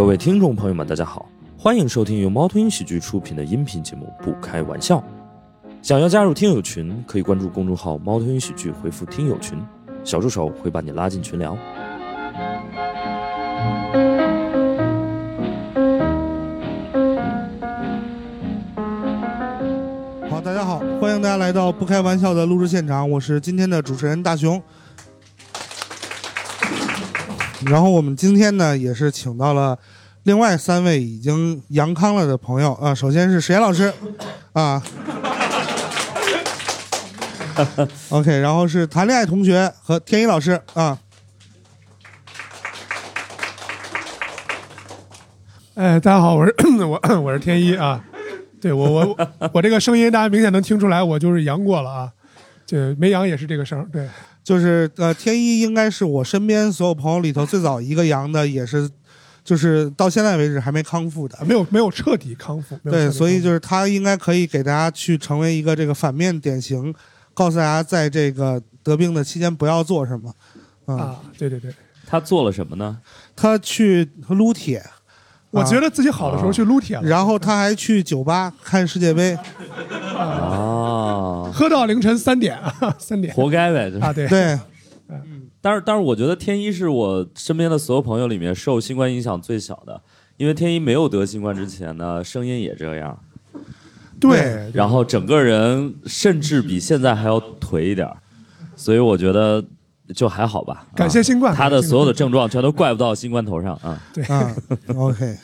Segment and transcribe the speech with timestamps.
[0.00, 4.96] 各位听众朋友们，大家好，欢迎收听由猫头鹰喜剧出品的音频节目《不开玩笑》。
[5.82, 9.58] 想要加入听友群，可以关注公众号“猫头鹰喜剧”，回复“听友群”，
[10.02, 11.54] 小助手会把你拉进群聊。
[20.30, 24.62] 好，大家好，欢迎大家来到不开玩笑的录制现场，我是今天的主持人大熊。
[27.66, 29.78] 然后我们今天呢，也是请到了
[30.22, 32.72] 另外三位已经阳康了的朋友。
[32.74, 32.94] 啊。
[32.94, 33.92] 首先是史岩老师，
[34.52, 34.82] 啊
[38.08, 40.98] ，OK，然后是谈恋爱同学和天一老师啊。
[45.74, 48.02] 哎，大家好，我是 我我是天一啊，
[48.60, 49.16] 对我我
[49.52, 52.12] 我这个声音大家明显能听出来，我就是阳过了啊，
[52.66, 54.08] 这没阳也是这个声儿，对，
[54.42, 58.90] 就是呃，天一应该是我身边所有朋友里头最早一个阳的，也是，
[59.44, 61.38] 就是到现在为止还没康复的。
[61.44, 66.94] 没有没有彻底康复，没有彻对，底康复所以就是他应该可以给大家去成为一个这个反面典型，
[67.34, 70.34] 告诉大家在这个得病的期间不要做什么。
[70.86, 71.72] 啊，啊，对对对，
[72.06, 72.98] 他做了什么呢？
[73.36, 74.84] 他去撸铁，
[75.50, 79.36] 我觉得自己好的时候去撸铁了，然后他还去酒吧看世界杯。
[80.16, 83.34] 啊，喝到凌晨三点啊， 三点。
[83.34, 83.90] 活该呗。
[83.90, 83.98] 这。
[83.98, 84.58] 啊，对，对，
[85.60, 90.00] 但是，但是我觉得天一是我身边的所有朋友里面受新冠影响最小的，
[90.36, 93.18] 因为天一没有得新冠之前呢，声音也这样，
[94.20, 98.16] 对，然后整个人甚至比现在还要颓一点儿，
[98.76, 99.64] 所以我觉得
[100.14, 100.86] 就还好吧。
[100.92, 104.00] 啊感谢新冠，他的所有的症，症状全都怪不到新冠头上啊。
[104.12, 104.54] 对，啊
[104.96, 105.36] ，OK。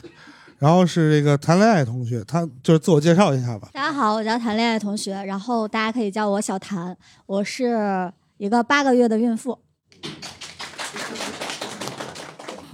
[0.59, 3.69] 然后是这个谈恋爱同学，他就是自我介绍一下吧。
[3.73, 9.59] 大家好，我叫谈恋爱同学，然后大家可以叫我小谭，我是一个八个月的孕妇。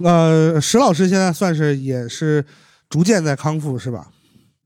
[0.01, 2.45] 呃，石老师现在算是也是
[2.89, 4.07] 逐渐在康复，是吧？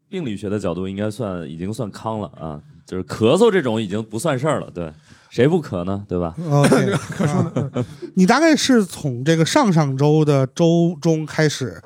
[0.09, 4.93] 病理学的角度应该算已经算康了啊，就是咳嗽这种已经不算事儿了，对，
[5.29, 6.03] 谁不渴呢？
[6.07, 7.85] 对吧？OK，可说呢。
[8.15, 11.81] 你大概是从这个上上周的周中开始，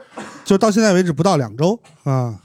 [0.46, 2.40] 就到现在为止不到两周啊。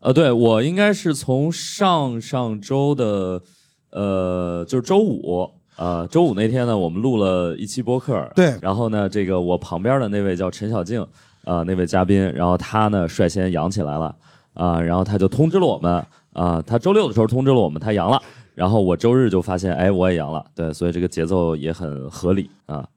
[0.00, 3.42] 呃，对我应该是从上上周的，
[3.90, 11.00] 呃，就是周五，呃，周五那天呢，我们录了一期播客，对然后呢，这个我旁边的那位叫陈小静，
[11.44, 14.14] 啊、那位嘉宾，然后他呢率先阳起来了，
[14.54, 18.22] 啊、然后他就通知了我们，啊、他周六的时候通知了我们他阳了，
[18.56, 22.88] 然后我周日就发现，哎，我也阳了，对，所以这个节奏也很合理啊。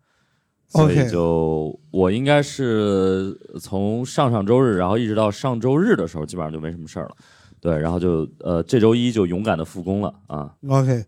[0.69, 7.11] 所以就我应该是从上上周日，然后一直到上周日的时候，基本上就没什么事儿了。
[7.59, 10.53] 对，然后就呃这周一就勇敢的复工了啊。
[10.69, 11.03] OK，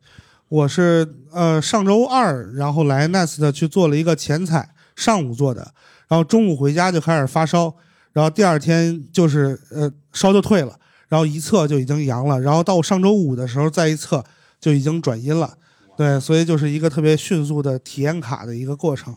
[0.49, 5.71] 我是呃上周二，然后来 Nest 去做了一个前采，上午做的，
[6.09, 7.73] 然后中午回家就开始发烧，
[8.11, 14.21] 然后第二天就是呃烧就退了，然后一测就已经阳了，然后到上周五的时候再一测
[14.61, 15.57] 就已经转阴了。
[15.97, 19.13] 对，所以就是一个特别迅速的体验卡的一个过程，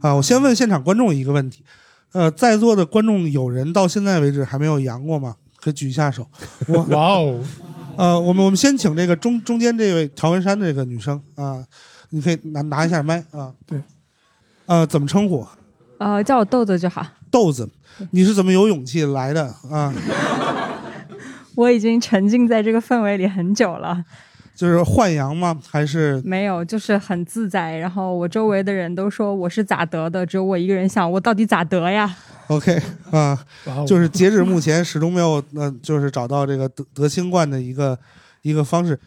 [0.00, 1.64] 啊，我先问现场观众一个问题，
[2.12, 5.34] 呃，在座的观众有人到现在为止还没有阳过吗？
[5.56, 6.26] 可以举一下手。
[6.68, 7.40] 我 哇哦，
[7.96, 11.62] 呃，我们我们先请这个中中间这位条纹衫的这个女生啊，
[12.10, 13.52] 你可以拿拿一下麦啊。
[13.66, 13.82] 对。
[14.66, 15.46] 呃，怎么称呼？
[15.98, 17.04] 呃，叫我豆豆就好。
[17.30, 17.68] 豆子，
[18.12, 19.92] 你是怎么有勇气来的啊？
[21.54, 24.02] 我已经沉浸在这个氛围里很久了，
[24.54, 25.58] 就是换阳吗？
[25.68, 27.76] 还是没有，就是很自在。
[27.78, 32.14] 然后我周围的人都说我是咋得的，只有我一个人想我到底咋得呀
[32.48, 32.80] ？OK
[33.10, 33.38] 啊？
[33.86, 37.98] 就是截止目前始终没有呃，就是找到这个得得新冠的一个
[38.42, 38.98] 一个方式。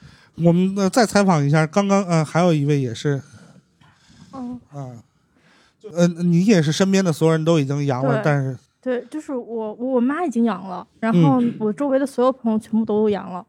[0.43, 3.21] 我们呃再采访一下，刚刚呃还有一位也是
[4.33, 4.91] 嗯，啊，
[5.93, 13.45] 呃你也是身边的所有人都已经阳了，但是对，就是我我妈已经阳了，然后我周围的所有朋友全部都阳了，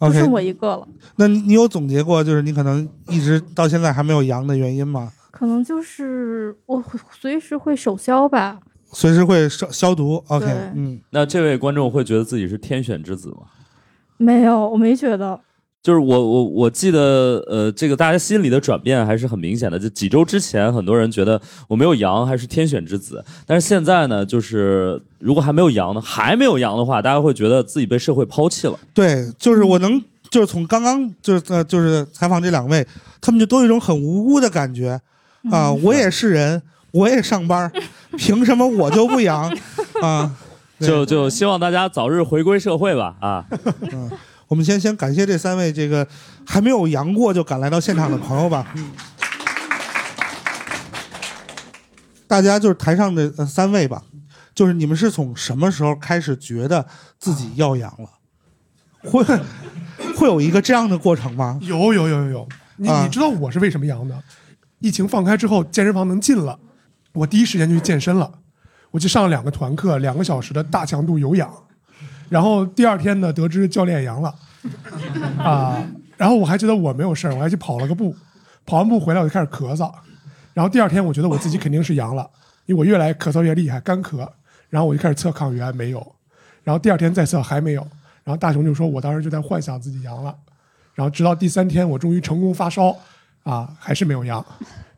[0.00, 0.86] 就剩我一个了。
[1.16, 5.12] 那你你有总结过，就是你可能一直到现在还没有阳的原因吗？
[5.30, 8.58] 可能就是我随时会手消吧，
[8.92, 10.22] 随时会消消毒。
[10.28, 13.42] OK，嗯，那这位观众会觉得自己是天选之子吗？
[14.16, 15.40] 没有，我没觉得。
[15.88, 19.78] 就是我我我记得，呃，这个大家心里的转变还是很明显的。
[19.78, 28.78] 就几周之前，很多人觉得我没有阳还是天选之子，但是现在呢，就是如果还没有阳呢，还没有阳的话，大家会觉得自己被社会抛弃了。
[28.92, 29.98] 对，就是我能，
[30.28, 32.86] 就是从刚刚就是呃就是采访这两位，
[33.22, 35.00] 他们就都有一种很无辜的感觉
[35.50, 36.60] 啊，我也是人，
[36.92, 37.72] 我也上班，
[38.18, 39.50] 凭什么我就不阳
[40.02, 40.36] 啊？
[40.78, 43.46] 对就就希望大家早日回归社会吧啊！
[44.48, 46.06] 嗯，我们先先感谢这三位这个
[46.46, 48.72] 还没有阳过就赶来到现场的朋友吧。
[48.76, 48.90] 嗯，
[52.26, 54.02] 大家就是台上的呃三位吧，
[54.54, 56.86] 就是你们是从什么时候开始觉得
[57.18, 58.08] 自己要阳了？
[59.10, 59.22] 会
[60.16, 61.58] 会有一个这样的过程吗？
[61.62, 64.22] 有有有有有，你啊你知道我是为什么阳的？
[64.80, 66.58] 疫情放开之后，健身房能进了，
[67.12, 68.30] 我第一时间就去健身了，
[68.90, 71.52] 我去上了两个团课，两个小时的大强度有氧，
[72.28, 74.34] 然后第二天呢，得知教练阳了，
[75.38, 75.82] 啊，
[76.16, 78.14] 然后我还觉得我没有事儿，我还去跑了个步，
[78.66, 79.92] 跑完步回来我就开始咳嗽，
[80.54, 82.28] 然后第二天我觉得我自己肯定是阳了，
[82.66, 84.28] 因为我越来咳嗽越厉害，干咳，
[84.68, 86.14] 然后我就开始测抗原没有，
[86.64, 87.80] 然后第二天再测还没有，
[88.24, 90.34] 然后大雄就说我当时就在幻想自己阳了。
[90.94, 92.92] 然后直到第三天，我终于成功发烧，
[93.44, 94.44] 啊，还是没有阳，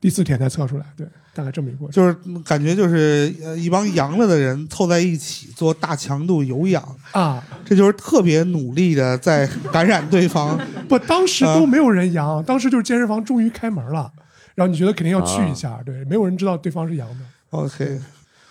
[0.00, 1.93] 第四天才测出来，对，大概这么一个过程。
[1.93, 6.82] 就是感觉就是呃一帮阳了的人凑在一起做大强度有氧
[7.12, 10.59] 啊，这就是特别努力的在感染对方。
[10.88, 14.11] 不，当时都没有人阳，当时就是健身房终于开门了，
[14.55, 17.17] 然后你觉得肯定要去一下，对，没有人知道对方是阳的。
[17.50, 18.00] OK，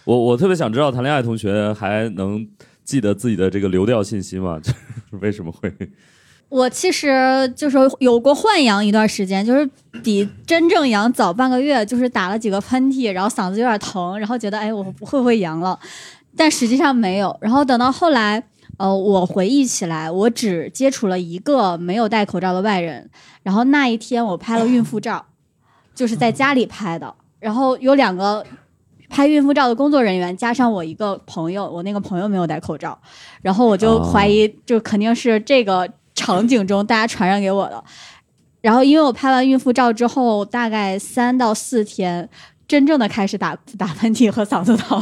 [0.05, 2.47] 我我特别想知道谈恋爱同学还能
[2.83, 4.59] 记得自己的这个流调信息吗？
[4.61, 4.71] 就
[5.11, 5.73] 是为什么会？
[6.49, 9.69] 我其实就是有过换阳一段时间，就是
[10.03, 15.79] 比真正阳早半个月，就是打了几个喷嚏，然后嗓子有点疼，然后觉得哎我会不会阳了，
[16.35, 17.37] 但实际上没有。
[17.39, 18.43] 然后等到后来，
[18.77, 23.09] 呃，我回忆起来，我只接触了一个没有戴口罩的外人，
[23.43, 25.23] 然后那一天我拍了孕妇照，
[25.93, 28.45] 就是在家里拍的，然后有两个。
[29.11, 32.95] 拍孕妇照的工作人员加上我一个朋友，我那个朋友没有戴口罩，
[33.41, 37.83] 然后我就怀疑，就肯定是这个场景中大家传染给我的。
[38.61, 42.29] 然后因为我拍完孕妇照之后，大概三到四天，
[42.67, 45.01] 真正的开始打打喷嚏和嗓子疼，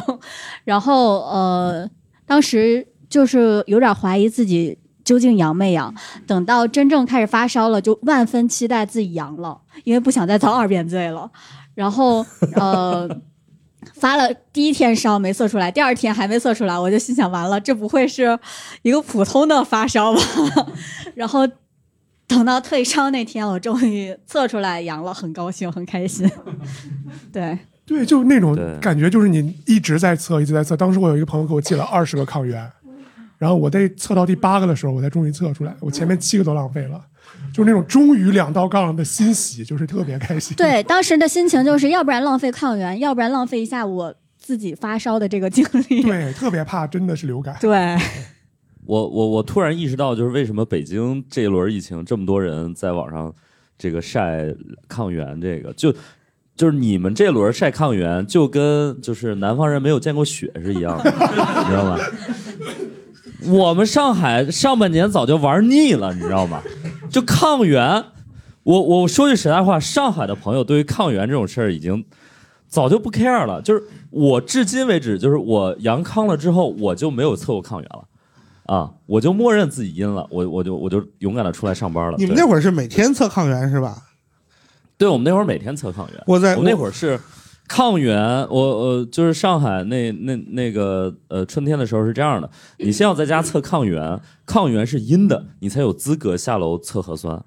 [0.64, 1.90] 然后呃，
[2.26, 5.94] 当时就是有点怀疑自己究竟阳没阳。
[6.28, 11.30] 等到真正开始发烧了，就万分期待自己阳了，因为不想再遭二遍罪了。
[11.74, 13.10] 然后呃。
[13.94, 18.38] 发了第一天烧没测出来，第二天还没测出来，我就心想完了，这不会是
[18.82, 20.22] 一个普通的发烧吧？
[21.16, 21.48] 然后
[22.28, 26.30] 等到退烧那天，我终于测出来阳了，很高兴，很开心。
[27.32, 30.76] 对，对，就那种感觉，就是你一直在测，一直在测。
[30.76, 32.70] 当时我有一个朋友给我寄了二十个抗原，
[33.38, 37.02] 然后我在测到第八个的时候，我才终于测出来，我前面七个都浪费了，
[37.54, 40.56] 就是那种终于两道杠的欣喜，就是特别开心。
[40.56, 46.04] 对，当时的心情就是要不然浪费抗原，要不然浪费一下我自己发烧的这个经历。
[46.04, 47.56] 对，特别怕真的是流感。
[47.60, 47.98] 对，
[48.86, 53.34] 我我我突然意识到，就是为什么北京这一轮疫情这么多人在网上
[53.78, 54.46] 这个晒
[54.88, 55.94] 抗原，这个就
[56.56, 62.00] 就是你们这轮晒抗原，就跟就是南方人没有见过雪是一样的，你知道吗？
[63.46, 66.62] 我们上海上半年早就玩腻了，你知道吗？
[67.10, 68.04] 就抗原，
[68.64, 72.04] 我我说句实在话，上海的朋友对于抗原这种事儿已经
[72.68, 73.62] 早就不 care 了。
[73.62, 78.04] 就是我至今为止，就是我阳康了之后，我就没有测过抗原了。
[78.66, 82.18] 啊，我就默认自己阴了，我我就我就勇敢的出来上班了。
[82.18, 84.04] 你们那会儿是每天测抗原是吧？
[84.98, 86.22] 对，我们那会儿每天测抗原。
[86.28, 87.18] 我在我们那会儿是
[87.68, 88.18] 抗原，
[88.50, 97.44] 我呃就是上海那那那个呃春天的时候是这样的，你先要在家测抗原，抗原是阴的，你才有资格下楼测核酸。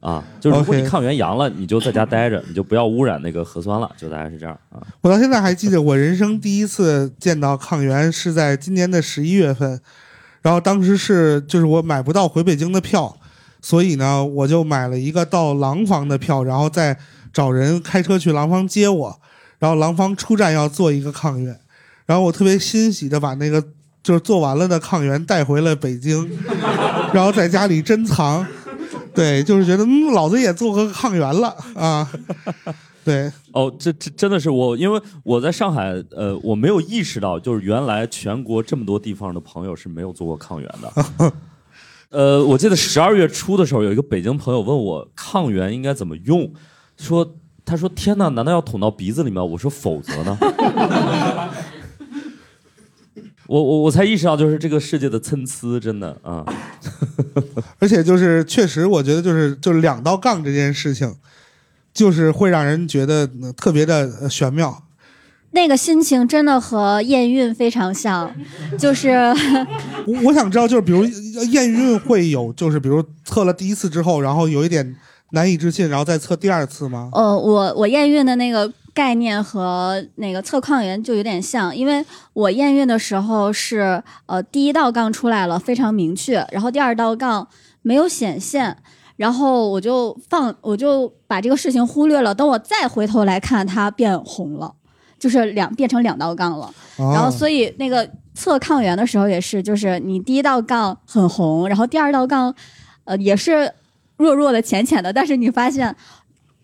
[0.00, 4.82] 啊，就是如果你抗原阳了，你就在家待着，你就不要污染那个核酸了，就大概是这样啊。
[5.00, 9.80] 我到现在还记得，我人生第一次见到抗原是在今年的十一月份，
[10.40, 13.16] 然后当时是就是我买不到回北京的票，
[13.60, 16.98] 所以呢，我就买了一个到廊坊的票，然后再
[17.32, 19.20] 找人开车去廊坊接我，
[19.62, 21.56] 然后廊坊出站要做一个抗原，
[22.04, 23.62] 然后我特别欣喜的把那个
[24.02, 26.28] 就是做完了的抗原带回了北京，
[27.14, 28.44] 然后在家里珍藏，
[29.14, 32.10] 对，就是觉得嗯，老子也做个抗原了啊，
[33.04, 33.30] 对。
[33.52, 41.32] 哦，这这真的是我，因为我在上海，呃，我没有意识到，就是原来全国这么多地方的朋友是没有做过抗原的。
[42.10, 46.52] 呃，我记得十二月初的时候，有一个北京朋友问我抗原应该怎么用，
[46.96, 49.42] 说他说天哪，难道要捅到鼻子里面？
[49.50, 50.36] 我说否则呢？
[53.46, 56.44] 我我我才意识到，就是这个世界的参差，真的啊。
[57.78, 61.14] 而且就是确实，我觉得就是就是两道杠这件事情，
[61.92, 64.82] 就是会让人觉得呃特别的呃玄妙。
[65.50, 68.34] 那个心情真的和验孕非常像，
[68.78, 69.10] 就是
[70.06, 74.96] 我我想知道，就是比如呃验孕会有，就是比如测了第一次之后，然后有一点
[75.32, 77.10] 难以置信，然后再测第二次吗？
[77.12, 87.46] 呃，我我验孕的那个概念和那个测抗原就有点像，因为我验孕的时候是呃第一道杠出来了，非常明确，然后第二道杠
[87.82, 88.76] 没有显现，
[89.16, 94.72] 然后我就放我就把这个事情忽略了，等我再回头来看，它变红了。
[95.18, 96.66] 就是两变成两道杠了。
[96.98, 102.52] 啊然后所以那个测抗原的时候也是，就是你第一道杠很红，然后第二道杠，
[103.04, 103.72] 呃，也是
[104.16, 105.94] 弱弱的、浅浅的，但是你发现，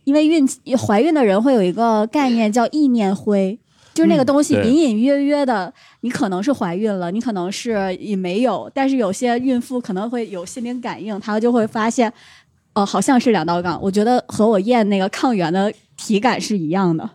[0.05, 3.59] 因为孕怀孕的人会有一个概念叫意念灰。
[3.95, 12.13] 就是那个东西隐隐约约的，你可能是怀孕了，你可能是也没有，但是有些孕妇可能会有心灵感应，她就会发现，
[12.75, 13.77] 哦、好像是两道杠。
[13.83, 17.11] 我觉得和我验那个抗原的体感是一样的。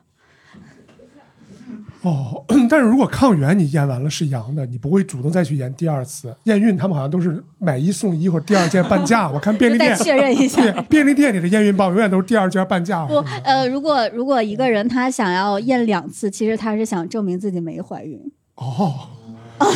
[2.03, 6.35] 哦， 但是如果抗原你验完了是阳的，你不会主动再去验第二次。
[6.43, 9.29] 验孕他们好像都是买一送一或者第二件半价。
[9.29, 13.05] 我看便利店再确认一下 对，便利店里的验孕棒永远都是第二件半价。
[13.05, 18.19] 不，呃，如果如果一个人他想要验两次，其实他是想证明自己没怀孕，
[18.55, 18.93] 哦，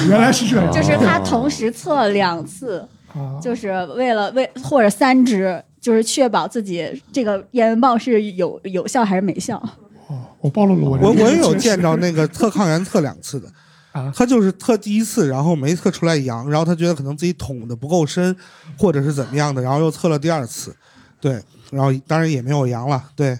[0.09, 9.61] 原来是这样， 就是他同时测两次，啊，就是为了为或者三支，就是确保自己这个验孕棒是有有效还是没效。
[10.07, 13.51] 哦，我暴露了我这我我也有见着那个测抗原测两次的，
[13.91, 18.35] 啊，他就是测第一次，然后没测出来阳，然后他觉得可能自己捅的不够深，
[18.77, 20.75] 或者是怎么样的，然后又测了第二次，
[21.19, 23.37] 对，然后当然也没有阳了，对，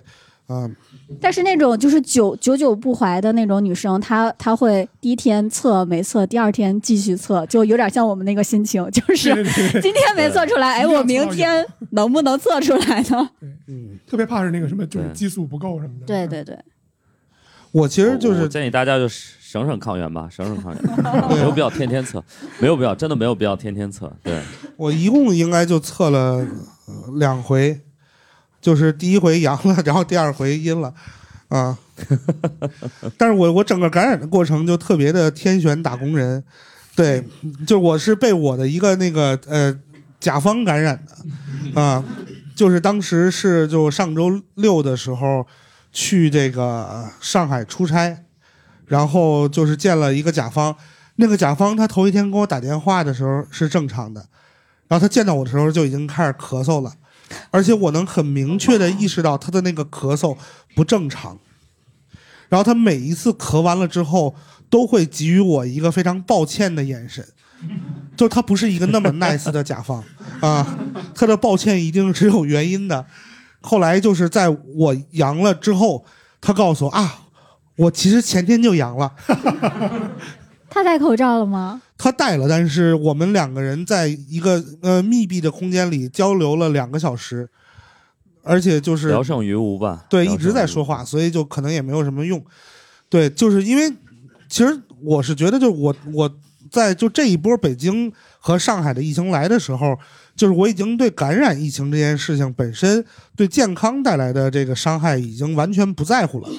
[0.50, 0.74] 嗯、
[1.20, 13.30] 但是那种就是久久久不怀的那种女生，她她会第一天测没测，第二天继续测，就有点像我们那个心情，就是对对对今天没测出来，哎，我明天能不能测出来呢？
[13.68, 16.06] 嗯，特别怕是那个什么，就是激素不够什么的。
[16.06, 16.58] 对对对，
[17.72, 20.84] 我其实就是建议大家就省省抗原吧，省省抗原，
[21.30, 22.24] 没有必要天天测，
[22.60, 24.10] 没有必要，真的没有必要天天测。
[24.24, 24.42] 对，
[24.78, 26.20] 我一共应该就测了、
[26.86, 27.78] 呃两回，
[28.62, 30.94] 就是第一回阳了，然后第二回阴了，
[31.50, 31.78] 啊，
[33.18, 36.44] 但是我我整个感染的过程就特别的天选打工人，
[36.96, 37.24] 对，
[37.66, 39.78] 就我是被我的一个那个呃
[40.20, 42.04] 甲方感染的，啊，
[42.56, 45.46] 就是当时是就上周六的时候
[45.92, 48.24] 去这个上海出差，
[48.88, 50.76] 然后就是见了一个甲方，
[51.18, 54.26] 那个甲方他头一天给我打电话的时候是正常的，
[54.88, 56.92] 然后他见到我的时候就已经开始咳嗽了，
[57.52, 60.38] 而且我能很明确的意识到他的那个咳嗽
[60.76, 61.38] 不正常。
[62.50, 64.36] 然后他每一次咳完了之后，
[64.70, 67.26] 都会给予我一个非常抱歉的眼神，
[68.16, 70.02] 就他不是一个那么 nice 的甲方
[70.40, 70.78] 啊，
[71.14, 73.06] 他的抱歉一定是有原因的。
[73.60, 76.06] 后来就是在我阳了之后，
[76.40, 77.20] 他告诉我啊，
[77.76, 79.14] 我其实前天就阳了。
[80.70, 81.82] 他戴口罩了吗？
[81.98, 87.50] 他带了，但是我们两个人在一个呃密闭的空间里交流了两个小时，
[88.44, 90.06] 而且就是聊胜于无吧。
[90.10, 92.44] 对一直在说话，所以就可能也没有什么用。
[93.10, 93.92] 对，就是因为
[94.48, 96.32] 其实我是觉得，就我我
[96.70, 99.98] 在就这一波北京和上海的疫情来的时候，
[100.36, 103.04] 就是我已经对感染疫情这件事情本身
[103.36, 106.50] 对健康带来的这个伤害已经完全不在乎了。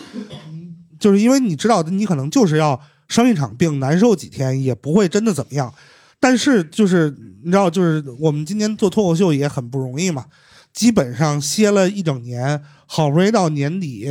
[0.99, 5.73] 就是因为你知道，你可能就是要生一场病，难受几天，也不会真的怎么样。
[6.21, 7.11] 但是就是
[7.43, 10.27] 你知道，就是我们今年做脱口秀也很不容易嘛，
[10.73, 14.09] 基本上歇了一整年，好不容易到年底，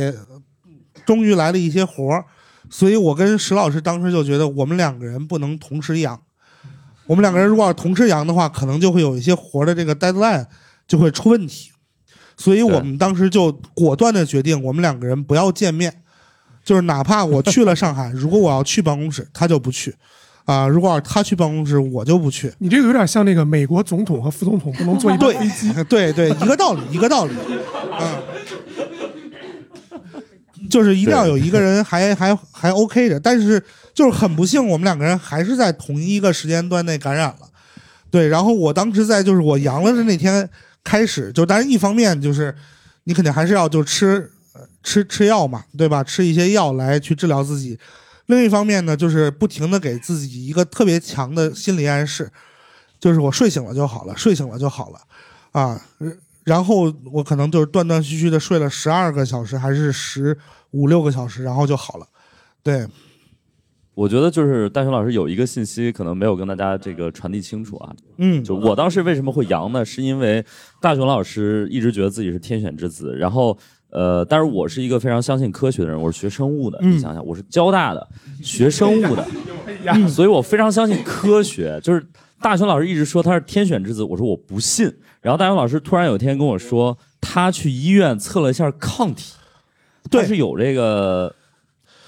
[1.06, 2.24] 终于来了一些活儿，
[2.70, 6.20] 所以我跟石老师当时就觉得我们两个人不能同时养，
[7.06, 10.46] 我们两个人如果要同时养的话，可能就会有一些活的这个 deadline
[10.86, 11.70] 就会出问题，
[12.36, 16.02] 所以我们当时就果断的决定，我们两个人不要见面，
[16.68, 19.94] 就是哪怕我去了上海，如果我要去办公室，他就不去。
[20.44, 22.52] 啊，如果他去办公室，我就不去。
[22.58, 25.72] 你这个有点像那个美国总统和副总统不能坐一班对飞机。
[25.84, 27.32] 对对，一个道理， 一个道理。
[27.98, 28.22] 嗯，
[30.68, 37.48] 就是一定要有一个人还还还 OK 的，但是就是很不幸，我们两个人还是在同一个时间段内感染了。
[38.10, 40.46] 对，然后我当时在就是我阳了的那天
[40.84, 42.54] 开始，就当然一方面就是
[43.04, 44.37] 你肯定还是要就吃呃
[44.82, 46.02] 吃吃药嘛，对吧？
[46.02, 47.78] 吃一些药来去治疗自己。
[48.26, 52.30] 另一方面呢，就是不停的给自己一个特别强的心理暗示，
[53.00, 55.00] 就是我睡醒了就好了，睡醒了就好了，
[55.52, 56.12] 啊，呃
[56.44, 60.36] 然后我可能就是断断续续的睡了十二个小时，还是十
[60.70, 62.06] 五六个小时，然后就好了。
[62.62, 62.86] 对，
[63.94, 69.84] 我觉得就是大雄老师有一个信息可能没有跟大家这个传递清楚啊，嗯，就我当时为什么会阳呢？
[69.84, 70.42] 是因为
[70.80, 73.58] 大雄老师一直觉得自己是天选之子，然后
[73.90, 78.08] 呃，但是我是一个非常相信科学的人，我是学生物的，嗯你想想，我是交大的
[78.42, 79.26] 学生物的，
[80.08, 81.80] 所以我非常相信科学。
[81.82, 82.06] 就是
[82.40, 84.94] 大雄老师一直说他是天选之子，我说我不信。
[85.20, 89.32] 然后大雄老师突然有一天跟我说，他去医院测了一下抗体，
[90.10, 91.34] 对他是有这个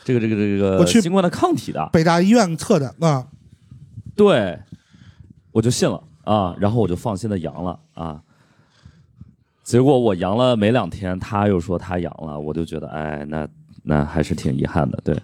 [0.05, 1.89] 这个这个这个我去新冠的抗体的。
[1.93, 3.27] 北大医院测的啊，
[4.15, 4.59] 对，
[5.51, 8.21] 我就信了啊，然后我就放心的阳了啊。
[9.71, 13.47] 结果我阳了没两天，他又说他阳了，我就觉得哎，那
[13.85, 14.99] 那还是挺遗憾的。
[15.05, 15.17] 对，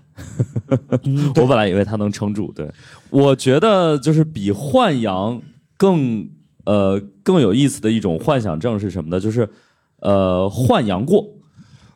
[1.03, 2.53] 嗯，对我本来以为他能撑住。
[2.53, 2.71] 对，
[3.11, 5.43] 我觉得就是比换阳
[5.77, 6.29] 更
[6.65, 9.19] 呃更有意思的一种幻想症是什么呢？
[9.19, 9.49] 就是
[9.99, 11.27] 呃换阳过。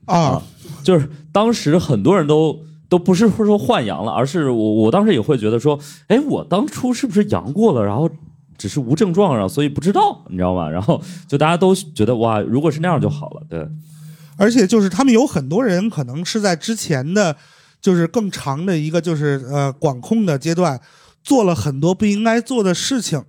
[0.07, 0.43] 啊，
[0.83, 5.79] 就是当时很多人都都不是说换阳了，而是我我当时也会觉得说，
[6.09, 8.11] 哎，我当初是不是阳过了，然后
[8.61, 10.69] 只是无症状，然后所以不知道，你知道吗？
[10.69, 13.67] 然后就大家都觉得哇，如果是那样就好了，对，
[14.37, 17.35] 而且就是他们有很多人可能是在之前的，
[17.81, 20.79] 就是更长的一个就是呃管控的阶段，
[21.25, 23.25] 做了很多不应该做的事情。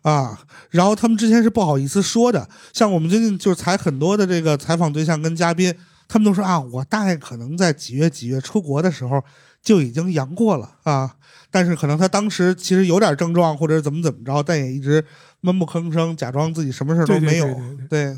[0.00, 5.72] 啊，然后他们之前是不好意思说的，像我们最近就是采很多的这个采访对象跟嘉宾，
[6.08, 9.22] 他们都说啊，我大概可能在几月几月出国的时候
[9.62, 11.14] 就已经阳过了啊，
[11.52, 15.04] 但是可能他当时其实有点症状或者怎么怎么着，但也一直
[15.42, 17.44] 闷不吭声，假装自己什么事都没有。
[17.44, 18.16] 对对对对，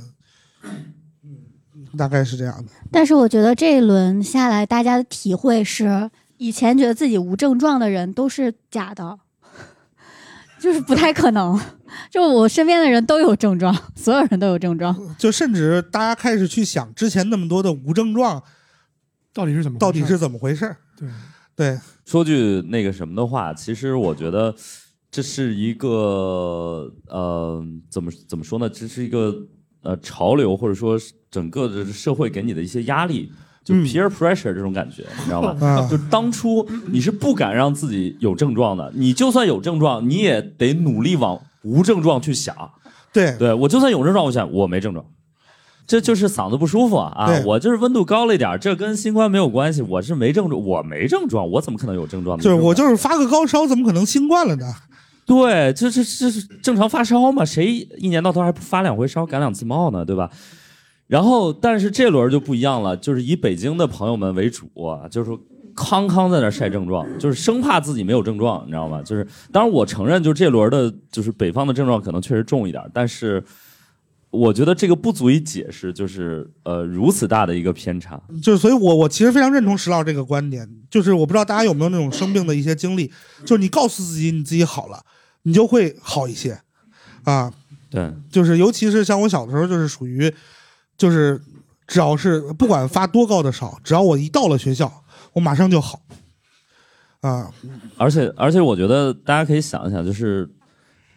[1.24, 2.70] 嗯，大概是这样的。
[2.92, 9.18] 但是我觉得这一轮下来，大家的体会是，以前觉得自己无症状的人都是假的，
[10.60, 11.60] 就是不太可能。
[12.10, 15.14] 就我身边的人都有症状，所有人都有症状。
[15.16, 18.42] 就甚至大家开始去想之前那么多的无症状
[19.32, 19.80] 到底是怎么回事？
[19.80, 20.76] 到底是怎么回事？
[20.96, 21.08] 对
[21.54, 24.54] 对，说句那个什么的话，其实我觉得
[25.10, 28.68] 这是一个呃，怎么怎么说呢？
[28.68, 29.34] 这是一个
[29.82, 30.98] 呃潮流，或者说
[31.30, 33.32] 整个的社会给你的一些压力，
[33.64, 35.56] 就嗯 peer pressure 这种感觉，你知道吗？
[35.66, 42.54] 啊就当初你是不敢让自己有症状的，你就算有症状，你也得努力往无症状去想。
[43.12, 45.06] 对对我就算有症状，我想我没症状，
[45.86, 47.42] 这就是嗓子不舒服啊啊！
[47.44, 52.42] 我就是温度高了一点儿，这跟新冠没有关系，我是没症状，我没症状，我怎么可能有症状呢？
[52.42, 54.66] 就是我就是发个高烧，怎么可能新冠了呢？
[55.26, 57.44] 对，这这这是正常发烧嘛？
[57.44, 60.04] 谁一年到头还不发两回烧，感两次冒呢？
[60.04, 60.30] 对吧？
[61.06, 65.38] 然后，但是这轮就不一样了，就是以北京的朋友们为主啊，就是说
[65.74, 69.02] 康康在那儿晒症状，就是生怕自己没有症状，你知道吗？
[69.02, 73.42] 就是当然我承认，就这轮的，就是北方的症状可能确实重一点，但是
[74.34, 78.20] 我觉得这个不足以解释，就是呃如此大的一个偏差。
[78.42, 83.12] 就是所以我，我其实非常认同石老师这个观点，就是我不知道大家有没有那种生病的一些经历，
[83.44, 85.00] 就是你告诉自己你自己好了，
[85.42, 86.60] 你就会好一些，
[87.22, 87.52] 啊，
[87.88, 90.32] 对，就是尤其是像我小的时候，就是属于，
[90.98, 91.40] 就是
[91.86, 96.02] 只要是不管发多高的烧，只要我一到了学校，我马上就好，
[97.20, 97.50] 啊，
[97.96, 100.48] 而且而且我觉得大家可以想一想，就是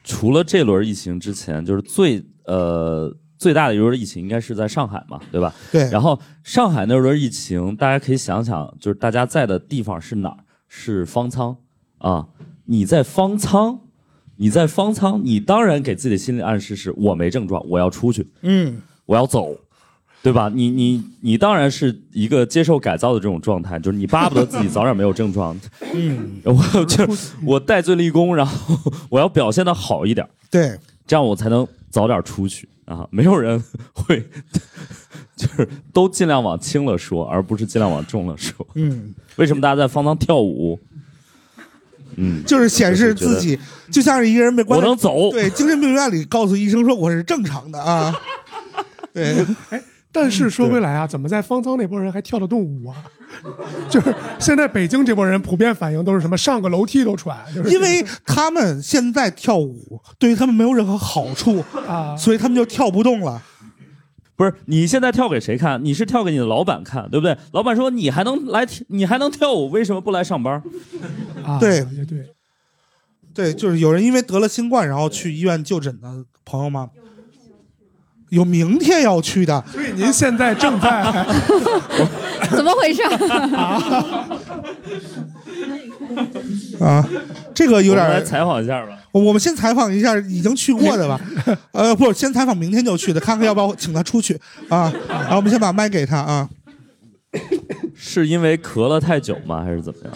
[0.04, 5.54] 除了这轮疫情之前，就是最呃最大的一轮疫情应该是在上海嘛，对吧？
[5.72, 10.38] 对，然后上海那轮疫情，大家可以想想，就是大家在的地方是哪儿？
[10.68, 11.56] 是方舱
[12.00, 12.28] 啊！
[12.66, 13.80] 你在方舱，
[14.36, 19.56] 你在方舱，你当然给自己的心理暗示是我没症状，我要出去，嗯，我要走，
[20.22, 20.52] 对吧？
[20.54, 25.58] 你你你当然是一个接受改造的这种状态，就是你巴不得自己早点没有症状，
[25.96, 27.08] 嗯，我就
[27.46, 28.76] 我戴罪立功，然后
[29.10, 30.78] 我要表现的好一点，对，
[31.08, 33.08] 这样我才能早点出去啊！
[33.10, 34.24] 没有人 会，
[35.36, 38.54] 就是都尽量往轻了说，而不是尽量往重了说。
[38.76, 40.80] 嗯，为什么大家在方舱跳舞？
[42.18, 43.58] 嗯，就是显示自己
[43.92, 45.30] 就像是一个人被关在我能走。
[45.32, 48.14] 对精神病院里，告诉医生说我是正常的啊，
[49.14, 49.46] 对，
[50.12, 52.96] 但是说回来啊，怎么在方舱那波人还跳得动舞啊？
[53.90, 63.42] 就是现在北京这波人普遍反应都是什么上个楼梯都喘，就是因为他们现在跳舞对于他们没有任何好处，啊，所以他们就跳不动了。
[64.36, 65.84] 不是你现在跳给谁看？
[65.84, 67.36] 你是跳给你的老板看，对不对？
[67.52, 70.62] 老板说你还能来，你还能跳舞，为什么不来上班？
[71.44, 72.26] 啊对对，
[73.34, 76.90] 对，就是有人因为得了新冠，然后去医院就诊的朋友吗？
[78.30, 81.26] 有明天要去的，所以您现在正在
[82.52, 83.02] 怎么回事？
[86.84, 87.08] 啊，
[87.54, 88.98] 这个有点来采访一下吧。
[89.12, 91.20] 我我们先采访一下已经去过的吧，
[91.72, 94.94] 呃，不，先采访明天就去的，看看要不要请他出去啊。
[95.08, 96.50] 然后我们先把麦给他啊。
[97.96, 99.64] 是因为咳了太久吗？
[99.64, 100.14] 还是怎么样？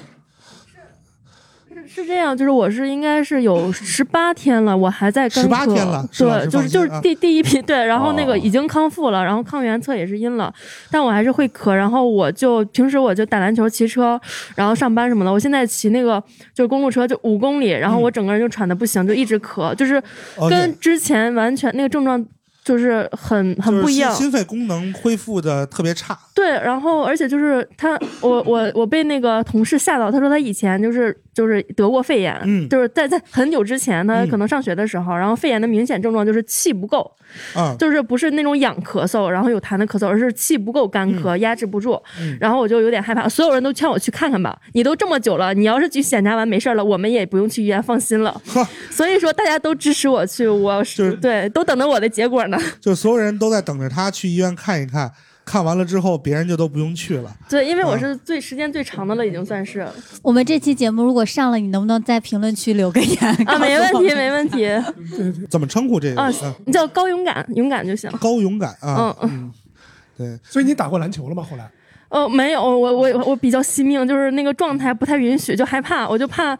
[1.94, 8.26] 是这样，就是我是应该是有十八天了，我还在干18咳天了对，就是就是第第一批对，然后那哦。
[8.28, 10.54] 个已经康复了，然后抗原测也是阴了，
[10.90, 14.20] 但我还是会咳，然后我就平时我就打篮球、骑车，
[14.56, 16.24] 然后上班什么的，我现在骑那个
[16.54, 20.02] 就是公路车就五公里，然后我整个人就喘的不行，就一直咳，就是
[20.50, 22.26] 跟之前完全那个症状。
[22.72, 24.14] 就就是很很不一样。
[24.14, 26.18] 心心肺功能恢复的特别差。
[26.34, 37.12] 对，然后而且就是他，我我我被那个同事吓到，他说他以前就是就是得过肺炎，嗯就是在在很久之前，他嗯可能上学的时候，然后肺炎的明显症状就是气不够，
[37.54, 42.02] 啊，就是不是那种痒咳嗽，然后有痰的咳嗽，而是气不够干咳，压制不住。
[42.20, 44.58] 嗯然后我就有点害怕，所有人都劝我去看看吧。
[44.74, 48.42] 你都这么久了，你要是去检查完没事了，我们也不用去医院，放心了。
[48.90, 52.58] 所以说大家都支持我去，我就是对都等着我的结果呢。
[52.80, 55.12] 就所有人都在等着他去医院看一看，
[55.44, 57.36] 看完了之后别人就都不用去了。
[57.50, 59.88] 对，因为我啊是最时间最长的了，已经算是
[60.22, 63.18] 我们这期节目如果上了，你能不能在评论区留个言？
[63.46, 64.68] 啊， 没问题，没问题。
[65.50, 66.22] 怎么称呼这个？
[66.22, 68.10] 啊嗯，你叫高勇敢，勇敢就行。
[68.20, 69.54] 高勇敢啊，嗯嗯，
[70.18, 71.46] 对，所以你打过篮球了吗？
[71.50, 71.70] 后来
[72.10, 76.58] 呃，没有，我我我比较惜命，就是那个状态不太允许，就害怕，我就怕，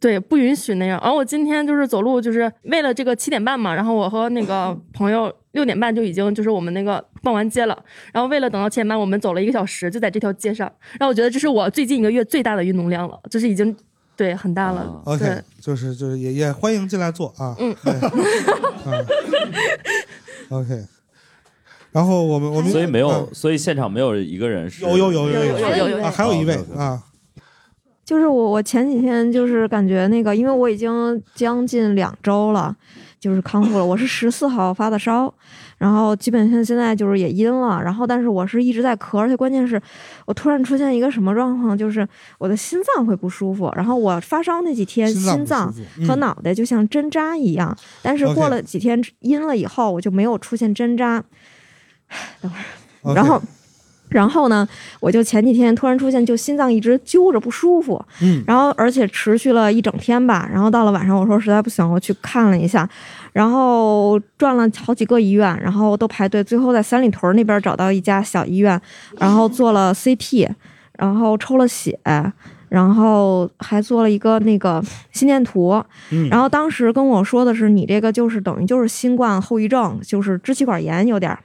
[0.00, 0.98] 对，不允许那样。
[1.02, 7.76] 然后我今天就是走路，就是为了这个七点半嘛，然后我和那个朋友六点半就已经就是我们那个逛完街了，
[8.12, 10.70] 然后为了等到前班，我们走了一个小时，就在这条街上。
[10.92, 13.76] 然后我觉得这是我最近一个月最大的运动量了，就是已经
[14.16, 15.02] 对很大了。
[15.04, 17.56] OK，就是就是也也欢迎进来坐啊。
[17.58, 17.74] 嗯。
[20.50, 20.84] OK，
[21.92, 27.02] 然后我们我们所以没有，所以现场没有一个人是有有有有有有有还有一位啊。
[28.04, 32.76] 就是我，我前几天就是感觉那个，因为我已经将近两周了，
[33.20, 33.84] 就是康复了。
[33.84, 35.32] 我是十四号发的烧，
[35.78, 39.80] 然后基本上现在就是也阴了，然后但是我是一直在咳，而且关键是
[40.24, 42.06] 我突然出现一个什么状况，就是
[42.38, 45.72] 我的心脏会不舒服，然后我发烧那几天心脏
[46.08, 51.22] 和脑袋就像针扎一样，但是过了几天阴了以后，我就没有出现针扎。
[53.02, 53.40] OK 然后，
[54.10, 54.68] 然后呢，
[55.00, 60.48] 我就前几天突然出现，就心脏一直揪着不舒服，嗯然后而且持续了一整天吧。
[60.52, 62.88] 然后到了晚上，我说实在不行，我去看了一下，
[63.32, 68.80] 然后转了好几个医院，然后都排队，最后在三里屯那边找到一家小医院，
[69.18, 70.48] 然后做了 CT，
[70.98, 71.98] 然后抽了血。
[72.70, 81.40] 然后还做了一个那个心电图，嗯然后当时跟我说的是你这个就是等于就是新冠后遗症，就是支气管炎有点儿，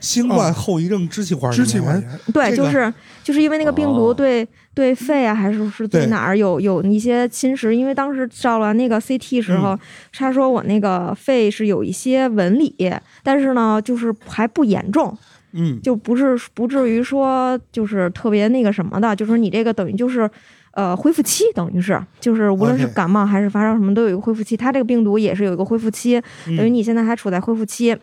[0.00, 7.70] 新冠后遗症支气管支气管炎，对，这个就是就是因为那个病毒哦对、对肺啊，还是是对对哪儿有有一些侵蚀？
[7.70, 9.78] 因为当时照完那个 CT 时候，嗯
[10.12, 12.74] 他说我那个肺是有一些纹理，
[13.22, 15.16] 但是呢，就是还不严重，
[15.52, 20.30] 嗯就不是不至于说就是特别那个什么的，就是你这个等于就是。
[20.72, 24.56] 呃，恢复期等于是，就是无论是感冒还是发烧什么，都有一个恢复期。
[24.56, 27.96] 它这个病毒也是有一个恢复期，等于嗯，你现在还处在恢复期。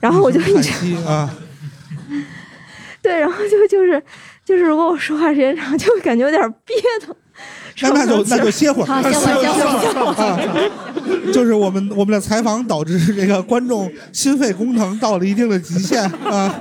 [0.00, 1.28] 然后我就一直息啊，
[3.02, 4.02] 对，然后就就是
[4.44, 7.16] 就是，如果我说话时间长，就会感觉有点憋的。
[7.80, 10.14] 那那就那就歇会儿，歇会儿，歇会儿，歇会儿。
[10.24, 16.52] 啊，就是我们我们的采访导致这个观众心肺功能到了一定的极限啊。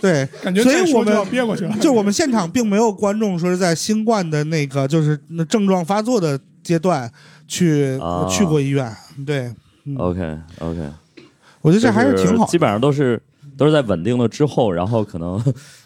[0.00, 1.76] 对， 感觉所以我再说就憋过去了。
[1.80, 7.08] 就我们现场并没有观众说是在新冠的那个就是那症状发作的阶段
[7.46, 8.92] 去、啊去过医院。
[9.24, 9.54] 对，
[9.84, 10.80] 嗯 OK OK，
[11.62, 13.20] 我觉得这还是挺好基本上都是
[13.56, 15.42] 都是在稳定了之后，然后可能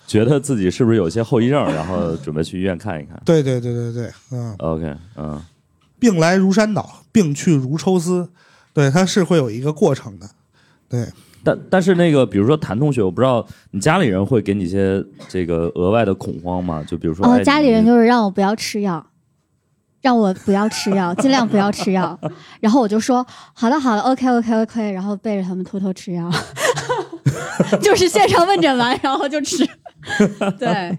[0.06, 3.20] 觉得自己是不是有些后遗症，然后准备去医院看一看。
[3.24, 5.40] 对对对对对，嗯，OK，嗯，
[5.98, 8.28] 病来如山倒，病去如抽丝，
[8.72, 10.28] 对，它是会有一个过程的。
[10.88, 11.06] 对，
[11.42, 16.82] 但但是那个，比如说谭同学，我不知道你家里人会给你一些这个额外的恐慌吗？
[16.86, 19.04] 就比如说，哦，哎家里人就是让我不要吃药，
[20.06, 22.16] 让我不要吃药，尽量不要吃药。
[22.60, 26.30] 然后我就说好了好了，OK OK OK，然后背着他们偷偷吃药，
[27.82, 29.68] 就是线上问诊完然后就吃。
[30.60, 30.96] 对，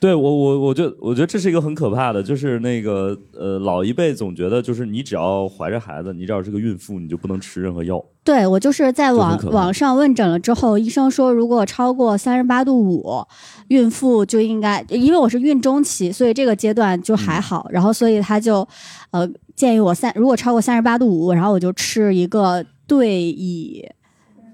[0.00, 8.02] 对我我我觉得我觉得这是一个很可怕的，就是那个呃老一辈总觉得就是你只要怀着孩子，你只要是个孕妇，你就不能吃任何药。
[8.24, 13.22] 对我就是在网网上问诊了之后，医生说如果超过三十八度五，
[13.68, 17.66] 孕妇就应该，因为我是孕中期，所以这个阶段就还好。
[17.70, 18.66] 然后所以他就
[19.10, 23.86] 呃建议我三，如果超过三十八度五，然后我就吃一个对乙。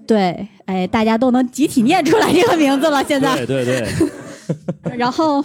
[0.05, 3.03] 对，哎，大家都能集体念出来这个名字了。
[3.03, 3.87] 现在，对对对，
[4.97, 5.43] 然后，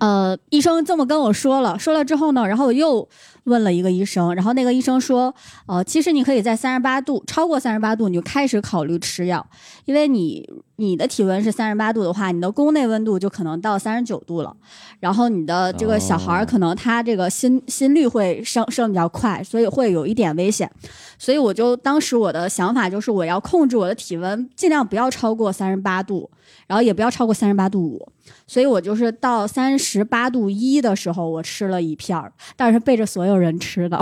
[0.00, 3.06] 呃，医生这么跟我说了，说了之后呢，然后我又
[3.44, 5.34] 问了一个医生，然后那个医生说，
[5.66, 9.44] 呃，其实你可以在三十八度，超过三十八度你就开始考虑吃药，
[9.84, 14.54] 因为你你的体温是三十八度的话，你的宫内温度就可能到三十九度了，
[15.00, 20.70] 然后你的这个小孩儿哦可能他这个心心率会升升比较快，所以会有一点危险。
[21.18, 26.30] 所以我就当时我的想法就是我要控制我的体温，尽量不要超过三十八度，
[26.66, 28.08] 然后也不要超过三十八度五。
[28.46, 33.96] 所以我就是到三十八度一的时候，我吃了一片儿，但是背着所有人吃的，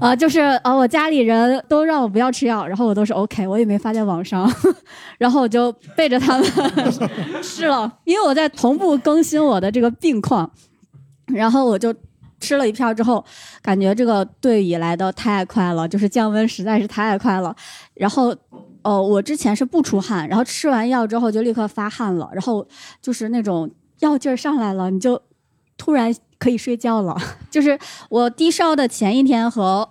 [0.00, 4.50] 啊， 就是呃，我家里人都让我不要吃药，然后我都是 OK，我也没发在网上，
[5.18, 6.50] 然后我就背着他们
[7.42, 10.50] 吃了，因为我在同步更新我的这个病况，
[11.26, 11.94] 然后我就
[12.40, 13.24] 吃了一片之后，
[13.60, 17.54] 感觉这个对比来的太快了，就是降温实在是太快了，
[17.94, 18.34] 然后。
[18.88, 22.66] 哦，我之前是不出汗，然后吃完药之后就立刻发汗了，然后
[23.02, 25.20] 就是那种药劲儿上来了，你就
[25.76, 27.14] 突然可以睡觉了。
[27.52, 29.86] 就是我低烧的前一天和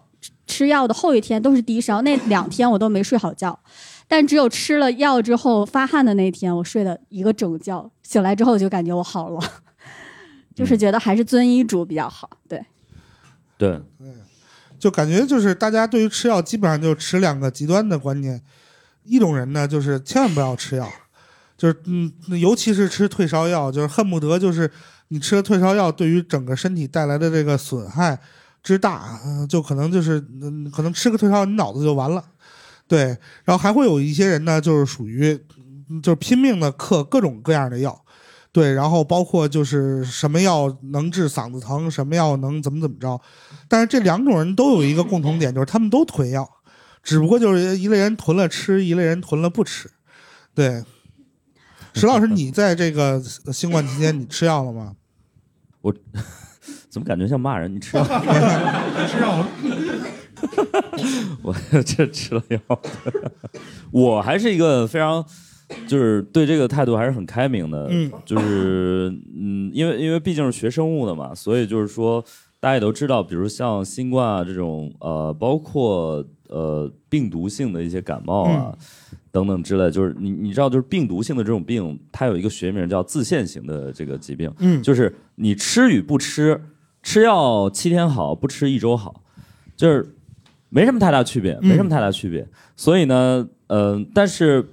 [0.47, 3.60] 吃药的后一天都是低烧，那两天我都没睡好觉，
[4.07, 9.39] 但只有吃了药之后发汗的那天，我睡了一个整觉，醒来之后就感觉我好了，
[10.55, 12.27] 就是觉得还是遵医嘱比较好。
[12.49, 12.65] 对，
[13.60, 13.79] 对，
[14.79, 18.41] 就感觉就是大家对于吃药基本上就持两个极端的观念。
[19.08, 20.88] 一种人呢，就是千万不要吃药，
[21.58, 24.70] 就是嗯，尤其是吃退烧药，就是恨不得就是
[25.08, 28.20] 你吃了退烧药，对于整个身体带来的这个损害
[28.62, 32.24] 之大，嗯，就可能就是嗯，可能吃个退烧药，你脑子就完了。
[32.88, 35.38] 对，然后还会有一些人呢，就是属于
[36.04, 38.00] 就是拼命的嗑各种各样的药，
[38.52, 43.20] 对，然后包括就是什么药能治嗓子疼，什么药能怎么怎么着，
[43.67, 46.50] 但是这两种人都有一个共同点，就是他们都囤药。
[47.08, 49.89] 只不过就是一类人囤了吃，一类人囤了不吃。
[50.54, 50.84] 对，
[51.93, 53.17] 石老师，你在这个
[53.54, 54.93] 新冠期间，你吃药了吗？
[55.80, 55.96] 我
[56.91, 57.74] 怎么感觉像骂人？
[57.74, 58.04] 你吃药？
[58.04, 58.10] 你
[59.08, 59.48] 吃药了？
[61.43, 62.60] 我这吃了药。
[63.91, 65.24] 我还是一个非常，
[65.88, 67.88] 就是对这个态度还是很开明的。
[67.89, 72.22] 嗯，就是嗯，因为因为毕竟是学生物的嘛，所以就是说
[72.60, 76.22] 大家也都知道，比如像新冠啊这种，呃，包括。
[76.49, 78.77] 呃，病毒性的一些感冒啊，
[79.31, 86.62] 等等之类，就是你你知道，就是病毒性的这种病，它有一个学名叫自限型的这个疾病，嗯，就是你吃与不吃，
[87.03, 89.21] 吃药七天好，不吃一周好，
[89.75, 90.15] 就是
[90.69, 92.47] 没什么太大区别，没什么太大区别。
[92.75, 94.65] 所以呢，呃，但是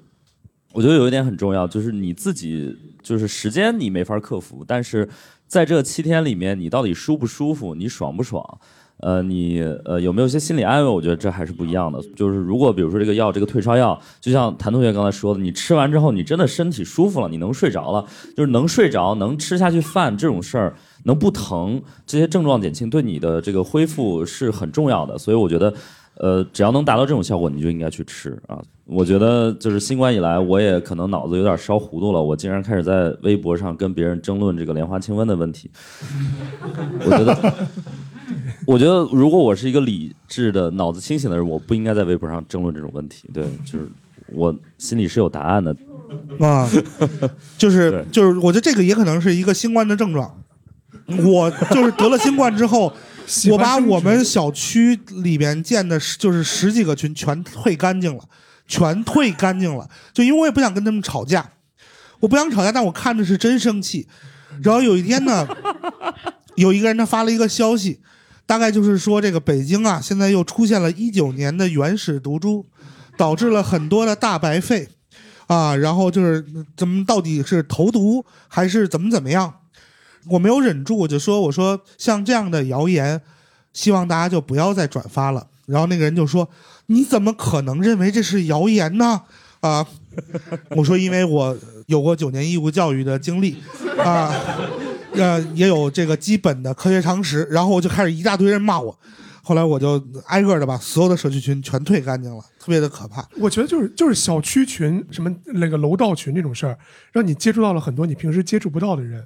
[0.73, 5.09] 我觉得有一点很重要，就是你自己就是时间你没法克服，但是
[5.47, 8.61] 在这七天里面，你到底舒不舒服，你爽不爽？
[8.99, 10.89] 呃，你呃有没有一些心理安慰？
[10.89, 12.01] 我觉得这还是不一样的。
[12.17, 18.05] 就是如果比如说这个药，这个退烧药，就像谭同学刚才说的，你吃完之后，你真的身体舒服了，你能睡着了，
[18.37, 25.19] 就是能睡着，能吃下去饭这种事儿，能不疼，这些症状减轻，对你的这个恢复是很重要的。
[25.19, 25.75] 所以我觉得，
[26.15, 28.63] 呃，只要能达到这种效果，你就应该去吃啊。
[28.87, 35.71] 我觉得就是新冠以来，我也可能脑子有点烧糊涂了，我竟然开始在微博上跟别人争论这个莲花清瘟的问题。
[37.05, 37.55] 我觉得。
[38.67, 43.29] 我觉得，如果我是一个理智的、脑子清醒的人，我不应该在微博上争论这种问题。
[43.33, 43.89] 对，就是
[44.29, 45.75] 我心里是有答案的。
[46.39, 46.69] 啊，
[47.59, 50.43] 就是就是，我觉得这个也可能是一个新冠的症状。
[51.25, 52.93] 我就是得了新冠之后，
[53.51, 58.25] 我把我们小区里边建的，就是十几个群全退干净了，
[58.67, 59.89] 全退干净了。
[60.13, 61.51] 就因为我也不想跟他们吵架，
[62.21, 64.07] 我不想吵架，但我看着是真生气。
[64.63, 65.47] 然后有一天呢，
[66.55, 68.01] 有一个人他发了一个消息。
[68.47, 72.67] 大概就是说，这个北京啊，现在又出现了一九年的原始毒株，
[73.17, 74.89] 导致了很多的大白肺，
[75.47, 76.45] 啊，然后就是
[76.77, 79.55] 怎么到底是投毒还是怎么怎么样？
[80.29, 83.21] 我没有忍住，我就说，我说像这样的谣言，
[83.73, 85.47] 希望大家就不要再转发了。
[85.67, 86.49] 然后那个人就说，
[86.87, 89.23] 你怎么可能认为这是谣言呢？
[89.61, 89.87] 啊，
[90.77, 93.57] 我说因为我有过九年义务教育的经历，
[93.99, 94.35] 啊。
[95.15, 98.99] 呃，也有这个基本的科学常识， 然后我就开始一大堆人骂我，
[99.43, 103.27] 后来我就挨个的把所有的社区群全退干净了，特别的可怕。
[103.39, 106.79] 我觉得就是就是小区群什么那个楼道群这种事儿，
[107.13, 109.25] 让你接触到了很多你平时接触不到的人，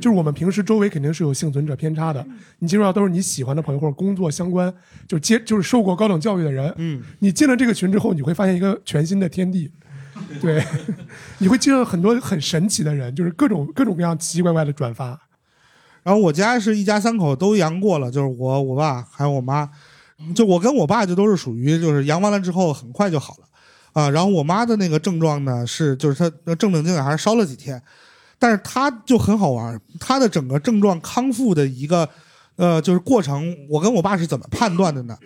[0.00, 2.24] 就是我们平时周围肯定是有幸存者偏差的，
[2.58, 4.72] 你接触到都是你喜欢的朋友或者工作相关，
[5.08, 9.70] 就接就是受过高等教育的人，嗯，你进了这个群之后，你会发现一个全新的天地，
[10.42, 10.62] 对，
[11.38, 15.18] 你会接到很多很神奇的人，就是各种各种各样奇奇怪怪的转发。
[16.02, 19.68] 然后我家是一家三口都阳过了，就是我、我爸还有我妈，
[20.34, 23.44] 就我跟我爸就都是属于就是阳完了之后很快就好了，
[23.92, 27.80] 啊，然后我妈的那个症状呢是就是她正正经经还是烧了几天，
[28.38, 32.08] 但是她就很好玩，她的整个症状康复的一个
[32.56, 35.18] 呃就是过程，我跟我爸是怎么判断的呢？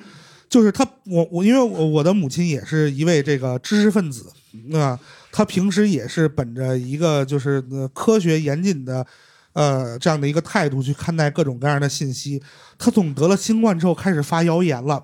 [0.49, 4.27] 就是他我我因为我我的母亲也是一位这个知识分子
[4.73, 4.99] 啊，
[5.31, 9.07] 她平时也是本着一个就是呃科学严谨的。
[9.55, 12.43] 呃，这样的一个态度去看待各种各样的信息，
[12.77, 15.03] 他总得了新冠之后开始发谣言了。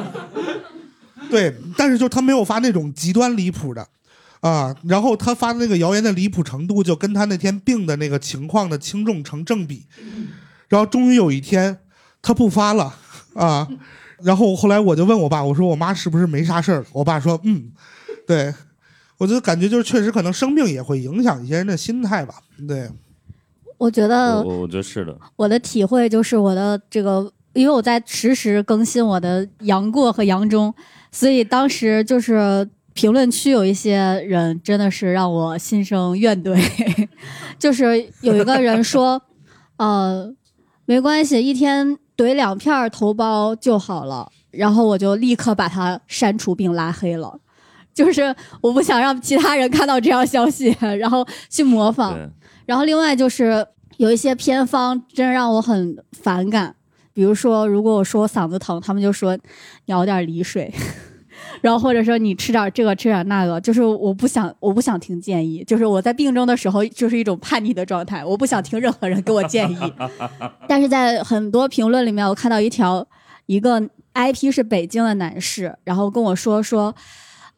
[1.30, 3.86] 对，但是就他没有发那种极端离谱的，
[4.40, 9.84] 啊，然后他发的那个谣言的离谱程度就跟他那天病的那个情况的轻重成正比。
[10.68, 11.78] 然后终于有一天，
[12.22, 12.94] 他不发了
[13.34, 13.68] 啊。
[14.22, 16.84] 然后后来我就问我爸，我说我妈是不是没啥事儿？
[16.92, 17.70] 我爸说嗯，
[18.26, 18.52] 对，
[19.18, 22.34] 我就感觉就是确实可能生病也会影响一些人的心态吧。
[22.66, 22.90] 对，
[23.78, 30.74] 我觉得我我我觉得是的，我的体会就是我的这个，因为我在实时更新我的杨过和杨忠，
[31.12, 36.60] 所以当时就是评论区有一些人真的是让我心生怨怼，
[37.56, 39.22] 就是有一个人说，
[39.78, 40.34] 呃，
[40.84, 47.38] 没关系，一天怼两片儿头孢就好了，然后我就立刻把他删除并拉黑了。
[47.94, 52.16] 就是我不想让其他人看到这样消息，然后去模仿。
[52.68, 56.76] 对，然后另外就是有一些偏方真让我很反感，
[57.14, 59.36] 比如说如果我说我嗓子疼，他们就说
[59.86, 60.72] 你熬点梨水，
[61.62, 69.76] 然后或者说你吃点这个吃点那个，就是我不想我不想听建议，就是我在病中的时候就是一种叛逆的状态，我不想听任何人给我建议。
[70.68, 73.06] 但是在很多评论里面，我看到一条
[73.46, 73.80] 一个
[74.12, 76.94] IP 是北京的男士，然后跟我说说。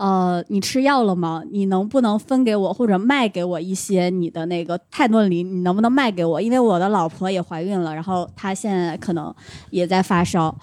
[0.01, 1.43] 呃，你吃药了吗？
[1.53, 5.47] 你能不能分给我或者卖给我一些你的那个泰诺林？
[5.47, 6.41] 你能不能卖给我？
[6.41, 9.35] 因为我的老婆也怀孕了，然后她现在可能
[9.69, 10.57] 也在发烧。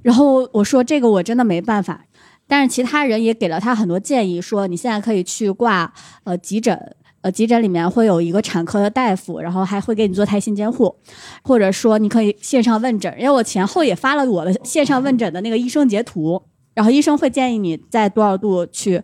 [0.00, 2.02] 然后我说这个我真的没办法，
[2.46, 5.92] 但是其他人也给了他很多建议，说你现在可以去挂
[6.24, 10.96] 呃急诊，呃急诊里面会有一个产科的大夫，然后还会给你做胎心监护，
[11.42, 16.42] 或者说你可以线上问诊，因为我前后也发了我的线上问诊的那个医生截图。
[16.78, 19.02] 然后医生会建议你在多少度去，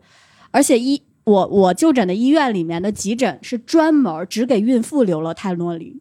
[0.53, 6.01] 而且医我我就诊的医院里面的急诊是专门只给孕妇留了泰诺林，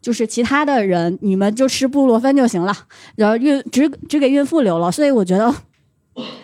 [0.00, 2.76] 就是其他的人你们就吃布洛芬就行了，
[3.14, 5.54] 然后孕只只给孕妇留了，所以我觉得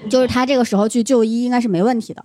[0.09, 2.25] 就是他这个时候去就医应该是没问题的。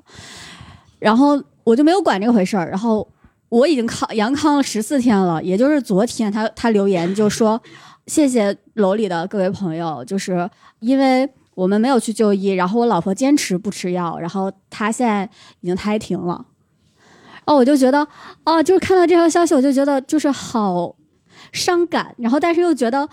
[1.00, 3.10] 然后我就没有管这回事儿，然后
[3.50, 7.60] 我已经康阳康了十四天了，也就是昨天他他留言就说
[8.06, 10.48] 谢谢楼里的各位朋友，就是
[10.82, 11.28] 因为。
[11.56, 15.30] 我们没有去就医，然后我老婆坚持不吃药，然后她现在
[15.62, 16.46] 已经胎停了。
[17.46, 18.08] 哦，我就觉得，
[18.46, 20.96] 哦，就是看到这条消息，我就觉得就是好
[21.52, 22.16] 伤感。
[22.18, 23.08] 然后，但是又觉得，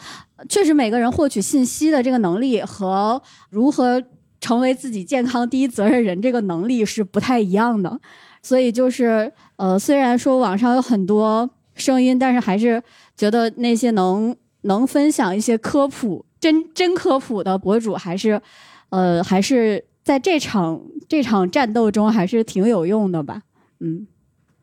[0.49, 4.01] 确实每个人获取信息的这个能力和如何
[4.41, 8.01] 成为自己健康第一责任人这个能力是不太一样的。
[8.41, 12.81] 所以就是，呃，虽然说网上有很多声音，但是还是
[13.17, 16.25] 觉得那些能能分享一些科普。
[16.41, 18.41] 真真科普的博主还是，
[18.89, 23.43] 呃，还是在这场这场战斗中还是挺有用的吧？
[23.81, 24.07] 嗯，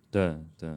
[0.09, 0.69] 对对，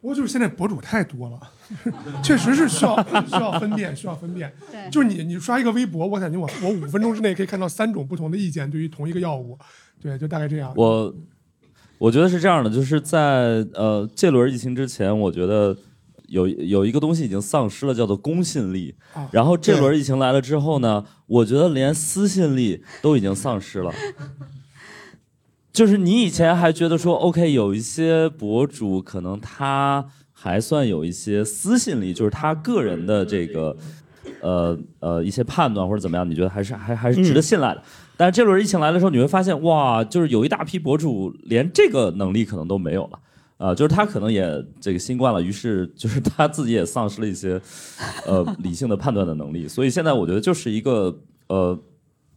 [0.00, 1.38] 不过就是现在博主太多了，
[2.24, 4.50] 确实是需要需要分辨，需要分辨。
[4.72, 9.58] 对，就是你你刷一个微博，我感觉我我五分钟之内可以看到三种不同的意见，对于同一个药物，
[10.00, 10.72] 对，就大概这样。
[10.74, 11.14] 我
[11.98, 15.76] 我觉得是这样的，就是在呃这轮疫情之前，我觉得。
[16.30, 18.94] 有有一个东西已经丧失了，叫做公信力。
[19.30, 23.92] 然后这轮疫情来了之后呢，我觉得连私信力都已经丧失了。
[25.72, 33.76] 就是你以前还觉得说，OK，有一些博主可能他还算有一些私信力，就是他个人的这个
[34.40, 37.82] 呃呃一些判断或者怎么样，你觉得还是还还是值得信赖的。
[38.16, 43.18] 但是这轮疫情来的时候，你会发现，哇，就是有一大批博主连这个能力可能都没有了。
[43.60, 44.42] 啊，就是他可能也
[44.80, 47.60] 这个新冠了，于是就是他自己也丧失了一些，
[48.26, 49.68] 呃，理性的判断的能力。
[49.68, 51.14] 所以现在我觉得就是一个
[51.48, 51.78] 呃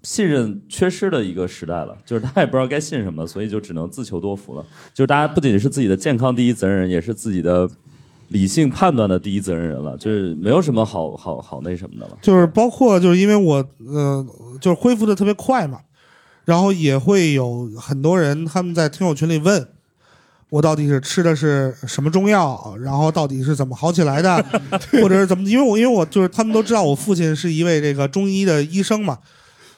[0.02, 4.66] 信任缺失的一个时代了，就是他也不知道该信什么，所以就只能自求多福了。
[4.94, 7.70] 就是大家不仅是自己的健康第一责任人，也是自己的
[8.28, 12.18] 理性判断的第一责任人了，就是没有什么好好好那什么的了。
[12.22, 14.28] 就是包括就是因为我呃
[14.60, 15.80] 就是恢复的特别快嘛，
[16.44, 19.66] 然后也会有很多人他们在听友群里问。
[20.54, 24.38] 我到底是吃的是什么中药，然后到底是怎么好起来的，
[25.02, 25.50] 或者是怎么？
[25.50, 29.18] 因为我因为我就是他们都知道我父亲是一位这个中医的医生嘛，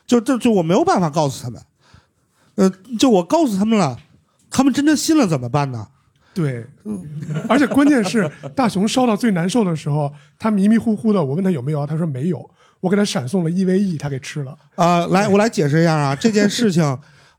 [0.06, 1.62] 就就就我没有办法告诉他们，
[2.56, 3.98] 呃，就我告诉他们了，
[4.52, 5.88] 他们真的信了怎么办呢？
[6.34, 6.66] 对，
[7.48, 12.50] 而且关键是大熊烧到最难受的时候，他迷迷糊糊的，我问他有没有，他说没有，
[12.82, 14.54] 我给他闪送了 EVE，他给吃了。
[14.76, 16.84] 啊，来，我来解释一下啊，这件事情。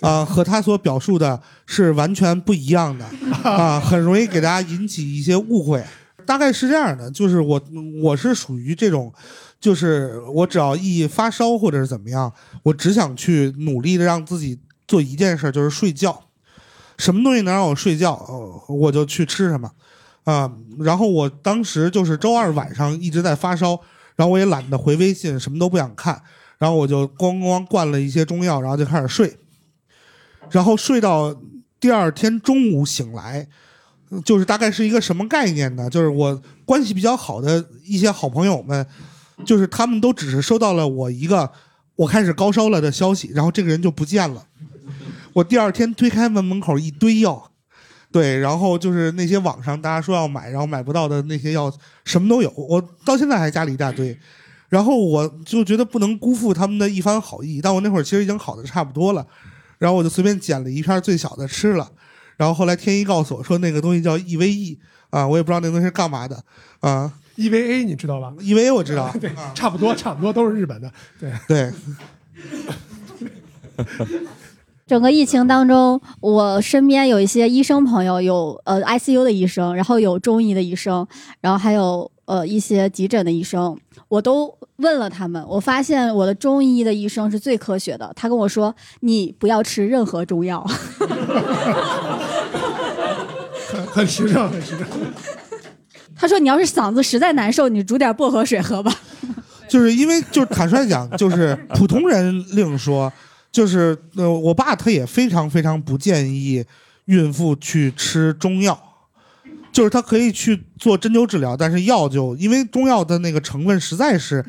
[0.00, 3.04] 啊，和他所表述的是完全不一样的
[3.42, 5.82] 啊，很容易给大家引起一些误会。
[6.24, 7.60] 大概是这样的，就是我
[8.02, 9.12] 我是属于这种，
[9.60, 12.32] 就是我只要一发烧或者是怎么样，
[12.64, 14.58] 我只想去努力的让自己
[14.88, 16.20] 做一件事，就是睡觉。
[16.98, 18.20] 什么东西能让我睡觉，
[18.68, 19.70] 我就去吃什么
[20.24, 20.50] 啊。
[20.80, 23.78] 然后我当时就是周二晚上一直在发烧，
[24.16, 26.20] 然后我也懒得回微信，什么都不想看，
[26.58, 29.38] 然后我就咣咣灌了一些中药，然后就开始睡。
[30.50, 31.34] 然后睡到
[31.78, 33.46] 第二天中午醒来，
[34.24, 35.90] 就是大概是一个什么概念呢？
[35.90, 38.86] 就是我关系比较好的一些好朋友们，
[39.44, 41.50] 就是他们都只是收到了我一个
[41.96, 44.46] 我开始高烧了的消息，然后这个人就不见了。
[45.32, 47.50] 我第二天推开门门口一堆药，
[48.10, 51.70] 对，然后就是那些网上大家说要买，然后买不到的那些药，
[52.04, 52.50] 什么都有。
[52.56, 54.18] 我到现在还家里一大堆，
[54.70, 59.26] 然后我就觉得不能辜负他们的一番好意，但我那会儿其实已经好的差不多了，
[59.78, 61.90] 然后我就随便捡了一片最小的吃了。
[62.36, 64.78] 然后后来天一告诉我说那个东西叫 EVE
[65.10, 66.42] 啊，我也不知道那个东西是干嘛的
[66.80, 67.12] 啊。
[67.36, 70.90] EVA 你知道吧？EVA 我知道， 对，差不多，差不多都是日本的。
[71.20, 71.72] 对对，
[74.86, 81.06] 整个疫情当中，我身边有一些医生朋友，有呃 ICU 的医生，然后有中医的医生，
[81.40, 83.76] 然后还有呃一些急诊的医生，
[84.08, 85.42] 我都问了他们。
[85.48, 90.62] 我发现我的中医的医生是最科学的，他跟我说：“你不要吃任何中药。
[93.68, 94.86] 很很实诚，很实诚。
[96.14, 98.94] ”他说：“你要是嗓子实在难受，你煮点薄荷水喝吧。
[99.68, 103.12] 就是因为就是坦率讲，就是普通人另说，
[103.50, 106.64] 就是呃，我爸他也非常非常不建议
[107.06, 108.85] 孕妇去吃中药，
[109.76, 114.42] 就是他可以去做针灸治疗，但是药就因为中药的那个成分实在是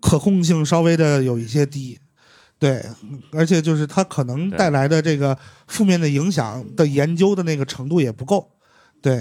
[0.00, 1.98] 可控性稍微的有一些低，
[2.56, 2.84] 对，
[3.32, 8.48] 而且就是它可能带来的这个负面的影响的研究的那个程度也不够，
[9.02, 9.20] 对。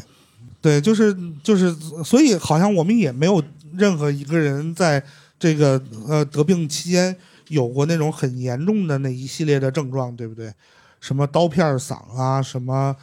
[0.62, 1.74] 对，就是就是，
[2.04, 3.41] 所以好像我们也没有
[3.78, 5.02] 任何一个人在
[5.39, 7.16] 这个呃得病期间
[7.47, 10.52] 有过那种很严重的那一系列的症状，对不对？
[11.00, 12.93] 什么刀片嗓啊，什么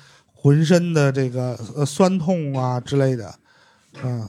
[0.46, 3.34] 浑身的这个呃酸痛啊之类的，
[4.04, 4.28] 嗯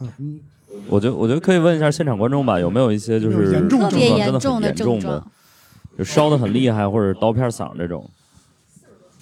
[0.00, 0.40] 嗯，
[0.88, 5.32] 我觉得我觉得可以问一下现场观众吧，有没有一些就是严重症特别状真的很严重的严重的症状，
[5.98, 8.08] 就烧的很厉害，或者刀片嗓这种，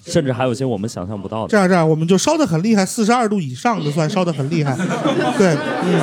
[0.05, 1.47] 甚至还有一些我们想象不到的。
[1.47, 4.75] 这样这样，我们就烧的很厉害，四十二度以上的算烧的很厉害。
[5.39, 5.99] 对，嗯，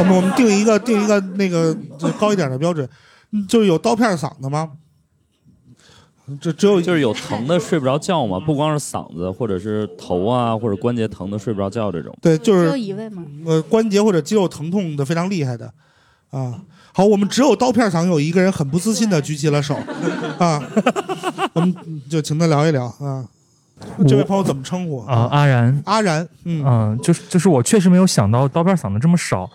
[0.00, 2.88] 我们我们定一个定一个那个就高一点的标准，
[3.30, 4.72] 嗯就是有刀片嗓的吗？
[6.40, 12.16] 这只有就是有疼的睡不着觉嘛，不光是嗓子，或者是头啊，或者关节疼的睡不着觉这种。
[12.20, 13.24] 对，就只有是一位吗？
[13.46, 15.72] 呃关节或者肌肉疼痛的非常厉害的，
[16.30, 16.60] 啊。
[16.92, 19.76] 好，我们只有刀片嗓有一个人很不自信的举起了手，
[20.38, 20.62] 啊，
[21.52, 21.76] 我们
[22.08, 23.22] 就请他聊一聊啊。
[24.08, 29.46] 这位朋友怎么称呼啊、阿然，阿然，嗯，嗯、就是就是我确实没有想到刀片嗓子这么少，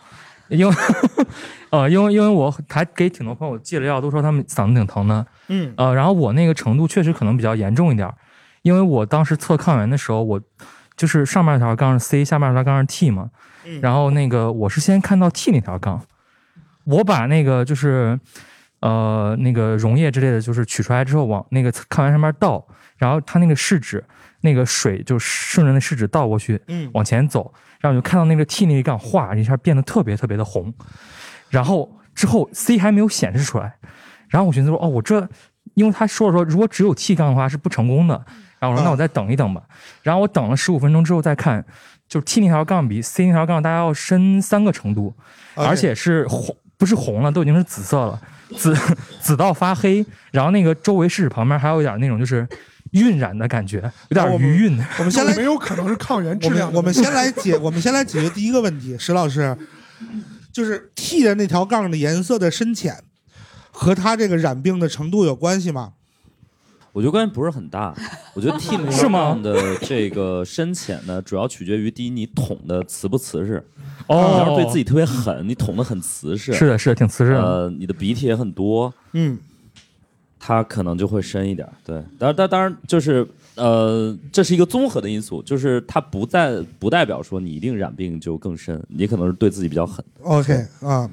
[0.51, 0.75] 因为
[1.71, 5.73] 呃，因为因为我还给挺多朋友寄了药，都说他们嗓子挺疼的，嗯。
[5.77, 8.13] 呃，然后我那个程度确实可能比较严重一点儿，
[8.61, 10.41] 因为我当时测抗原的时候，我
[10.97, 13.29] 就是上面那条杠是 C，下面那条杠是 T 嘛，
[13.65, 13.79] 嗯。
[13.81, 16.01] 然后那个我是先看到 T 那条杠，
[16.83, 18.19] 我把那个就是
[18.81, 22.67] 呃那个溶液之类的，就是取出来之后往那个抗原上面倒，
[23.01, 24.03] 然后它那个试纸
[24.41, 26.87] 那个水就顺着那试纸倒过去，嗯。
[26.93, 30.71] 往前走，然后我就看到那个 T 那一杠哗一下变得特别特别的红，
[31.49, 33.73] 然后之后 C 还没有显示出来，
[34.29, 35.27] 然后我寻思说哦我这，
[35.73, 38.13] 因为他说了说如果只有 T 杠的话是不成功的，
[38.59, 39.63] 然后我说嗯那我再等一等吧，
[40.03, 41.65] 然后我等了十五分钟之后再看，
[42.07, 45.15] 就是 T 那条杠比 C 那条杠大概要深三个程度，
[45.55, 48.21] 而且是红，不是红了，都已经是紫色了，
[48.57, 48.75] 紫
[49.19, 52.47] 紫到发黑，然后那个周围试纸旁边还有一点那种就是
[52.91, 54.77] 晕染的感觉，有点余韵。
[54.99, 59.57] 我们 先来没有可能是抗原质量我们先来解， 我们先来解决第一个问题，石老师，
[60.51, 63.03] 就是 T 的那条杠的颜色的深浅
[63.71, 65.93] 和它这个染病的程度有关系吗？
[66.93, 67.95] 我觉得关系不是很大，
[68.33, 73.65] 我觉得 T 那是吗杠的这个深浅呢，主要取决于第一你捅的瓷不瓷实。
[74.07, 79.37] 哦你要是对自己特别狠，你捅的很瓷实，是的是的挺瓷实的呃，你的鼻涕也很多，嗯，
[80.43, 81.67] 它可能就会深一点。
[81.85, 83.25] 对，当然，当当然就是
[83.55, 90.03] 呃，这是一个综合的因素，就是它不在不代表说你一定染病就更深，你可能是对自己比较狠。
[90.23, 91.07] OK 啊，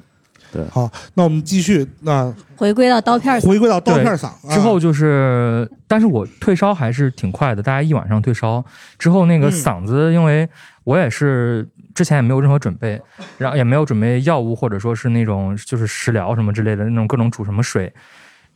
[0.51, 8.65] 对，好，那我们继续，那回归到刀片嗓，回归到刀对片嗓啊之后就是，但是我退烧还是挺快的，大概一晚上退烧。
[8.97, 10.49] 之后那个嗯嗓子，因为
[10.85, 12.99] 我也是之前也没有任何准备，
[13.37, 17.93] 然后也没有准备药物或者说是那种就是食疗什么之类的那种各种煮什么水，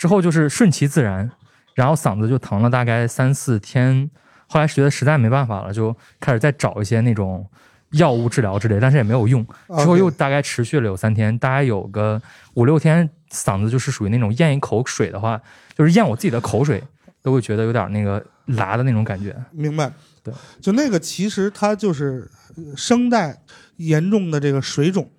[0.04, 1.32] 之后就是顺其自然，
[1.76, 4.12] 然后嗓子就疼了大概三四天，
[4.50, 7.50] 后来觉得实在没办法了，就开始再找一些那种
[7.92, 9.42] 药物治疗之类，但是也没有用。
[9.78, 12.22] 之后又大概持续了有三天，大概有个
[12.56, 15.42] 五六天，嗓子就是属于那种咽一口水的话，
[15.74, 16.84] 就是咽我自己的口水，
[17.22, 19.34] 都会觉得有点那个辣的那种感觉。
[19.54, 19.90] 明白？
[20.22, 23.38] 对，就那个其实它就是呃声带
[23.78, 25.10] 严重的这个水肿，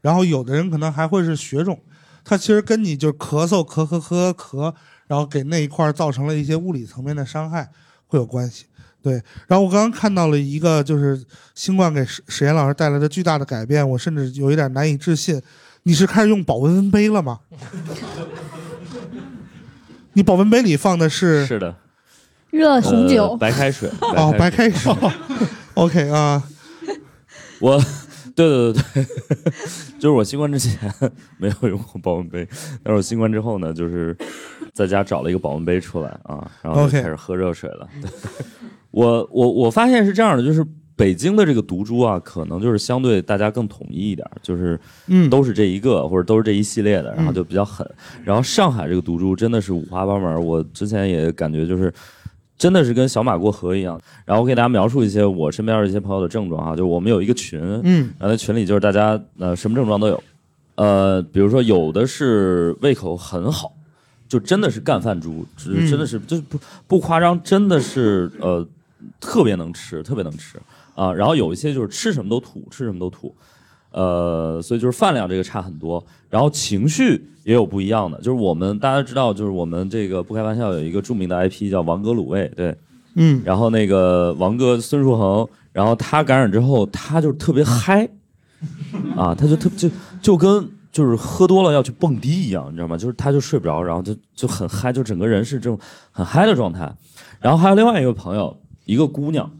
[0.00, 1.78] 然后有的人可能还会是血肿，
[2.24, 4.74] 它其实跟你就咳嗽咳咳咳咳，
[5.06, 7.68] 然后给那一块儿造成了一些物理层面的伤害
[8.06, 8.64] 会有关系。
[9.02, 11.22] 对，然后我刚刚看到了一个就是
[11.54, 15.42] 新冠给史史岩老师带来的巨大的改变，我甚至有一点难以置信，
[15.82, 17.40] 你是开始用保温杯了吗？
[20.14, 21.76] 你保温杯里放的是是的，
[22.50, 23.90] 热红酒呃、白开水。
[24.00, 24.90] 哦，白开水。
[25.74, 26.42] OK 啊，
[27.60, 27.84] 我，
[28.34, 29.04] 对对对对，
[29.98, 30.92] 就是我新冠之前
[31.38, 32.46] 没有用过保温杯，
[32.82, 34.16] 但是我新冠之后呢，就是
[34.72, 37.88] 在家找了一个保温杯出来啊，然后就开始喝热水了。
[38.02, 38.10] 对
[38.90, 40.66] 我我我发现是这样的，就是
[40.96, 47.88] 北京的这个毒株啊，可能就是相对大家更统一一点，就是嗯都是这一个或者都是这一系列的，然后嗯就比较狠。
[48.24, 51.92] 然后上海这个毒株真的是五花八门，我之前也感觉就是。
[52.56, 58.10] 真的是跟小马过河一样，然后我给大家描述一些我身边的一些朋友的症状啊，就是我们有一个群，嗯。
[58.18, 60.22] 然后在群里就是大家呃什么症状都有，
[60.76, 63.72] 呃，比如说有的是胃口很好，
[64.28, 68.66] 就真的是干饭猪，真的是就是不不夸张，真的是呃
[69.20, 70.58] 特别能吃，特别能吃。
[70.94, 73.34] 啊、然后有一些就是吃什么都吐，吃什么都吐，
[73.94, 82.76] 呃，所以就是饭量这个差很多，然后情绪也有不一样的，就是我们大家知道，就是我们这个不开玩笑有一个著名的 IP 叫王哥卤味，对，
[83.14, 88.08] 嗯然后那个王哥孙树恒，然后他感染之后，他就特别嗨，
[89.16, 89.88] 啊，他就特就
[90.20, 92.96] 就跟就是喝多了要去蹦迪一样，你知道吗？
[92.96, 95.78] 就是他就睡不着，然后就就很嗨，就整个人是这种
[96.10, 96.92] 很嗨的状态。
[97.40, 99.50] 然后还有另外一个朋友，一个姑娘，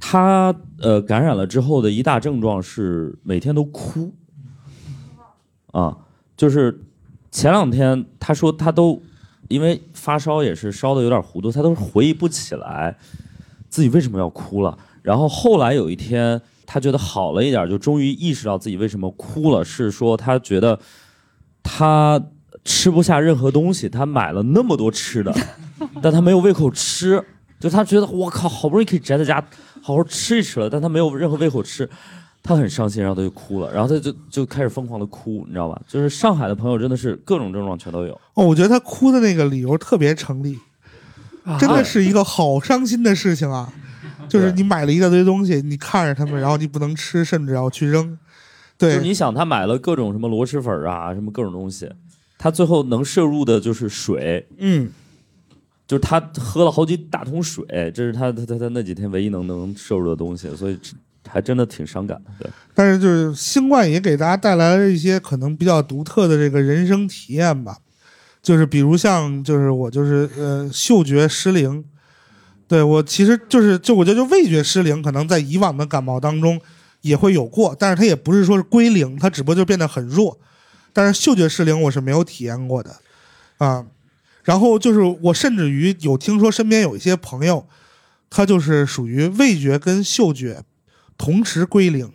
[0.00, 4.12] 他呃感染了之后的一大症状是每天都哭，
[5.72, 5.96] 啊，
[6.36, 6.80] 就是
[7.30, 9.00] 前两天他说他都
[9.48, 12.96] 因为发烧也是烧的有点糊涂，他都回忆不起来
[13.68, 14.78] 自己为什么要哭了。
[15.02, 20.78] 然后后来有一天，他觉得好了一点，就终于意识到自己为什么哭了，是说他觉得
[21.62, 22.22] 他
[22.64, 25.34] 吃不下任何东西，他买了那么多吃的，
[26.02, 27.24] 但他没有胃口吃，
[27.58, 29.42] 就他觉得我靠，好不容易可以宅在家
[29.82, 31.88] 好好吃一吃了，但他没有任何胃口吃。
[32.42, 35.78] 他很伤心，然后他就哭了，然后他就就开始疯狂的哭，你知道吧？
[35.86, 38.18] 就是上海的朋友真的是各种症状全都有。
[38.32, 40.58] 哦，我觉得他哭的那个理由特别成立，
[41.58, 43.70] 真的是一个好伤心的事情啊！
[44.26, 48.18] 就是你买了一大堆东西，你看着他们，然后你不能吃，甚至要去扔。
[48.78, 51.90] 对，就是你想，他买了各种什么螺蛳粉啊，什么各种东西，
[52.38, 54.90] 他最后能摄入的就是水，嗯，
[55.90, 60.78] 就是他喝了好几大桶水，这是他他他他那几天唯一能能摄入的东西，所以
[61.28, 62.30] 还真的挺伤感的。
[62.38, 67.76] 对，但是就是新冠也给大家带来了一些可能比较独特的这个人生体验吧，
[68.40, 71.84] 就是比如像就是我就是呃嗅觉失灵，
[72.68, 76.60] 对我其实就是就我觉得就味觉失灵，可能在以往的感冒当中
[77.00, 80.38] 也会有过，但是它也不是说是归零，它只不过就变得很弱。
[80.92, 82.94] 但是嗅觉失灵我是没有体验过的，
[83.58, 83.84] 啊，
[84.50, 87.64] 然后就是我甚至于有听说身边有一些朋友，
[88.28, 90.64] 他就是属于味觉跟嗅觉
[91.16, 92.10] 同时归零。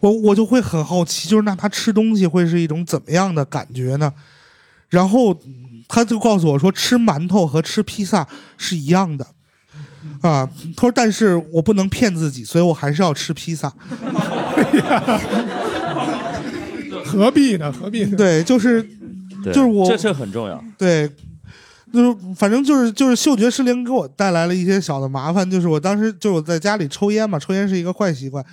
[0.00, 4.12] 我我就会很好奇，就是那他吃东西会是一种怎么样的感觉呢？
[4.90, 9.26] 然后嗯他就告诉我说，吃馒头和吃披萨是一样的，
[10.20, 10.46] 啊，
[10.76, 13.72] 他说但是我不能骗自己，所以我还是要吃披萨。
[17.06, 17.72] 何必呢？
[17.72, 18.14] 何必呢？
[18.18, 18.97] 对，就是对
[19.52, 20.62] 就是我这这很重要。
[20.76, 21.08] 对，
[21.92, 28.44] 就是反正就是就是嗅觉失灵给我带来了一些小的麻烦，就是我当时就我在家里抽烟嘛，抽烟是一个坏习惯，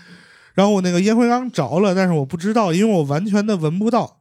[0.54, 4.18] 然后我那个烟灰缸着了，但是我不知道，因为我完全的闻不到。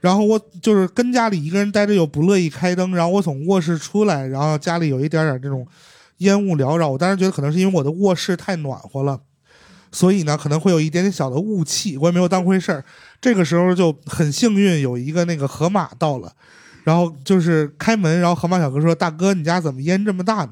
[0.00, 5.66] 然后我就是跟家里一个人待着又不乐意开灯，然后我从卧室出来，然后家里有一点点这种
[6.18, 9.18] 烟雾缭绕，我当时觉得可能是因为我的卧室太暖和了。
[9.90, 12.84] 所以呢，可能会有一点点小的雾气，我也没有当回事儿。
[13.20, 16.32] 这个时候就很幸运，有一个那个河马到了，
[16.84, 20.50] 然后就是开门，然后河马小哥说：“大哥，你家怎么烟这么大呢？”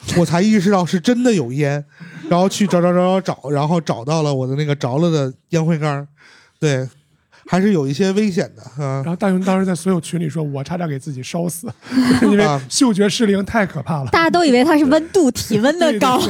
[0.16, 1.84] 我才意识到是真的有烟，
[2.28, 6.06] 然后去找找找找找，然后找到了我的那个着了的烟灰缸儿，
[6.60, 6.88] 对，
[7.46, 9.02] 还是有一些危险的啊。
[9.04, 11.68] 然后大雄当时在所有群里说：“我差点给自己烧死，
[12.22, 14.10] 因为啊嗅觉失灵太可怕了。
[14.12, 16.20] 大家都以为他是温度体温的高。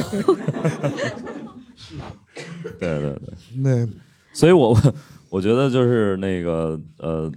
[2.79, 3.87] 对 对对，那，
[4.33, 4.77] 所以我
[5.29, 7.31] 我觉得就是那个呃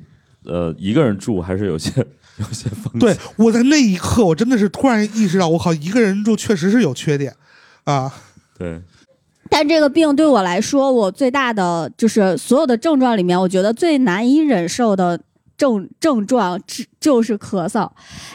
[0.45, 1.91] 呃，一个人住还是有些
[2.39, 3.01] 有些风险。
[3.01, 7.35] 对，我在那一刻，我真的是突然意识到，我靠，一个人住确实是有缺点
[7.85, 8.13] 啊。
[8.59, 8.81] 对，
[9.51, 15.21] 但这个病对我来说，我最大的就是所有的症状里面，我觉得最难以忍受的
[15.57, 17.91] 症症状是就是咳嗽，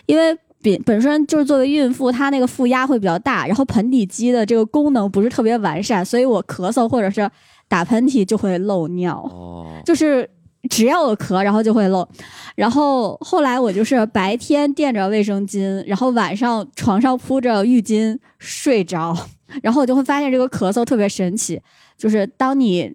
[0.06, 0.38] 因为
[0.70, 7.30] 本本身就是作为孕妇，她那个负压会比较大，然后盆底肌的这个功能不是特别完善，所以我咳嗽或者是
[7.68, 9.18] 打喷嚏就会漏尿。
[9.18, 10.30] 哦，就是
[10.70, 12.08] 只要我咳，然后就会漏。
[12.56, 19.16] 然后后来我就是白天垫着卫生巾，然后晚上床上铺着浴巾睡着，
[19.62, 21.62] 然后我就会发现这个咳嗽特别神奇，
[21.98, 22.92] 就是当你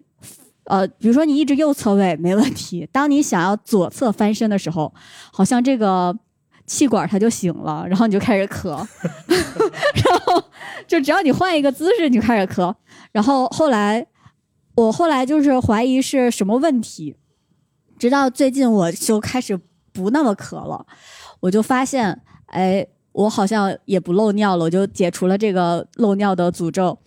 [0.64, 4.92] 呃，比如说你一直右侧位没问题，当你想要左侧翻身的时候，
[5.32, 6.16] 好像这个
[6.72, 8.70] 气管它就醒了，然后你就开始咳，
[9.28, 10.42] 然后
[10.86, 12.74] 就只要你换一个姿势，你就开始咳。
[13.12, 14.06] 然后后来
[14.74, 17.14] 我后来就是怀疑是什么问题，
[17.98, 19.60] 直到最近我就开始
[19.92, 20.86] 不那么咳了，
[21.40, 26.98] 我就发现，哎，我好像也不漏尿了，我就解除了这个漏尿的诅咒。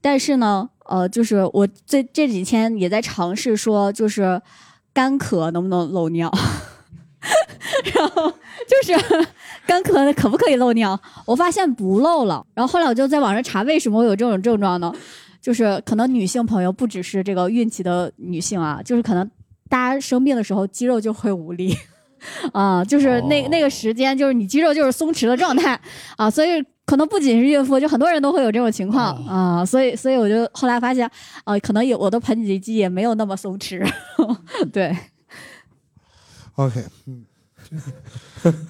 [0.00, 4.42] 但是呢，呃，就是我这这几天也在尝试说，就是
[4.92, 6.28] 干咳能不能漏尿，
[7.94, 8.30] 然后
[8.66, 9.26] 就是
[9.66, 11.00] 干咳可不可以漏尿？
[11.24, 12.44] 我发现不漏了。
[12.54, 14.92] 然后后来我就在网上查，为什么会有这种症状呢？
[15.40, 19.28] 就是可能女性朋友不只是这个孕期的女性啊，就是可能
[19.68, 21.76] 大家生病的时候肌肉就会无力。
[22.52, 25.80] 啊，就是那那个时间，就是你肌肉就是松弛的状态
[26.16, 31.10] 啊，所以可能不仅是孕妇，就很多人都会有这种情况啊，所以所以我就后来发现，
[31.44, 33.84] 呃，可能有我的盆底肌也没有那么松弛，
[34.72, 34.96] 对，
[36.56, 37.24] OK，嗯，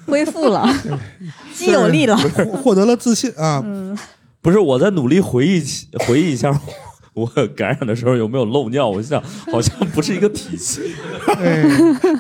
[0.07, 0.69] 恢复了，
[1.55, 3.63] 肌有力了，获获得了自信啊。
[3.65, 3.97] 嗯，
[4.41, 6.59] 不是我在努力回忆起回忆一下
[7.15, 7.27] 我
[7.57, 10.95] 感染的时候有没有漏尿，我想好像不是一个体系。
[11.27, 11.63] 对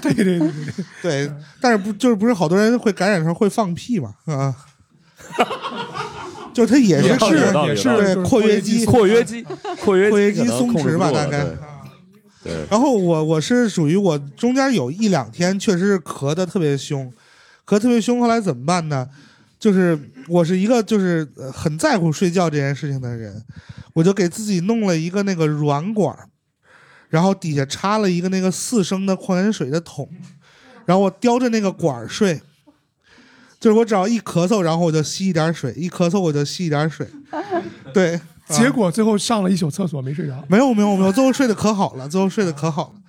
[0.00, 0.50] 对对对
[1.02, 4.54] 对，但是不就是不是好多人会感染的时候会放屁嘛啊？
[6.52, 9.42] 就它也是有道理有道理也是有道理对括约肌括约肌
[9.82, 11.46] 括约肌松弛吧，大概。
[12.43, 17.12] 对，然后我我是属于我中间有一两天确实是咳的特别凶，
[17.66, 19.09] 咳特别凶，后来怎么办呢？
[19.59, 23.40] 就是我是一个就是很在乎睡觉这件事情的人，
[23.93, 26.16] 我就给自己弄了一个那个软管，
[27.09, 30.09] 然后底下插了一个那个四升的矿泉水的桶，
[30.84, 32.40] 然后我叼着那个管睡，
[33.61, 37.07] 就是我只要一咳嗽，然后我就吸一点水，一咳嗽我就吸一点水，
[37.95, 38.20] 对，
[38.53, 40.34] 结果最后上了一宿厕所没睡着。
[40.48, 43.00] 没有没有没有，最后睡得可好了，最后睡得可好了。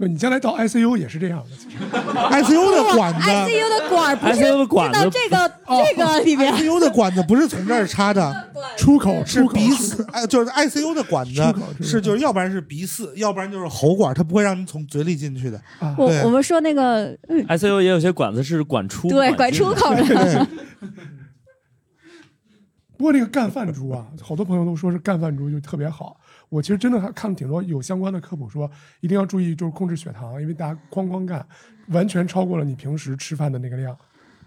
[0.00, 1.90] 你将来到 ICU 也是这样的。
[2.30, 6.54] ICU 的管子 ICU 的管儿不是 ICU 的管到这个 这个里面。
[6.54, 8.32] ICU 的管子不是从这儿插的，
[8.78, 11.42] 出口是鼻饲，哎，就是 ICU 的管子
[11.82, 15.60] 是就是要不然是鼻饲，要不然就是喉管，它不会让你从嘴里进去的。
[15.96, 17.44] 我我们说那个嗯。
[17.48, 20.04] ICU 也有些管子是管出对管出口的。
[20.04, 20.46] 对
[22.98, 26.20] 不过这个干饭猪啊，好多朋友都说是干饭猪就特别好。
[26.50, 28.70] 我其实真的还看了挺多有相关的科普，说
[29.00, 31.46] 一定要注意就是控制血糖，因为大家哐哐干，
[31.88, 33.96] 完全超过了你平时吃饭的那个量。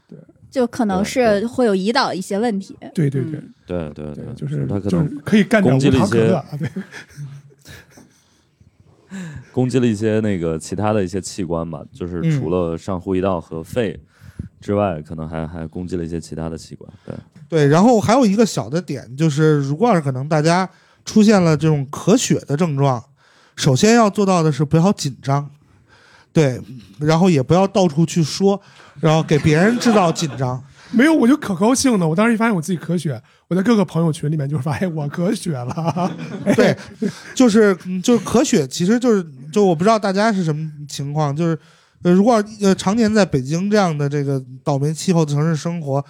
[0.08, 2.76] 对就可能是会有胰岛一些问题。
[2.94, 6.70] 对对对，对对对，就是他可能可以干点攻击了一无糖可乐些啊对
[9.54, 13.98] 攻击了一些那个其他的一些器官吧，就是嗯除了上呼吸道和肺
[14.60, 16.92] 之外，可能还还攻击了一些其他的器官。
[17.06, 17.16] 对，
[17.52, 20.68] 对，然后还有一个小的点就是，如果要是可能大家
[21.04, 23.04] 出现了这种咳血的症状，
[23.58, 25.52] 首先要做到的是不要紧张，
[26.32, 26.62] 对，
[26.98, 28.62] 然后也不要到处去说，
[29.02, 30.64] 然后给别人制造紧张。
[30.96, 32.08] 没有，我就可高兴的。
[32.08, 36.10] 我当时一发现我自己咳血，我在各个朋友群里面就是发现我咳血了。
[36.56, 36.74] 对，
[37.36, 41.60] 就是嗯就是咳血，其实就是就我不知道大家是什么情况，就是
[42.04, 46.04] 呃，如果呃常年在北京这样的这个倒霉气候的城市生活，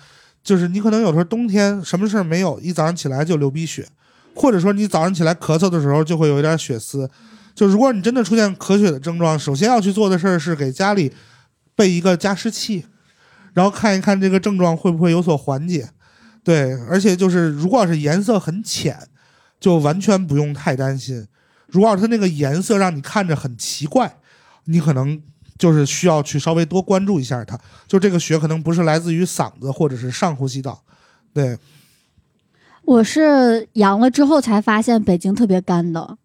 [0.43, 3.87] 就是你可能有时候冬天什么事儿没有，一早上起来就流鼻血，
[4.35, 7.09] 或者说你早上起来咳嗽的时候就会有一点血丝。
[7.53, 11.11] 就如果你真的出现咳血的症状，首先要去做的事儿是给家里
[11.75, 12.85] 备一个加湿器，
[13.53, 15.89] 然后看一看这个症状会不会有所缓解。
[16.43, 18.97] 对，而且就是如果要是颜色很浅，
[19.59, 21.27] 就完全不用太担心。
[21.67, 24.17] 如果要是它那个颜色让你看着很奇怪，
[24.65, 25.21] 你可能
[25.61, 27.55] 就是需要去稍微多关注一下它。
[27.87, 30.81] 就这个血可能不是来自于嗓子或者是上呼吸道。
[31.35, 31.55] 对，
[32.83, 36.17] 我是阳了之后才发现北京特别干的。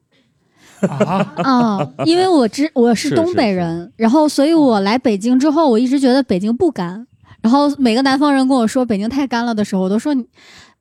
[0.89, 7.07] 啊， 因为我知我是是东北人，然后所以我来北京之后，我一直觉得北京不干。
[7.43, 10.27] 然后每个南方人跟我说北京太干了的时候，我都说你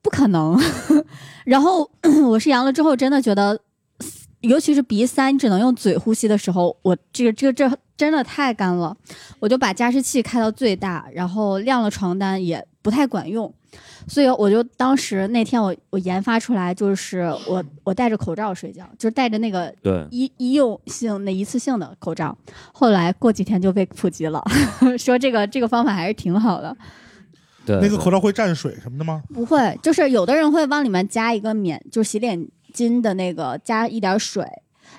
[0.02, 0.58] 不可能。
[1.46, 1.90] 然后
[2.28, 3.60] 我是阳了之后，真的觉得，
[4.40, 8.96] 尤其是鼻塞，你只能用嘴呼吸的时候，我这个这个这真的太干了，
[9.40, 13.52] 我就把加湿器开到最大，然后晾了床单也不太管用。
[14.08, 19.74] 所以我就当时那天我我研发出来，就是我我戴着口罩睡觉，就是戴着那个
[20.12, 22.38] 医医用性那一次性的口罩。
[22.72, 24.42] 后来过几天就被普及了，
[24.98, 26.76] 说这个这个方法还是挺好的。
[27.66, 29.24] 对那个口罩会沾水什么的吗？
[29.34, 34.46] 不会，就是有的人会往里面加一个免，就是洗脸巾的那个加一点水，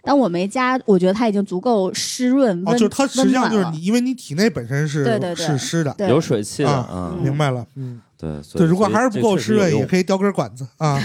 [0.06, 10.96] 但我没加，我觉得它已经足够湿润、哦，就是它实际上就是你，因为你体内本身是对对对是湿的，有水汽的啊嗯，明白了，嗯，对所以对，如果还是不够湿润，也可以叼根管子啊。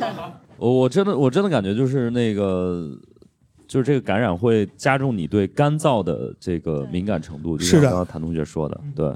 [0.58, 2.90] 我我真的我真的感觉就是那个，
[3.66, 9.10] 就是这个感染会加重你对干燥的这个敏感程度，就是像刚刚谭同学说的，对。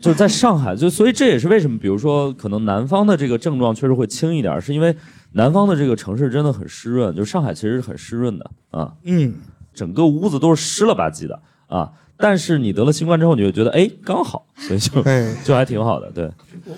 [0.00, 4.96] 就是在上海，就所以这也是为什么，比如说可能南方的这个症状确实会轻一点，是因为
[5.32, 9.34] 南方的这个城市真的很湿润，就上海其实是很湿润的啊，嗯，
[9.72, 11.92] 整个屋子都是湿了吧唧的啊。
[12.16, 16.10] 但是你得了新冠之后，你就觉得哎刚好，所以就 哎就还挺好的。
[16.10, 16.30] 对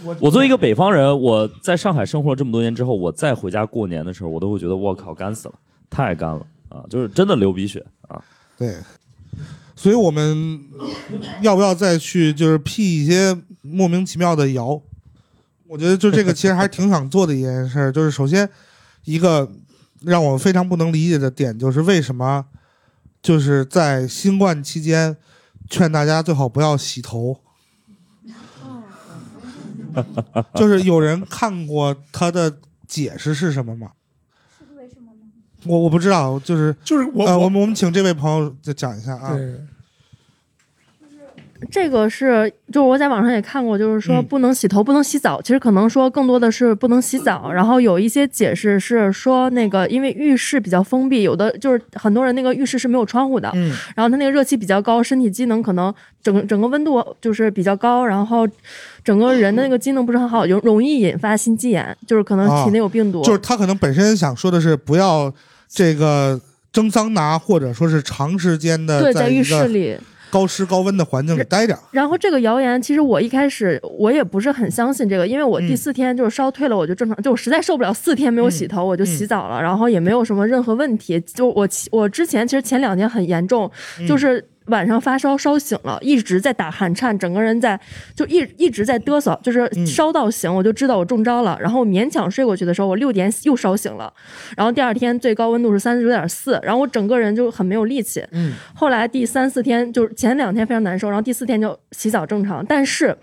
[0.04, 5.54] 我我作为一个北方人，我在上海生活了这么多年之后，我再回家过年的时候，我都会觉得我靠干死了，
[5.90, 8.22] 太干了啊，就是真的流鼻血啊。
[8.56, 8.76] 对，
[9.74, 10.60] 所以我们
[11.40, 14.80] 要不要再去就是辟一些莫名其妙的谣？
[15.72, 18.46] 我觉得就这个其实还挺想做的一件事儿，就是首先
[19.04, 19.50] 一个
[20.02, 22.44] 让我非常不能理解的点就是为什么
[23.22, 25.16] 就是在新冠期间
[25.70, 27.38] 劝大家最好不要洗头。
[30.54, 32.54] 就是有人看过他的
[32.86, 33.92] 解释是什么吗？
[35.64, 39.34] 我我不知道，就是就是我呃，我我们我们请这位朋友再讲一下啊。
[39.34, 39.58] 对，
[41.70, 45.40] 这个是，就是我在网上也看过，就是说嗯不能洗头，不能洗澡。
[45.40, 55.92] 其实可能说更多的是不能洗澡，然后有一些解释是说那个因为浴室比较封闭，有的就是很多人那个浴室是没有窗户的，嗯然后他那个热气比较高，身体机能可能
[56.22, 58.48] 整整个温度就是比较高，然后
[59.04, 63.20] 整个人的那个机能不是很好，容容易引发心肌炎，就是可能体内有病毒。
[63.20, 65.32] 哦就是他可能本身想说的是不要
[65.68, 66.40] 这个
[66.72, 69.96] 蒸桑拿，或者说是长时间的对，在浴室里。
[70.32, 71.78] 高湿高温的环境里待着。
[71.90, 81.20] 然后这个谣言，其实我一开始我也不是很相信这个，因为我第嗯四天就是烧退了，我就正常，就我实在受不了四天没有洗头，我就嗯洗澡了，然后也没有什么任何问题。
[81.20, 83.70] 就我其我之前其实前两天很严重，
[84.00, 87.78] 嗯就是晚上发烧烧醒了，一直在打寒颤，整个人在
[88.14, 91.58] 就一一直在嘚瑟，就是嗯烧到醒，我就知道我中招了。
[91.60, 94.12] 然后勉强睡过去的时候，我六点又烧醒了，
[94.56, 98.24] 然后第二天最高温度是三十九点四，然后我整个人就很没有力气。
[98.30, 103.16] 嗯后来第三四天就是前两天非常难受，然后第四天就洗澡正常，但是。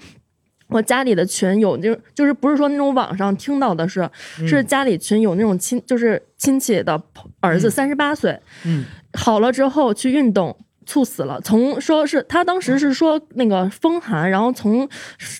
[0.71, 4.07] 我家里的群有就就是不是说那种网上听到的是，
[4.39, 7.01] 嗯是家里群有那种亲就是亲戚的
[7.39, 10.55] 儿子三十八岁，嗯好了之后去运动。
[10.89, 14.89] 猝死了，从说是他当时是说那个风寒，然后从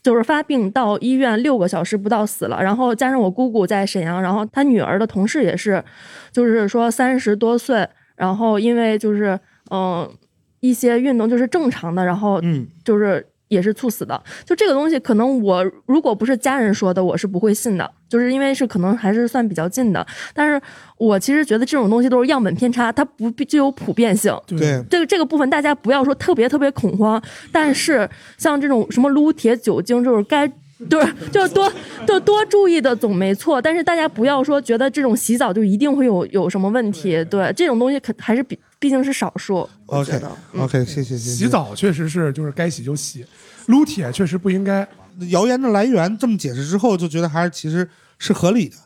[0.04, 5.84] 就是发病到医院六个小时不到死了，然后加上我姑姑在沈阳，然后他女儿的同事也是，
[6.32, 9.40] 就是说三十多岁，然后因为就是
[9.72, 10.12] 嗯、呃
[10.60, 12.68] 一些运动就是正常的，然后嗯。
[12.84, 14.24] 就是也是猝死的。
[14.46, 20.08] 就这个东西，可能我如果不是家人说的，我是不会信的，就是因为是可能还是算比较近的。
[20.34, 20.62] 但是
[20.98, 24.34] 我其实觉得这种东西都是样本偏差，它不必具有普遍性。
[24.48, 27.22] 对，这个这个部分大家不要说特别特别恐慌，
[27.52, 30.50] 但是像这种什么撸铁、酒精，就是该。
[30.90, 31.72] 就是就是多
[32.08, 39.70] 就多注意的总没错，但是大家不要说觉得这种洗澡就一定会有有什么问题，对这种东西可还是比毕竟是少数。
[39.88, 41.32] OK 得 OK，谢谢谢谢。
[41.32, 43.26] 洗澡确实是就是该洗就洗，
[43.66, 44.88] 撸铁确实不应该。
[45.32, 48.78] 谣言的来源这么解释之后，就觉得还是其实是合理的。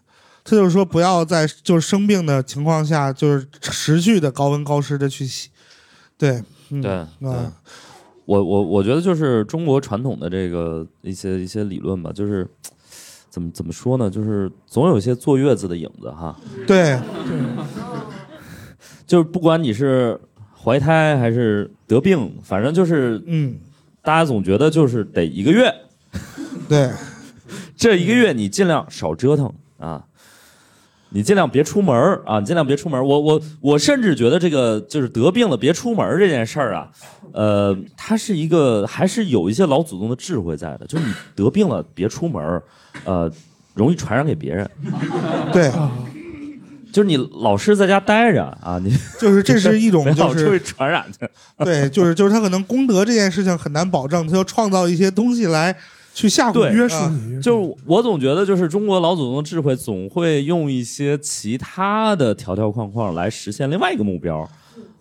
[0.43, 5.49] 他就是说，不要在就是生病的情况下，就是持续的高温高湿的去洗。
[6.17, 7.53] 对，嗯、对啊，
[8.25, 12.47] 我我我觉得就是中国传统的这个一些一些理论吧，就是
[13.29, 16.35] 怎么怎么说呢，就是总有一些坐月子的影子哈。
[16.65, 16.97] 对，
[19.05, 20.19] 就是不管你是
[20.63, 23.55] 怀胎还是得病，反正就是嗯，
[24.01, 25.73] 大家总觉得就是得一个月，
[26.69, 26.89] 对，
[27.75, 30.05] 这一个月你尽量少折腾啊，
[31.09, 33.05] 你尽量别出门儿啊，你尽量别出门。
[33.05, 36.89] 我我我甚至觉得这个就是得病了别出门这件事儿啊，
[37.33, 42.63] 呃，它是一个还是有一些老祖宗的智慧在的，就是你得病了别出门儿，
[43.03, 43.29] 呃，
[43.73, 44.69] 容易传染给别人。
[45.51, 45.71] 对，
[46.91, 51.29] 就是你老是在家待着啊，你就是这是一种 老就是会传染的。
[51.65, 55.75] 对，就是就是他可能功德这件事情很难保证，他要创造一些东西来
[56.13, 64.47] 去吓唬对约束啊你，就是我总觉得，就是中国老祖宗的智慧，总会用一些其他的条条框框来实现另外一个目标。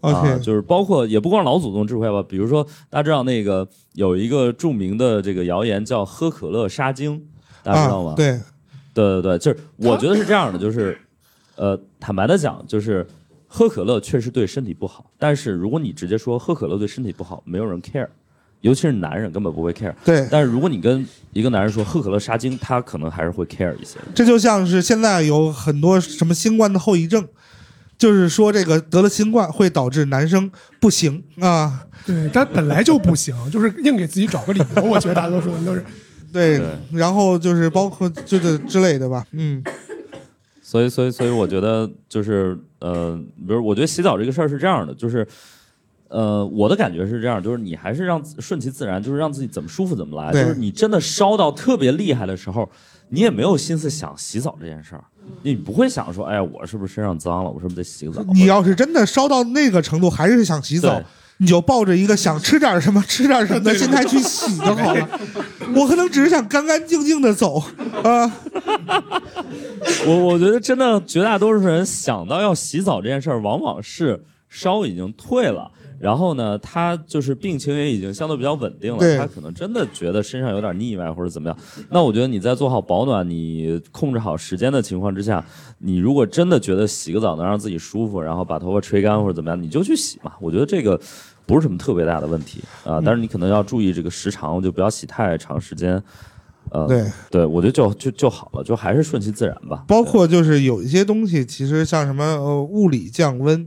[0.02, 7.20] OK，、啊，就是包括也不光老祖宗智慧吧，比如说大家知道那个有一个著名的这个谣言叫喝可乐杀精，
[7.62, 8.12] 大家知道吗？
[8.12, 8.38] 啊，对，
[8.94, 10.98] 对对对，就是我觉得是这样的，就是
[11.56, 13.06] 呃，坦白的讲，就是
[13.46, 18.08] 喝可乐确实对身体不好，但是如果你直接说喝可乐对身体不好，没有人 care，
[18.62, 19.94] 尤其是男人根本不会 care。
[20.04, 23.98] 对，但是如果你跟一个男人说喝可乐杀精，他可能还是会 care 一些。
[24.14, 27.26] 这就像是现在有很多什么新冠的后遗症，
[28.02, 30.50] 就是说这个得了新冠会导致男生
[30.80, 34.82] 不行啊，对，但本来就不行，就是硬给自己找个理由。
[34.82, 35.84] 我觉得大多数人都是
[36.32, 39.62] 对，对然后就是包括这个之类的吧，嗯，
[40.60, 45.24] 所以，所以，所以，我觉得就是呃，比如我觉得洗澡这个事儿是这样的，就是。
[46.08, 50.30] 呃，我的感觉是这样，就是你还是让顺其自然，就是让自己怎么舒服怎么来。
[50.30, 52.70] 就是你真的烧到特别厉害的时候，
[53.08, 55.02] 你也没有心思想洗澡这件事儿，
[55.42, 58.22] 你不会想说，哎呀，我是不是身上脏了，我是不是得洗个澡？
[58.32, 61.02] 你要是真的烧到那个程度，还是想洗澡，
[61.38, 65.20] 你就抱着一个想吃点什么吃点什么的心态去洗就好了。
[65.74, 67.58] 我可能只是想干干净净的走
[68.04, 68.30] 啊。
[70.06, 75.70] 我我觉得真的绝大多数人想到要洗澡这件事儿，往往是烧已经退了。
[76.02, 81.56] 然后呢，他就是病情也已经相对比较稳定了，他可能真的觉得身上有点腻歪或者怎么样。
[81.90, 85.44] 那我觉得你在做好保暖、你控制好时间的情况之下，
[85.78, 90.32] 你如果真的觉得洗个澡能让自己舒服，然后把头发吹干或者怎么样，你就去洗嘛。
[90.40, 91.00] 我觉得这个
[91.46, 96.02] 不是什么特别大的问题啊、但是你可能要注意这个时长，就不要洗太长时间。
[96.70, 99.84] 呃，对，对，我觉得就就就好了，就还是顺其自然吧。
[99.86, 103.66] 包括就是有一些东西，其实像什么呃物理降温，呃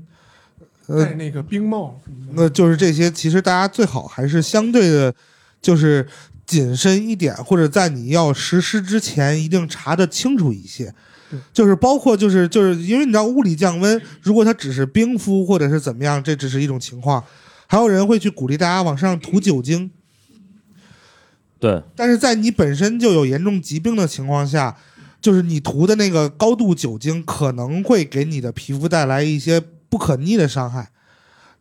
[0.87, 1.99] 戴那个冰帽，
[2.33, 5.13] 那就是这些，其实大家最好还是相对的，
[5.61, 6.07] 就是
[6.45, 10.93] 谨慎一点，或者在你要实施之前一定查得清楚一些。
[11.51, 17.21] 就是包括就是就是因为你知道物理降温，如果它只是冰敷或者是怎么样，这只是一种情况。
[17.67, 19.89] 还有人会去鼓励大家往上涂酒精，
[21.59, 24.77] 对，但是在你本身就有严重疾病的情况下，
[25.19, 29.59] 就是你涂的那个高度酒精可能会给你的皮肤带来一些
[29.95, 30.89] 不可逆的伤害。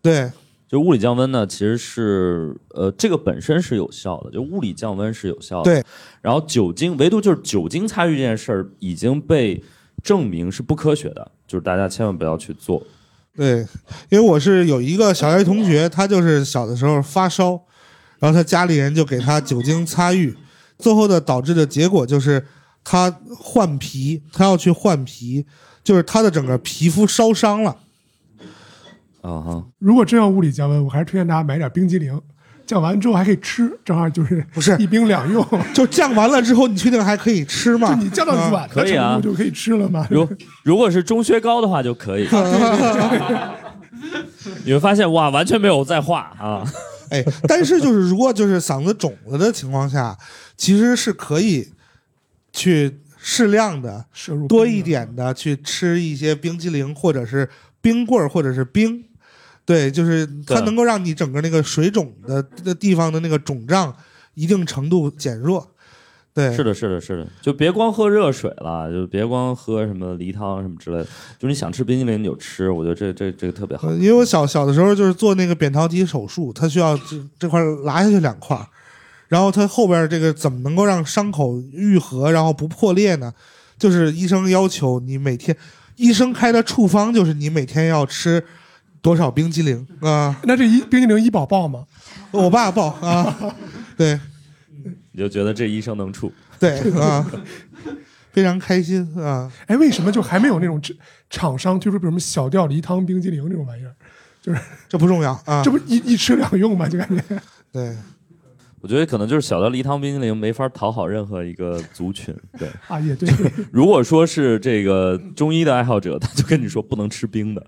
[0.02, 0.32] 对，
[0.66, 5.70] 就物理降温呢，其实是呃，这个本身是有效的，就物理降温是有效的。
[5.70, 5.84] 对，
[6.20, 9.62] 然后酒精，唯独就是酒精参与这件事儿已经被
[10.02, 12.82] 证明是不科学的，就是大家千万不要去做。
[13.36, 13.58] 对，
[14.08, 17.52] 因为我是有一个小学同学，他就是小的时候发烧，
[18.18, 20.36] 然后他家里人就给他酒精擦浴，
[20.76, 22.44] 最后的导致的结果就是
[22.82, 25.46] 他换皮，他要去换皮，
[25.84, 27.76] 就是他的整个皮肤烧伤了。
[29.24, 32.20] 啊哈，如果真要物理降温，我还是推荐大家买点冰激凌，
[32.66, 35.42] 降完之后还可以吃，正好就是不是一冰两用。
[35.72, 37.88] 就降完了之后，你确定还可以吃吗？
[37.88, 40.06] 就你降到软的可以啊程度就可以吃了吗？
[40.10, 40.28] 如
[40.62, 42.28] 如果是中薛高的话就可以，
[44.66, 46.62] 你会发现哇，完全没有在化啊。
[47.08, 50.14] 哎，但是就是如果就是嗓子肿了的情况下，
[50.56, 51.72] 其实是可以
[52.52, 57.48] 去适量的摄入多一点的去吃一些冰激凌或者是
[57.80, 59.02] 冰棍儿或者是冰。
[59.66, 63.94] 对，就是它能够让你整个那个水肿的的地方的那个肿胀
[64.34, 65.66] 一定程度减弱。
[66.34, 71.04] 对，是的，是的，是的，就别光喝热水了，就别光喝什么梨汤什么之类的，
[71.38, 73.94] 就是你想吃冰激凌你就吃，我觉得这这这个特别好呃。
[73.94, 78.66] 因为我小小的时候就是做那个扁桃体手术，它需要这这块儿拉下去两块儿，
[79.28, 83.32] 然后它后边儿这个怎么能够让伤口愈合，然后不破裂呢？
[83.78, 85.56] 就是医生要求你每天，
[85.94, 88.44] 医生开的处方就是你每天要吃
[89.04, 90.34] 多少冰激凌啊？
[90.44, 91.84] 那这医冰激凌医保报吗？
[92.30, 93.54] 我爸报啊，
[93.98, 94.18] 对
[95.12, 97.30] 你就觉得这医生能处，对啊，
[98.32, 99.52] 非常开心啊。
[99.66, 100.96] 哎，为什么就还没有那种厂
[101.28, 103.94] 厂商推出比如什么小吊梨汤冰激凌这种玩意儿？
[104.40, 106.88] 就是 这不重要啊，这不一一吃两用吗？
[106.88, 107.22] 就感觉
[107.70, 107.94] 对
[108.80, 112.34] 我觉得可能就是小的梨汤冰激凌没法讨好任何一个族群。
[112.58, 113.28] 对， 啊，也对，
[113.70, 117.66] 如果说是这个中医的爱好者，他就跟你说不能吃冰的。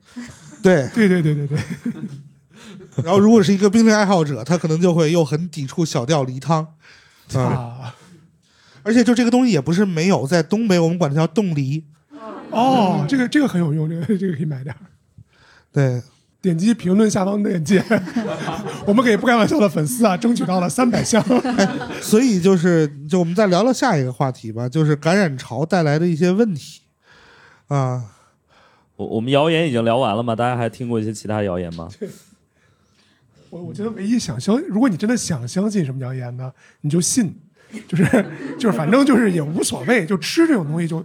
[0.62, 1.58] 对，对对对对对，
[3.04, 6.66] 然后如果是一个冰淇淋爱好者，他可能就会又很抵触小吊梨汤
[7.34, 7.40] 啊。
[7.40, 7.94] 啊，
[8.82, 11.84] 而且就这个东西也不是没有，在东北我们管它叫冻梨。
[12.50, 14.78] 哦，这个这个很有用，这个这个可以买点儿。
[15.72, 16.02] 对，
[16.40, 17.84] 点击评论下方链接，
[18.86, 21.22] 我们给不开玩笑的粉丝啊，争取到了三百箱。
[22.00, 26.80] 所以就是就我们再聊聊下一个话题吧，就是感染潮带来的一些问题
[27.66, 28.04] 啊。
[28.96, 30.34] 我我们谣言已经聊完了吗？
[30.34, 31.88] 大家还听过一些其他谣言吗？
[33.50, 37.32] 我我觉得唯一想相，如果你真的想相信什么谣言呢，你就信，
[37.86, 38.04] 就是
[38.58, 41.04] 就是反正就是也无所谓，就吃这种东西就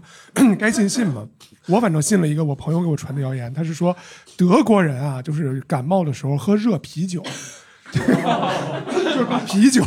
[0.58, 1.28] 该信信嘛。
[1.68, 3.96] 我反正信了一个我朋友给我传的谣言，他是说
[4.36, 7.22] 德国人啊，就是感冒的时候喝热啤酒，
[7.94, 9.84] 就是把啤酒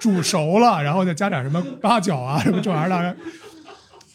[0.00, 3.16] 煮熟了，然后再加点什么八角啊什么这玩意儿的。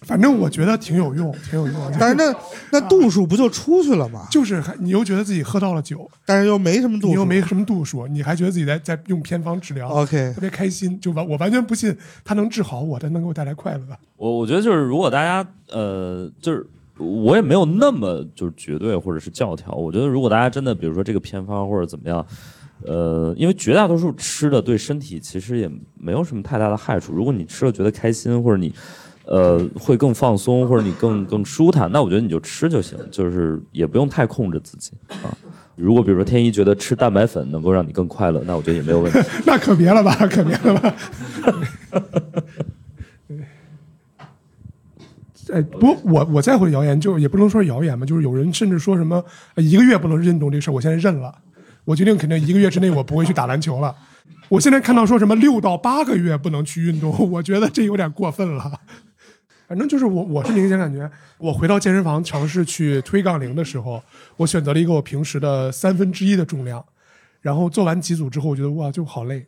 [0.01, 1.75] 反正我觉得挺有用， 挺有用。
[1.99, 2.33] 但是那
[2.71, 4.25] 那度数不就出去了吗？
[4.31, 10.99] 就是还你又觉得自己喝到了酒，但是又没什么度数，你又没什么度数，你还觉得自己在在用偏方治疗 OK 特别开心。
[10.99, 13.83] 就完，我完全不信它能治好我，它能给我带来快乐。
[14.15, 16.65] 我我觉得就是如果大家呃，就是
[16.97, 19.73] 我也没有那么就是绝对或者是教条。
[19.73, 22.25] 我觉得如果大家真的比如说这个偏方或者怎么样，
[22.85, 27.13] 呃，因为绝大多数吃的对身体其实也没有什么太大的害处。
[27.13, 28.73] 如果你吃了觉得开心，或者你
[29.29, 34.91] 呃会更放松，或者你更更舒坦，那我觉得你就吃就行，就是也不用太控制自己
[35.23, 35.29] 啊。
[35.75, 39.19] 如果比如说天一觉得吃蛋白粉能够让你更快乐，那我觉得也没有问题。
[39.45, 40.95] 那可别了吧，可别了吧。
[45.53, 49.23] 哎，不我我再会谣言，就也不能说是谣言嘛，就是有人甚至说什么
[49.55, 51.33] 一个月不能运动这事儿，我现在认了，
[51.85, 53.95] 我决定肯定一个月之内我不会去打篮球了。
[54.49, 58.79] 我现在看到说什么六到八个月不能去运动，我觉得这有点过分了。
[59.69, 61.07] 反正就是我我是明显感觉，
[61.37, 64.01] 我回到健身房尝试去推杠铃的时候，
[64.35, 66.83] 我选择了一个我平时的三分之一的重量，
[67.39, 69.45] 然后做完几组之后，我觉得哇就好累，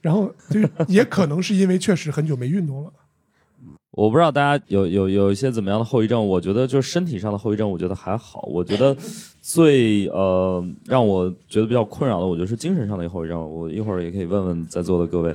[0.00, 2.92] 然后就也可能是因为确实很久没运动了。
[3.90, 8.42] 我不知道大家有有有一些怎么样的后遗症，我觉得就是身体上的后遗症，我觉得还好。
[8.42, 8.96] 我觉得
[9.40, 13.40] 最呃让我觉得比较困扰的，我觉得是精神上的一个后遗症。
[13.40, 15.34] 我一会儿也可以问问在座的各位，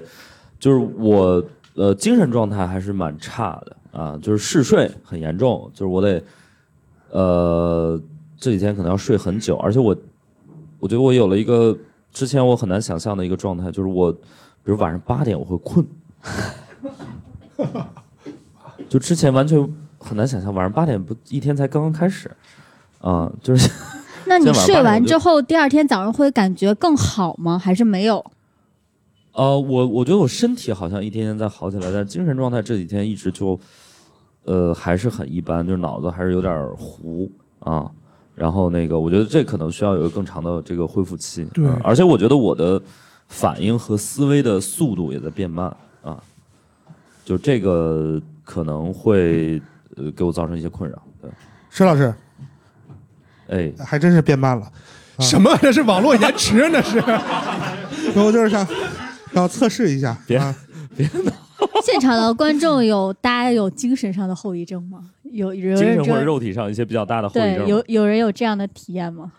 [0.59, 6.23] 就是我呃精神状态还是蛮差的啊，就是嗜睡很严重，就是我得
[7.11, 8.01] 呃
[8.37, 9.95] 这几天可能要睡很久，而且我
[10.79, 11.77] 我觉得我有了一个
[12.11, 14.19] 之前我很难想象的一个状态，就是我比
[14.65, 15.85] 如晚上八点我会困。
[18.89, 19.57] 就之前完全
[19.99, 22.29] 很难想象，晚上八点不一天才刚刚开始，
[22.99, 23.69] 啊、就是
[24.25, 27.57] 那你睡8点我就完之后，第二天早上会感觉更好吗？
[27.57, 28.25] 还是没有？
[29.33, 33.59] 呃，我我觉得我身体好像一天天在好起来，但精神状态这几天一直就，
[34.43, 37.89] 呃，还是很一般，就是脑子还是有点糊啊。
[38.35, 41.45] 然后那个，我觉得这可能需要有一个更长的这个恢复期。
[41.53, 42.81] 对啊而且我觉得我的
[43.27, 45.65] 反应和思维的速度也在变慢
[46.01, 46.21] 啊，
[47.23, 49.61] 就这个可能会
[49.95, 51.01] 呃给我造成一些困扰。
[51.21, 51.29] 对，
[51.69, 52.13] 石老师
[53.49, 54.69] 哎，还真是变慢了。
[55.19, 55.55] 什么？
[55.61, 56.67] 这是网络延迟？
[56.71, 56.99] 那是？
[58.15, 58.65] 我就是想
[59.33, 60.17] 要测试一下。
[60.27, 60.55] 别啊，
[61.83, 65.09] 现场的观众有大家有精神上的后遗症吗？
[65.31, 67.65] 有有精人或者肉体上一些比较大的后遗症，。
[67.65, 69.31] 对有有人有这样的体验吗？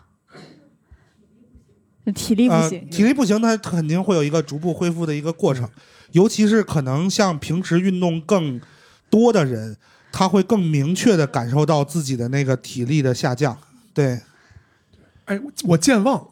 [2.15, 5.69] 体力不呃行，体力不行，它肯定会有一个逐步恢复的一个过程，
[6.11, 8.59] 尤其是可能像平时运动更
[9.09, 9.77] 多的人，
[10.11, 13.57] 他会更明确的感受到自己的那个体力的下降。
[13.93, 14.19] 对
[15.25, 16.27] 哎，我我健忘，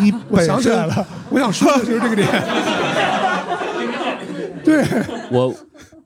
[0.00, 2.26] 你 我想起来了，我想说的就是这个点。
[4.68, 4.84] 对，
[5.32, 5.54] 我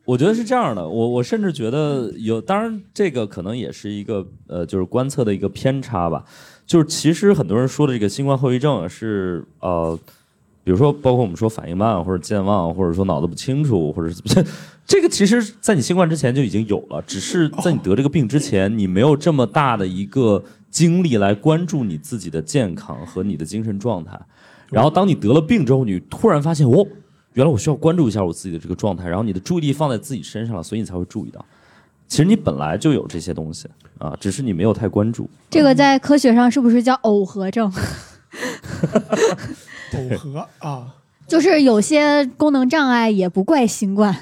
[0.05, 6.25] 我觉得是这样的，我我甚至觉得有，当然这个可能也是一个呃，就是观测的一个偏差吧。
[6.65, 9.99] 就是其实很多人说的这个新冠后遗症是呃，
[10.63, 14.49] 比如说包括我们说反应慢或者健忘，或者说脑子不清楚，或者是怎么，
[14.87, 24.19] 这个其实在你新冠之前就已经有了，只是在你得这个病之前，你没有这么大的一个精力来关注你自己的健康和你的精神状态。
[24.71, 26.87] 然后当你得了病之后，你突然发现哦。
[27.35, 31.45] 原来我需要关注一下我自己的这个状态，然后你的注意力放在自己身上了，所以你才会注意到。
[32.09, 33.67] 其实你本来就有这些东西
[33.99, 35.29] 啊，只是你没有太关注。
[35.49, 37.73] 这个在科学上是不是叫耦合症？
[39.91, 40.95] 耦合啊，
[41.27, 44.15] 就是有些功能障碍也不怪新冠。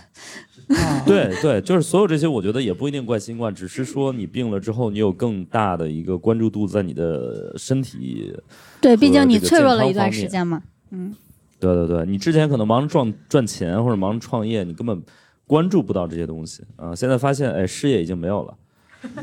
[1.04, 8.32] 对对，就是所有这些，我觉得也不一定怪新冠，只是说你病了之后，你有更大的一个关注度在你的身体。
[8.80, 10.62] 对，毕竟你脆弱了一段时间嘛。
[10.90, 11.12] 嗯，
[11.60, 15.00] 对对对，你之前可能忙着赚赚钱或者忙着创业，你根本
[15.46, 16.94] 关注不到这些东西啊。
[16.94, 18.56] 现在发现，哎，事业已经没有了，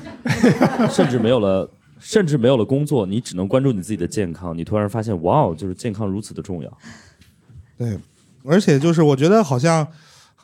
[0.90, 1.70] 甚至没有了，
[2.00, 4.56] 甚至没有了工作，你只能关注你自己的健康。
[4.56, 6.78] 你突然发现，哇哦，就是健康如此的重要。
[7.78, 7.98] 对，
[8.46, 9.88] 而且就是我觉得好像，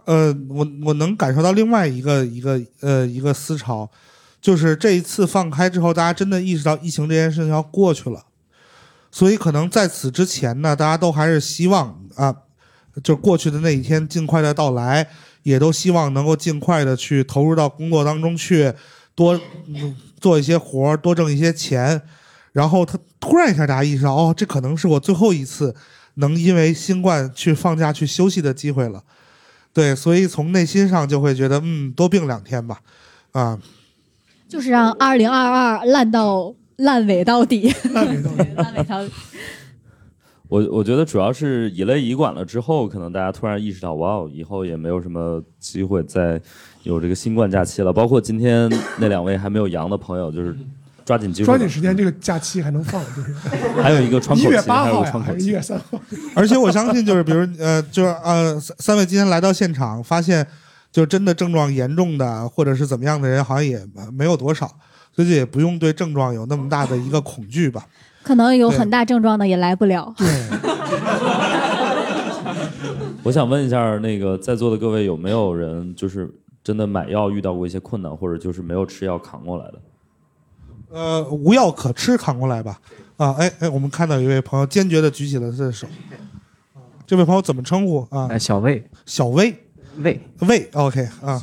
[0.05, 3.89] 呃，我我能感受到另外一个一个呃一个思潮，
[4.41, 8.23] 就是这一次放开之后，大家真的意识到疫情这件事情要过去了，
[9.13, 12.35] 所以可能在此之前呢，大家都还是希望啊，
[13.03, 15.07] 就过去的那一天尽快的到来，
[15.43, 18.73] 也都希望能够尽快的去投入到工作当中去，
[19.13, 19.39] 多、
[20.19, 22.01] 做一些活儿，多挣一些钱。
[22.53, 25.75] 然后他突然一下，大家意识到，哦，这可能是我最后一次
[26.15, 29.03] 能因为新冠去放假去休息的机会了。
[29.71, 32.79] 对，所以从内心上就会觉得，嗯，多病两天吧，
[33.33, 33.59] 啊，
[34.49, 38.51] 就是让二零二二烂到烂尾到底，烂尾到底。
[38.55, 39.11] 烂尾到底。
[40.49, 46.39] 我我觉得主要是以类以管了之后，可能大家突然意识到，哇哦，以后也没有什么机会再
[46.83, 47.91] 有这个新冠假期了。
[47.91, 50.55] 包括今天那两位还没有阳的朋友，就是
[51.03, 53.33] 抓紧机会，抓紧时间，这个假期还能放，就是
[53.81, 55.59] 还有一个窗口期， 还有月八号呀，个窗口期还是一月。
[55.61, 55.99] 三号？
[56.35, 60.45] 而且我相信，就是比如呃，就是呃，三三位今天来到现场，发现
[60.91, 64.71] 就真的症状严重的或者是怎么样的人，好像也没有多少，
[65.15, 67.85] 所以也不用对症状有那么大的一个恐惧吧。
[68.23, 70.13] 可能有很大症状的也来不了。
[70.17, 70.27] 对，
[73.23, 76.29] 我想问一下，那个在座的各位有没有人就是
[76.63, 79.73] 真的买药遇到过一些困难，或者就是没有吃药扛过来的？
[80.91, 82.79] 呃，无药可吃，扛过来吧。
[83.17, 85.87] 啊，哎哎，我们看到有一位朋友坚决的举起了他的手。
[87.05, 88.27] 这位朋友怎么称呼啊？
[88.29, 89.53] 哎，小魏，小魏，
[89.97, 91.41] 魏魏，OK 啊，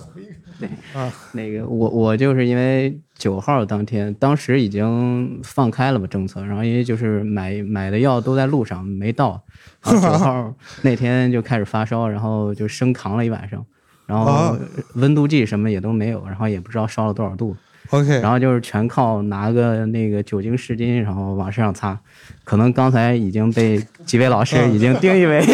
[0.60, 9.42] 对啊， 那个我我就是因为九号当天，当时已经放开了嘛政策，然后因为就是买买的药都在路上没到，
[9.82, 13.64] 九号 那天就开始发烧，然后就生扛了一晚上，
[14.06, 14.58] 然后啊
[14.94, 17.56] 温度计什么也都没有，然后也不知道烧了多少度。
[17.90, 21.98] OK，然后就是全靠拿个那个酒精湿巾，然后往身上擦。
[22.44, 25.44] 可能刚才已经被几位老师已经定义为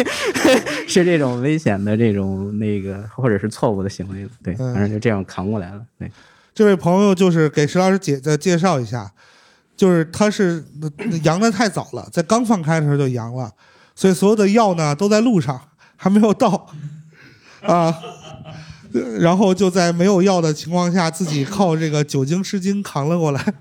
[0.89, 4.29] 是这种危险的这种那个或者是错误的行为了。
[4.41, 5.81] 对，嗯反正就这样扛过来了。
[5.99, 6.09] 对，
[6.55, 9.11] 这位朋友就是给石老师介呃介绍一下，
[9.75, 10.89] 就是他是呃
[11.23, 13.51] 阳的太早了，在刚放开的时候就阳了，
[13.93, 15.59] 所以所有的药呢都在路上，
[15.95, 16.67] 还没有到
[17.61, 17.93] 啊。
[19.19, 23.53] 然后就在没有药的情况下，自己靠这个酒精湿巾扛了过来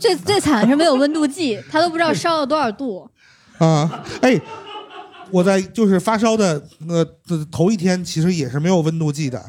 [0.00, 3.08] 最最惨的是没有温度计，他都不知道烧了多少度。
[3.58, 4.04] 啊！
[4.22, 4.40] 哎，
[5.30, 9.44] 我在就是发烧的呃呃头一天，其实也是没有温度计的。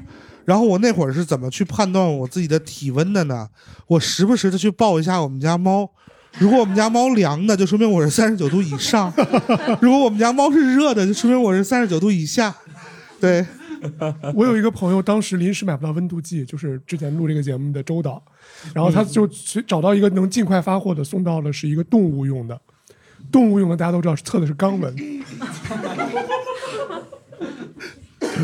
[0.46, 3.48] 然后我那会儿是怎么去判断我自己的体温的呢？
[3.86, 5.90] 我时不时的去抱一下我们家猫，
[6.38, 9.12] 如果我们家猫凉的，就说明我是三十九度以上；
[9.82, 12.56] 如果我们家猫是热的，就说明我是三十九度以下。
[13.20, 13.46] 对，
[14.34, 18.24] 我有一个朋友，当时临时买不到温度计，就是之前录这个节目的周导，
[18.74, 22.58] 然后他就去找到一个能尽快发货的，送到了是一个动物用的，
[23.32, 24.96] 动物用的大家都知道测的是肛温，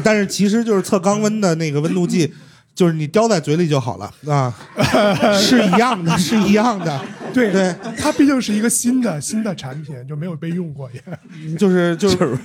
[0.04, 2.34] 但是其实就是测肛温的那个温度计，
[2.76, 4.54] 就是你叼在嘴里就好了啊，
[5.40, 7.00] 是一样的，是一样的。
[7.34, 11.56] 对对，它毕竟是一个新的新的产品，就没有被用过也。
[11.56, 12.38] 就是就是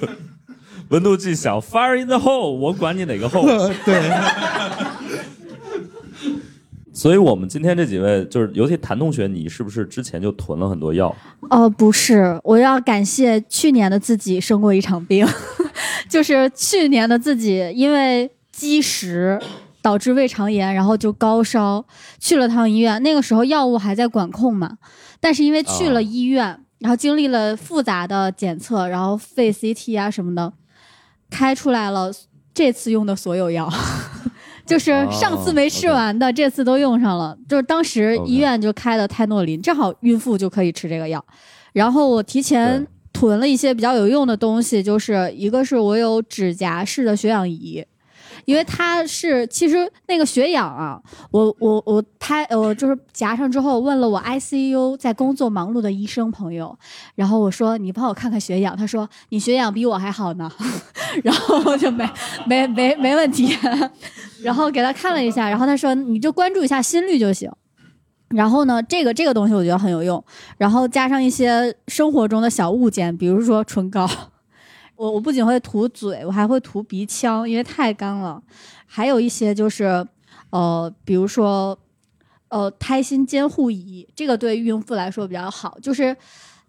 [0.89, 3.73] 温度计小，fire in the hole，我管你哪个 hole。
[3.85, 4.01] 对。
[6.99, 11.15] 所以我们今天这几位，就是尤其谭同学，你是不是之前就囤了很多药？
[11.49, 15.25] 哦，不是，我要感谢去年的自己生过一场病，
[16.11, 19.41] 就是去年的自己因为积食
[19.81, 21.87] 导致胃肠炎，然后就高烧，
[22.19, 23.01] 去了趟医院。
[23.05, 24.79] 那个时候药物还在管控嘛，
[25.21, 30.53] 但是因为去了医院，然后经历了复杂的检测，然后肺 CT 啊什么的，
[31.31, 32.11] 开出来了
[32.53, 33.73] 这次用的所有药。
[34.69, 37.37] 就是上次没吃完的，这次都用上了。
[37.49, 41.25] 就是当时医院就开的泰诺林，正好孕妇就可以吃这个药。
[41.73, 47.83] 然后我提前囤了一些比较有用的东西，就是一个是我有指甲式的血氧仪，
[48.49, 49.77] 因为他是其实
[50.07, 50.99] 那个血氧啊，
[51.31, 56.75] 我我我他我就是夹上之后问了我 ICU 在工作忙碌的医生朋友，
[57.15, 60.51] 然后我说你帮我看看血氧，他说你血氧比我还好呢，
[61.23, 62.09] 然后我就没
[62.47, 63.55] 没没没问题，
[64.43, 67.53] 然后给他看了一下，然后他说你就关注一下心率就行。
[68.31, 70.25] 然后呢，这个这个东西我觉得很有用，
[70.57, 74.09] 然后加上一些生活中的小物件，比如说唇膏，
[74.99, 78.43] 我我不仅会涂嘴，我还会涂鼻腔，因为太干了。
[78.85, 80.05] 还有一些就是，
[80.51, 81.79] 呃，比如说，
[82.49, 86.17] 呃，胎心监护仪，这个对孕妇来说比较好，就是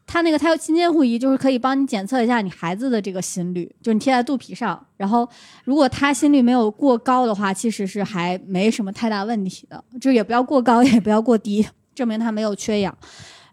[0.06, 5.28] 它那个胎心监护仪就是可以帮你检测一下你孩子的这个心率，就你贴在肚皮上，然后
[5.64, 12.96] 如果他心率没有过高的话，其实是还没什么太大问题的，就也不要过高，也不要过低，证明他没有缺氧。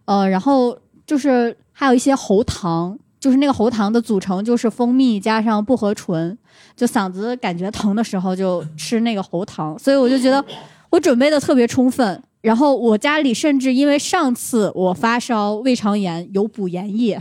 [0.04, 6.36] 呃，然后就是还有一些喉糖，就是那个喉糖的组成就是蜂蜜加上薄荷醇，
[6.76, 10.44] 就嗓子感觉疼的时候就吃那个喉糖，所以我就觉得
[10.90, 12.22] 我准备的特别充分。
[12.42, 17.20] 然后我家里甚至因为上次我发烧胃肠炎有补盐液，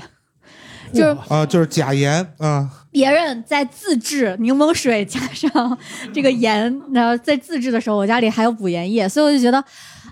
[0.93, 5.75] 就是啊，就是假盐啊，别人在自制柠檬水加上
[6.13, 9.63] 这个盐，然后在自制的时候，我家里还有补盐液，所以我就觉得，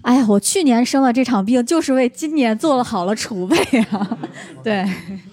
[0.03, 3.57] 哎呀，我去年生了这场病，就是为今年做了好了储备
[3.89, 4.17] 啊。
[4.63, 4.79] 对，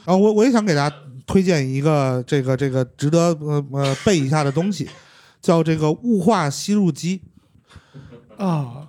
[0.04, 4.88] 啊，我我也想给大家推荐一个这个这个值得呃呃背一下的东西，
[5.42, 7.20] 叫这个雾化吸入机。
[8.36, 8.88] 啊，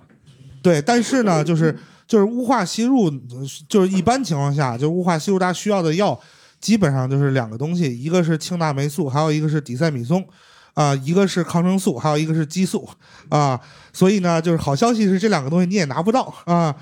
[0.62, 1.76] 对，但是呢，就是
[2.06, 6.18] 就是雾化吸入，呃就是一般情况下，就是雾化吸入，大家需要的药
[6.60, 10.24] 基本上就是两个东西，一个是庆大霉素，还有一个是底塞米松。
[10.74, 12.88] 啊、一个是抗生素，还有一个是激素
[13.28, 13.60] 啊，
[13.92, 16.74] 所以呢，就是好消息是这两个东西你也拿不到啊。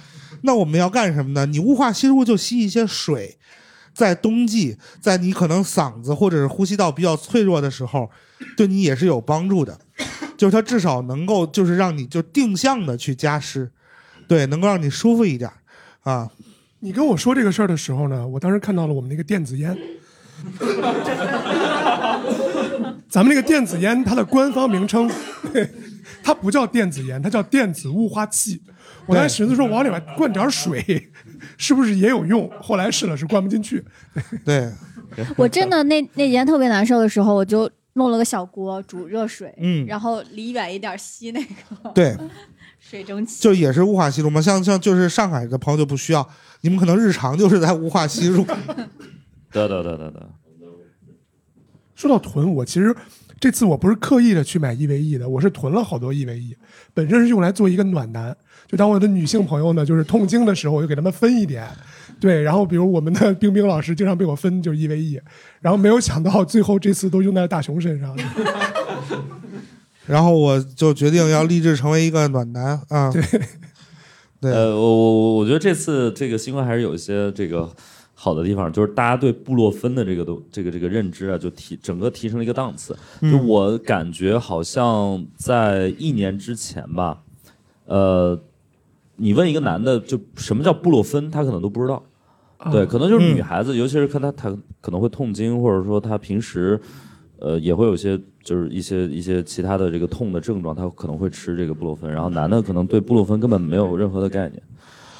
[0.42, 1.44] 那我们要干什么呢？
[1.46, 3.38] 你雾化吸入就吸一些水，
[3.92, 8.10] 在冬季，在你可能嗓子或者是呼吸道比较脆弱的时候，
[8.56, 9.78] 对你也是有帮助的。
[10.38, 13.70] 就是它至少能够就是让你就定向的去加湿，
[14.26, 15.50] 对，能够让你舒服一点
[16.02, 16.30] 啊。
[16.78, 19.76] 你跟我说这个事儿的时候呢，我当时看到了我们那个电子烟。
[23.10, 25.10] 咱们那个电子烟，它的官方名称
[26.22, 28.62] 它不叫电子烟，它叫电子雾化器。
[29.06, 31.10] 我当时寻思说往里面灌点水，
[31.58, 32.48] 是不是也有用？
[32.60, 33.84] 后来试了是灌不进去。
[34.44, 34.70] 对，
[35.36, 42.16] 我真的那那几天特别难受的时候，我就弄了个小锅煮热水，嗯然后离远一点吸那个对，
[42.78, 43.42] 水蒸气。
[43.42, 44.40] 就也是雾化吸入嘛。
[44.40, 46.28] 像像就是上海的朋友就不需要，
[46.60, 48.44] 你们可能日常就是在雾化吸入。
[49.50, 50.30] 得得得得得，
[52.00, 52.96] 说到囤，我其实
[53.38, 56.56] 这次我不是刻意的去买 EVE 的，我是囤了好多 EVE，
[56.94, 58.34] 本身是用来做一个暖男。
[58.66, 61.68] 就当我的女性朋友呢，就是痛经的时候，我就给他们分一点。
[62.18, 65.20] 对，然后比如我们的 冰冰老师经常被我分就是 EVE，
[65.60, 68.16] 然后没有想到最后这次都用在大熊身上。
[70.08, 73.12] 然后我就决定要立志成为一个暖男啊。
[73.12, 73.22] 对，
[74.40, 77.70] 对呃，我我我我觉得这次这个新冠还是有一些这个
[78.22, 82.94] 好的地方，就是大家对布洛芬的这个都这个这个认知啊，就提整个提升了一个档次。
[83.22, 87.22] 嗯就我感觉好像在一年之前吧，
[87.86, 88.38] 呃，
[89.16, 92.02] 你问一个男的，就什么叫布洛芬，他可能都不知道。
[92.70, 96.78] 对，可能就是女孩子，尤其是看她，她可能会痛经，或者说她平时，
[97.38, 102.12] 呃，也会有些就是一些一些其他的这个痛的症状，她可能会吃这个布洛芬。
[102.12, 104.62] 然后男的可能对布洛芬根本没有任何的概念。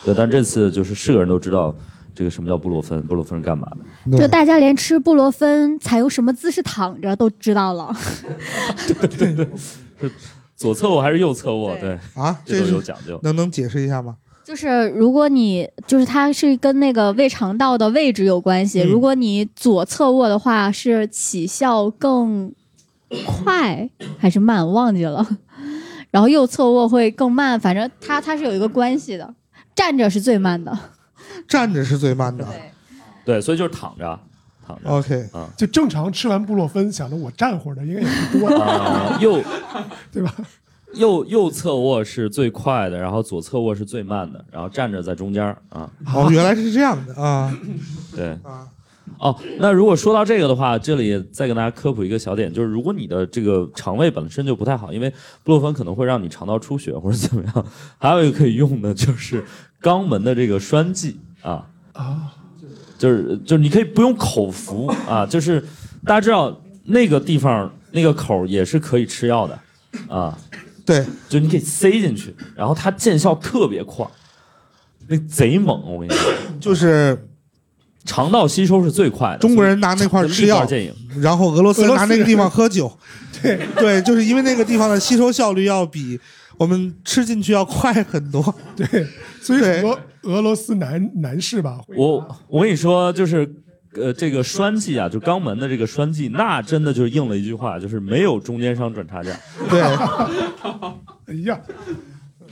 [0.04, 1.74] 对，但这次就是是个人都知道
[2.14, 4.18] 这个什么叫布洛芬，布洛芬是干嘛的。
[4.18, 7.94] 就大家连吃布洛芬采用什么姿势躺着都知道了。
[8.86, 9.46] 对对，
[9.98, 10.10] 对
[10.56, 11.74] 左侧卧还是右侧卧？
[11.76, 13.18] 对啊，这都有讲究。
[13.22, 14.16] 能能解释一下吗？
[14.44, 22.52] 就是如果你就是它是跟那个胃肠道的位置有关系，嗯如果你左侧卧的话，是起效更
[23.26, 23.88] 快
[24.18, 24.70] 还是慢？
[24.70, 25.26] 忘记了。
[26.10, 29.34] 然后右侧卧会更慢，反正它它是有一个关系的。
[29.76, 30.76] 站着是最慢的，
[31.48, 32.46] 站着是最慢的。
[33.24, 34.18] 对，所以就是躺着，
[34.66, 34.88] 躺着。
[34.90, 39.42] OK，啊，就正常吃完布洛芬，想着我站会儿的应该也不多啊，右
[40.10, 40.34] 对吧？
[40.94, 45.88] 右右侧卧是最快的，然后左侧卧是最慢的，然后站着在中间儿啊。
[46.12, 47.56] 哦，原来是这样的啊。
[48.16, 48.66] 对啊。
[49.18, 55.10] 哦，那如果说到这个的话，这里再跟大家科普一个小点，就是如果你的这个肠胃本身就不太好，因为
[55.44, 57.66] 布洛芬可能会让你肠道出血或者怎么样，
[57.98, 59.44] 还有一个可以用的就是
[59.82, 61.64] 肛门的这个栓剂啊。
[61.92, 62.32] 啊，
[62.98, 65.60] 就是就是你可以不用口服啊，就是
[66.04, 69.58] 大家知道那个地方那个口儿也是可以吃药的
[70.08, 70.38] 啊。
[70.86, 74.04] 对，就你可以塞进去，然后它见效特别快，
[75.08, 77.28] 那贼猛，我跟你说，就是
[78.04, 79.38] 肠道吸收是最快的。
[79.38, 80.66] 中国人拿那块吃药
[81.20, 82.90] 然后俄罗斯人拿那个地方喝酒。
[83.42, 86.18] 对对，就是因为那个地方的吸收效率要比
[86.60, 88.54] 我们吃进去要快很多。
[88.76, 88.86] 对，
[89.40, 93.50] 所以很多俄罗斯男男士吧，我我跟你说，就是
[93.94, 99.34] 呃，这个栓剂啊，就肛门的这个栓剂，那真的就是应了一句话，就是没有中间商赚差价。
[99.70, 99.80] 对，
[101.24, 101.58] 哎呀，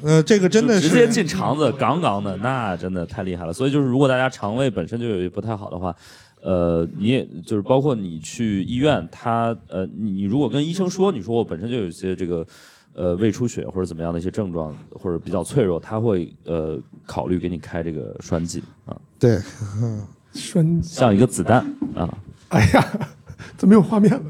[0.03, 3.53] 呃，这个真的是直接进肠子，杠杠的，那真的太厉害了。
[3.53, 5.95] 所以就是，如果大家肠胃本身就有不太好的话，
[6.41, 12.47] 呃，你也就是包括你去医院，他呃，你你如果跟医生说，你说我本身就有一些这个
[12.95, 19.41] 呃胃出血或者怎么样的一些症状，或者比较脆弱，他会呃考虑给你开这个栓剂啊，对，
[19.81, 21.59] 嗯栓像一个子弹
[21.95, 22.09] 啊。
[22.49, 23.09] 哎呀，
[23.57, 24.23] 怎么有画面了？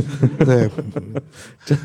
[0.44, 0.70] 对，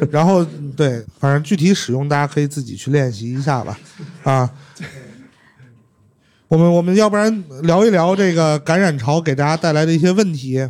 [0.09, 0.45] 然后
[0.75, 3.77] 对，反正具体使用大家可以自己去练习一下吧，
[4.23, 4.49] 啊。
[6.47, 10.69] 我们我们要不然聊一聊这个感染潮给大家带来的一些问题。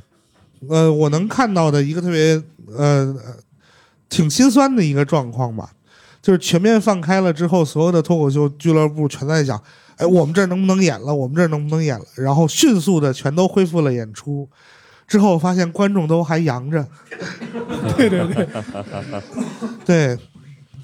[0.70, 2.40] 呃，我能看到的一个特别
[2.78, 3.16] 呃
[4.12, 5.72] 挺心酸的一个状况吧，
[6.22, 9.60] 就是全面放开了之后，所有的脱口秀俱乐部全在讲，
[9.96, 11.16] 哎，我们这儿能不能演了？
[11.16, 12.06] 我们这儿能不能演了？
[12.18, 14.48] 然后迅速的全都恢复了演出。
[15.08, 16.88] 之后发现观众都还扬着，
[17.98, 18.48] 对 对对，
[19.84, 20.18] 对，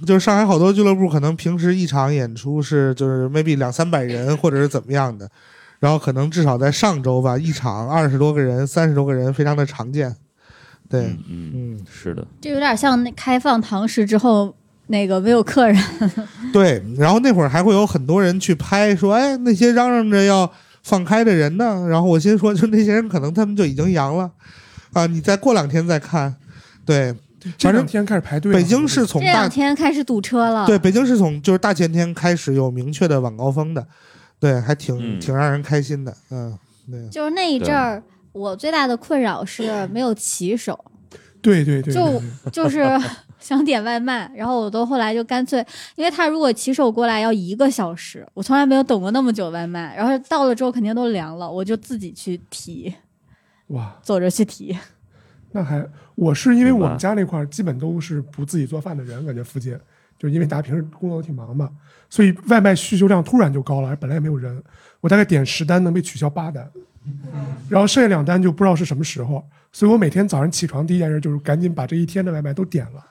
[0.06, 5.30] 就是上海好多俱乐部可能平时一场演出是就是 maybe 两三百人或者是怎么样的，
[5.80, 10.14] 然后可能至少在上周吧，一场二十多个人、三十多个人非常的常见。
[10.90, 14.56] 对，嗯嗯，是的，这有点像那开放堂食之后
[14.88, 15.78] 那个没有客人。
[16.54, 20.50] 对，然后那会儿还会有很多人去拍，说哎那些嚷嚷着要
[20.84, 24.32] 放开的人呢，然后我心说就那些人可能他们就已经阳了，
[24.94, 26.34] 啊，你再过两天再看，
[26.86, 27.14] 对，
[27.58, 28.58] 这两天开始排队了。
[28.58, 30.66] 北京是从大这两天开始堵车了。
[30.66, 33.86] 对，北京是从就是大前天开始有明确的晚高峰的，
[34.40, 35.20] 对，还挺、嗯。
[35.20, 36.58] 挺让人开心的，嗯，
[36.90, 38.02] 对，就是那一阵儿，
[38.38, 40.80] 我最大的困扰是 没有骑手，
[41.42, 42.20] 对对对，就对。
[42.20, 42.86] 对就 是
[43.40, 45.66] 想点外卖，然后我都后来就干脆，
[45.96, 52.94] 因为他如果骑手过来要一个小时，我从来没有等过那么久外卖，然后到了之后肯定都凉了，我就自己去提，
[53.68, 54.78] 哇，走着去提。
[55.52, 55.86] 那还
[56.16, 59.78] 我是因为我们家那块儿基本都是不自己做饭的人，感觉附近
[60.20, 61.70] 就因为大家平时工作都挺忙嘛，
[62.10, 64.62] 所以外卖需求量突然就高了，本来也没有人，
[65.00, 66.70] 我大概点十单能被取消八单，
[67.70, 73.04] 然后剩下两单就不知道是什么时候，所以我每天早上起床第一件事就是赶紧把这一天的外卖都点了，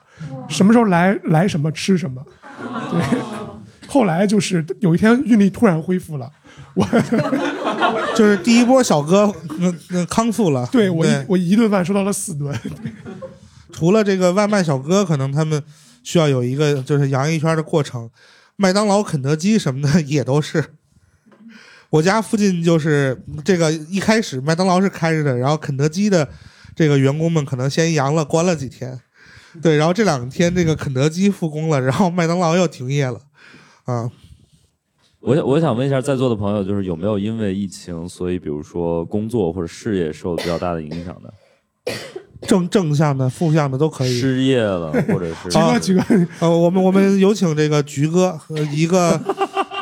[0.49, 2.23] 什么时候来来什么吃什么，
[2.91, 3.01] 对。
[3.89, 6.29] 后来就是有一天运力突然恢复了，
[6.73, 6.85] 我
[8.17, 10.67] 就是第一波小哥那那康复了。
[10.69, 12.53] 对我一我一顿饭收到了四顿。
[13.71, 15.63] 除了这个外卖小哥，可能他们
[16.03, 18.09] 需要有一个就是扬一圈的过程。
[18.57, 20.65] 麦当劳、肯德基什么的也都是。
[21.89, 26.27] 我家附近就是这个一开始麦当劳是开着的，然后肯德基的
[26.75, 28.99] 这个员工们可能先阳了，关了几天。
[29.61, 33.19] 对，然后这两天这个肯德基复工了，然后麦当劳又停业了。
[33.85, 34.11] 啊，
[35.21, 41.33] 我想我想问一下在座的朋友，就是有没有因为疫情，所以比如说工作或者事业受比较大的影响的？
[42.41, 44.19] 正正向的、负向的都可以。
[44.19, 49.19] 失业了，或者是几个几个呃，我们我们有请这个菊哥，呃一个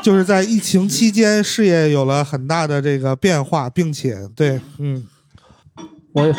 [0.06, 5.04] 就是在疫情期间事业有了很大的这个变化，并且对，嗯，
[6.12, 6.32] 我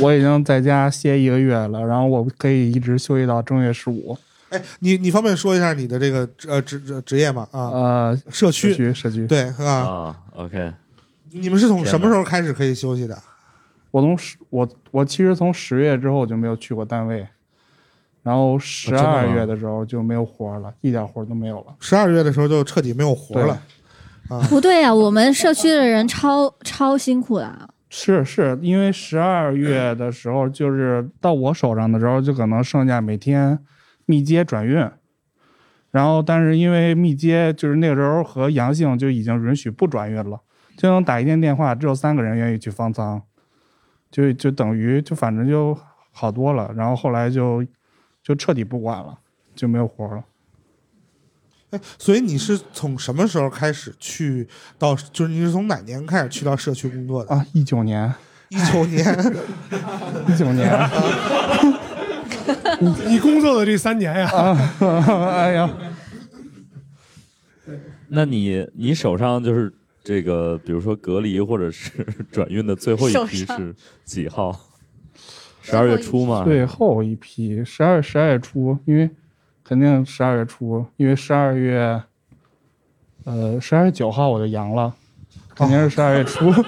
[0.00, 4.16] 我已经在家歇一个月了，然后我可以一直休息到正月十五。
[4.50, 7.48] 哎，你你方便说一下你的这个呃职职职业吗？
[7.50, 8.70] 啊，呃，社区。
[8.70, 9.26] 社区社区。
[9.26, 10.72] 对啊，啊，OK，
[11.32, 13.20] 你们是从什么时候开始可以休息的？
[13.90, 17.26] 我从十我我其实从十月之后就没有去过单位，
[18.28, 21.74] 然后十二月的时候就没有活了，一点活都没有了。
[21.80, 23.58] 十二月的时候就彻底没有活了。
[24.28, 27.46] 啊，不对呀、我们社区的人超超辛苦的。
[27.46, 33.58] 啊是是，因为十二月的时候，就是到我手上的时候，就可能剩下每天
[34.04, 34.86] 密接转运，
[35.90, 40.38] 然后但是因为密接就是那个时候和阳性就已经允许不转运了，
[40.76, 43.22] 就能打一天电话，只有三个人愿意去方舱，
[44.10, 45.74] 就就等于就反正就
[46.12, 47.64] 好多了，然后后来就
[48.28, 49.18] 就彻底不管了，
[49.54, 50.22] 就没有活了。
[51.70, 54.46] 哎，所以你是从什么时候开始去
[54.78, 54.94] 到？
[54.94, 57.34] 就是你是从哪年开始去到社区工作的？
[57.34, 58.12] 啊，一九年，
[58.50, 59.02] 一九年，
[60.28, 60.90] 一九年，
[62.80, 64.28] 你你工作的这三年呀，
[64.80, 65.70] 哎呀，
[68.08, 69.72] 那你你手上就是
[70.04, 71.90] 这个，比如说隔离或者是
[72.30, 73.74] 转运的最后一批是
[74.04, 74.67] 几号？
[75.68, 76.42] 十二月初嘛？
[76.44, 79.10] 最后一批十二十二月初，因为
[79.62, 82.02] 肯定十二月初，因为十二月，
[83.24, 84.94] 呃，十二月九号我就阳了，
[85.54, 86.50] 肯定是十二月初。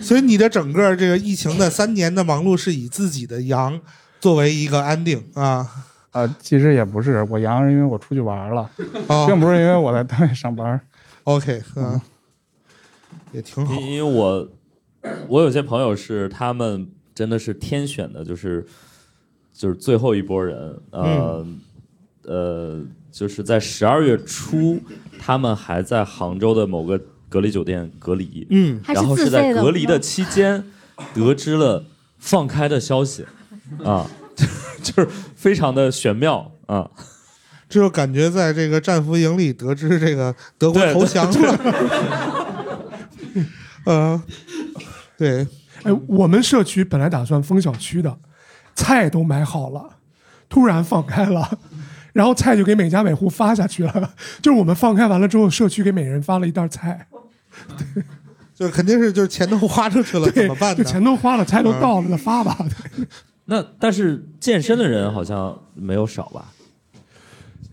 [0.00, 3.78] 所以你的整个这个疫情的三年的忙碌是以自己的阳
[4.18, 5.68] 作为一个安定啊。
[6.12, 8.70] 呃，其实也不是，我阳是因为我出去玩了，
[9.08, 10.80] 哦并不是因为我在单位上班。
[11.24, 12.00] OK，嗯，
[13.32, 13.74] 也挺好。
[13.74, 14.48] 因因为我
[15.28, 18.66] 我有些朋友是他们真的是天选的，就是
[19.52, 21.60] 就是最后一波人，呃、嗯。
[22.24, 22.78] 呃，
[23.10, 24.78] 就是在十二月初，
[25.18, 28.78] 他们还在杭州的某个隔离酒店隔离，嗯。
[28.86, 30.62] 然后是在隔离的期间
[31.14, 31.86] 得知了
[32.18, 33.24] 放开的消息，
[33.82, 34.06] 啊，
[34.82, 36.90] 就是非常的玄妙啊。
[37.66, 41.58] 这就感觉在这个战俘营里得知这个德国投降了。
[43.86, 44.22] 呃，
[45.18, 45.44] 对，
[45.82, 48.16] 哎，我们社区本来打算封小区的，
[48.76, 49.96] 菜都买好了，
[50.48, 51.58] 突然放开了，
[52.12, 54.14] 然后菜就给每家每户发下去了。
[54.40, 57.08] 就是我们放开完了之后，社区给每人发了一袋菜，
[57.76, 58.04] 对
[58.54, 60.76] 就肯定是就是钱都花出去了，怎么办呢？
[60.76, 62.56] 就钱都花了，菜都到了，那发吧。
[63.46, 66.52] 那但是健身的人好像没有少吧？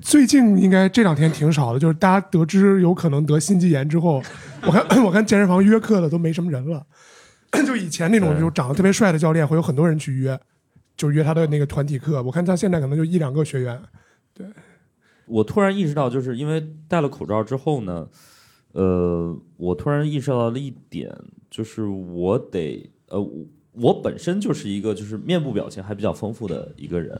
[0.01, 4.23] 最近应该这两天挺少的，就是大家得知有可能得心肌炎之后，
[4.61, 6.83] 我看 我看健身房约课的都没什么人了。
[7.63, 10.39] 就以前那种就长得特别帅的教练，会有很多人去约，
[10.97, 12.23] 就是约他的那个团体课。
[12.23, 13.79] 我看他现在可能就一两个学员。
[14.33, 14.47] 对，
[15.27, 18.07] 我突然意识到，就是因为戴了口罩之后呢，
[18.71, 21.15] 呃，我突然意识到了一点，
[21.51, 27.11] 就是我得呃，我我本身就是一个就是面部表情还比较丰富的一个人，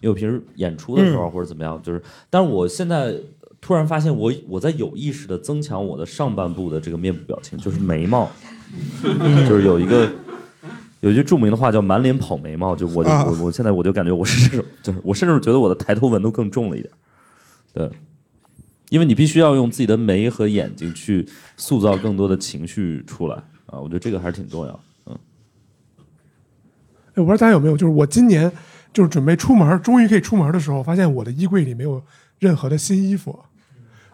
[0.00, 3.14] 因为我平时演出的时候嗯或者怎么样，就是，但是我现在
[3.60, 8.30] 突然发现我我在有意识的增强我的上半部的这个面部表情，就是眉毛，
[9.48, 10.10] 就是有一个。
[11.00, 16.92] 有一句著名的话叫“满脸跑眉毛”，就我就啊我我现在我就感觉我是这种， 就是我甚至觉得我的抬头纹都更重了一点。
[17.72, 17.88] 对，
[18.88, 23.36] 因为你必须要用自己的眉和眼睛去塑造更多的情绪出来
[23.66, 24.80] 啊，我觉得这个还是挺重要的。
[25.04, 25.18] 嗯，
[25.98, 28.50] 哎，我不知道大家有没有，就是我今年
[28.92, 32.02] 就是准备出门，终于可以出门的时候，发现我的衣柜里没有
[32.38, 33.38] 任何的新衣服。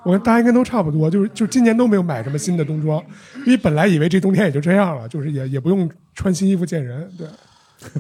[0.05, 3.03] 我看大家应该都差不多，就是就今年都没有买什么新的冬装，
[3.47, 7.11] 因为本来以为这冬天也就这样了，就是也也不用穿新衣服见人。
[7.17, 7.29] 对，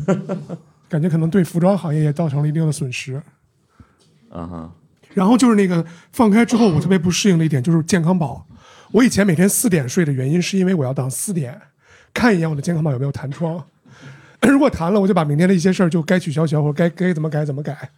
[0.88, 3.14] 感觉可能对服装行业也造成了一定的损失。
[4.30, 4.72] 啊哈，
[5.14, 8.46] 然后就是那个放开之后，我特别不适应的一点就是健康宝。
[8.90, 11.60] 我以前每天四点睡的原因，是因为我要等四点
[12.12, 13.64] 看一眼我的健康宝有没有弹窗。
[14.42, 17.90] 如果弹了，我就把明天的一些事儿就该取消取消，或者该该怎么改怎么改。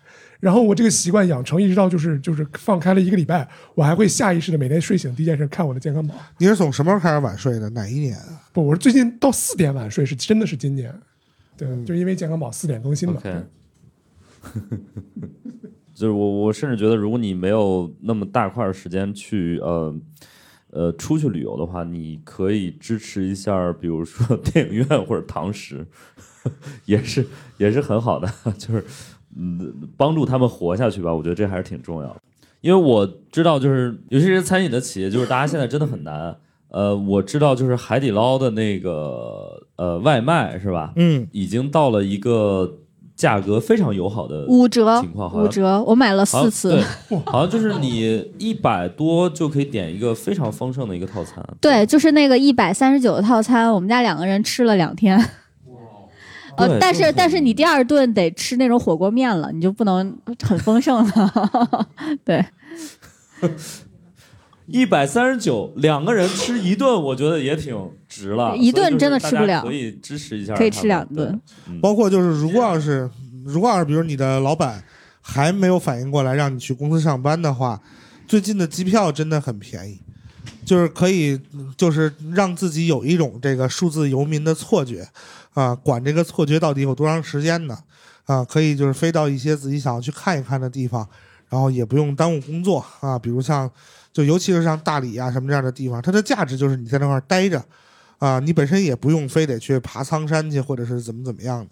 [0.45, 6.15] 然后我这个习惯养成，一直到就是就是放开了一个礼拜，我还会下意识的每天睡醒第一件事看我的健康宝。
[6.37, 7.71] 你是从什么时候开始晚睡的？
[7.71, 8.15] 哪一年？
[8.53, 10.95] 不，我是最近到四点晚睡，是真的是今年。
[11.57, 13.23] 对，嗯就因为健康宝四点更新嘛。
[15.95, 19.97] 就是我，我甚至觉得，如果你没有那么大块时间去呃
[20.73, 25.87] 呃出去旅游的话，你可以支持一下，比如说电影院或者堂食，
[26.85, 27.27] 也是
[27.57, 28.85] 也是很好的， 就是
[29.37, 31.15] 嗯帮助他们活下去吧。
[31.15, 32.17] 我觉得这还是挺重要的，
[32.61, 36.37] 因为我知道，就是有些餐饮的企业，就是大家现在真的很难。
[36.69, 40.93] 呃，我知道，就是海底捞的那个呃外卖是吧？
[40.97, 42.79] 嗯，已经到了一个
[43.15, 46.71] 价格非常友好的五折情况，五折，我买了四次。
[46.71, 51.45] 对， 好像就是你一百多就可以点一个非常丰盛的一个套餐。
[51.61, 55.17] 对，就是那个一百三十九的套餐，我们家两个人吃了两天。
[56.57, 61.89] 呃，但是但是你第二顿得吃那种火锅面了，你就不能很丰盛了。
[62.25, 62.45] 对，
[64.67, 67.77] 一百三十九，两个人吃一顿，我觉得也挺
[68.09, 68.57] 值了。
[68.57, 71.41] 一顿真的吃不了可以支持一下，可以吃两顿。
[71.83, 73.11] 包括就是如果要是
[73.45, 74.83] 如果要是比如你的老板
[75.21, 77.81] 还没有反应过来让你去公司上班的话，
[78.27, 80.01] 最近的机票真的很便宜，
[80.65, 81.39] 就是可以
[81.77, 85.07] 就是让自己有一种这个数字游民的错觉
[85.55, 87.79] 啊，管这个错觉到底有多长时间呢？
[88.27, 91.09] 啊，可以就是飞到一些自己想要去看一看的地方，
[91.49, 93.71] 然后也不用耽误工作啊，比如像
[94.13, 97.65] 就尤其是像大理啊什么这样的地方，它的价值就是你在那块儿待着。
[98.21, 101.71] 啊，你本身也不用非得去爬苍山去，或者是怎么怎么样的，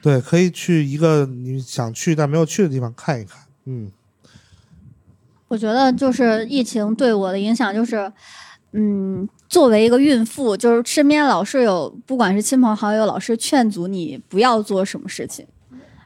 [0.00, 3.40] 对，可以去一个你想去但没有去的地方看一看。
[3.64, 3.90] 嗯，
[5.48, 8.12] 我觉得就是疫情对我的影响就是，
[8.72, 15.46] 嗯，作为一个孕妇，就是身边老是有，不管是亲朋好友，老是劝阻你不要做什么事情。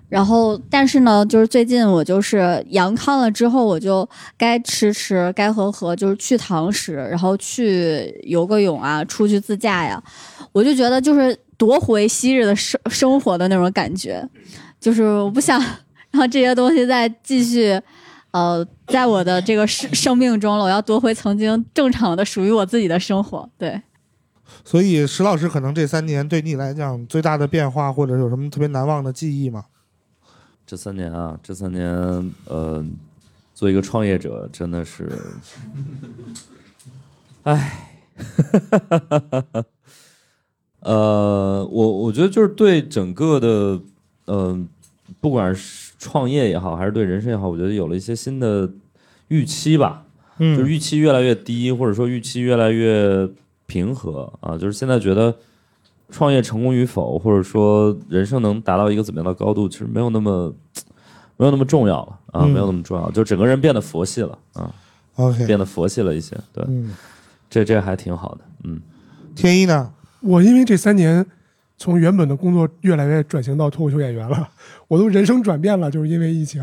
[0.09, 4.07] 然后，但是呢，就是最近我就是阳康了之后，我就
[4.37, 10.03] 该吃吃，该喝喝，就是去堂食，然后去游个泳啊，出去自驾呀，
[10.53, 14.23] 我就觉得就是夺回昔日的生生活的那种感觉，
[14.79, 15.59] 就是我不想
[16.11, 17.81] 让这些东西再继续，
[18.33, 18.63] 呃，
[18.93, 23.49] 在我的这个生生命中了，我要夺回曾经正常的属于我自己的生活。
[23.57, 23.81] 对，
[24.65, 29.65] 所以石老师可能这三年对你来讲最大的变化，或者有什么特别难忘的记忆吗？
[30.67, 31.85] 这三年啊，这三年，
[32.45, 32.85] 呃，
[33.55, 35.11] 做一个创业者真的是，
[37.43, 37.99] 唉，
[40.81, 43.81] 呃，我我觉得就是对整个的，
[44.27, 44.69] 嗯、
[45.21, 48.71] 不管是创业也好，还是对人生也好，我觉得有了一些新的
[49.33, 50.05] 预期吧，
[50.39, 53.29] 嗯就是预期越来越低，或者说预期越来越
[53.67, 55.35] 平和啊，就是现在觉得。
[56.15, 60.55] 创业成功与否，或者说人生能达到一个怎么样的高度，其实没有那么
[61.39, 64.71] 没有那么重要了啊，嗯没有那么重要，就整个人变得佛系了啊
[65.15, 66.95] OK 变得佛系了一些，对，嗯，
[67.49, 68.79] 这这还挺好的，嗯，
[69.35, 69.91] 天一呢？
[70.21, 71.25] 我因为这三年
[71.79, 74.47] 从原本的工作越来越转型到脱口秀演员了，
[74.89, 76.63] 我都人生转变了，就是因为疫情。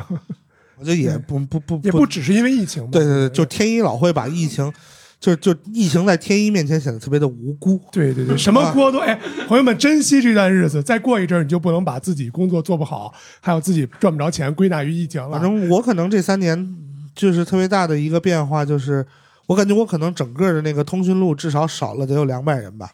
[0.79, 2.89] 我觉得也不不不也不只是因为疫情嘛。
[2.91, 4.71] 对对对，就天一老会把疫情，
[5.19, 7.79] 就就疫情在天一面前显得特别的无辜。
[7.91, 15.31] 对对对，什么锅都哎，朋友们珍惜这段日子，再过一阵儿你就不能把自己工作做不好，还有自己赚不着钱归纳于疫情了。
[15.31, 16.75] 反正我可能这三年
[17.13, 19.05] 就是特别大的一个变化，就是
[19.47, 22.89] 我感觉我可能整个的那个通讯录至少少了得有两百人吧。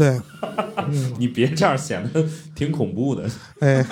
[0.00, 0.18] 对，
[1.18, 2.24] 你别这样显得
[2.54, 3.28] 挺恐怖的，
[3.60, 3.84] 哎，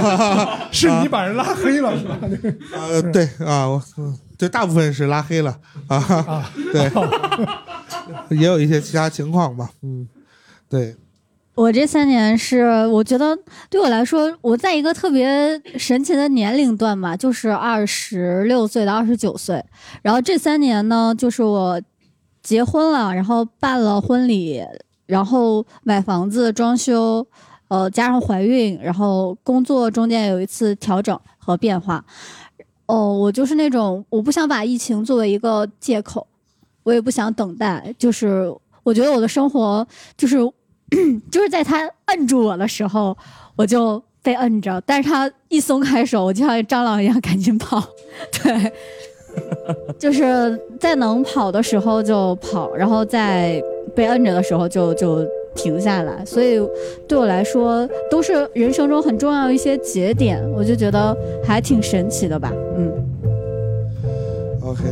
[0.70, 2.18] 是你把人拉黑了是吧？
[2.76, 5.58] 呃，对啊，我嗯对大部分是拉黑了
[5.88, 6.92] 啊，对，
[8.36, 10.06] 也有一些其他情况吧，嗯，
[10.68, 10.94] 对，
[11.54, 13.34] 我这三年是，我觉得
[13.70, 19.64] 对我来说，我在一个特别神奇的年龄段吧，就是二十六岁到二十九岁。
[20.02, 21.80] 然后这三年呢，就是我
[22.42, 24.62] 结婚了，然后办了婚礼，
[25.06, 27.26] 然后买房子、装修，
[27.68, 32.04] 呃，加上怀孕，然后工作中间有一次调整和变化。
[32.86, 36.26] 哦，我就是那种我不想把疫情作为一个借口，
[36.84, 38.52] 我也不想等待，就是
[38.84, 40.36] 我觉得我的生活就是
[41.32, 43.16] 就是在他摁住我的时候，
[43.56, 47.82] 我就被摁着，但是他一松开手，我就像蟑螂一样赶紧跑，
[48.40, 48.72] 对，
[49.98, 53.60] 就是在能跑的时候就跑，然后在
[53.96, 56.60] 被摁着的时候就就停下来，所以
[57.08, 62.92] 对我来说都是人生中很重要的一些节点，我就觉得还挺神奇的吧，嗯。
[64.60, 64.82] OK，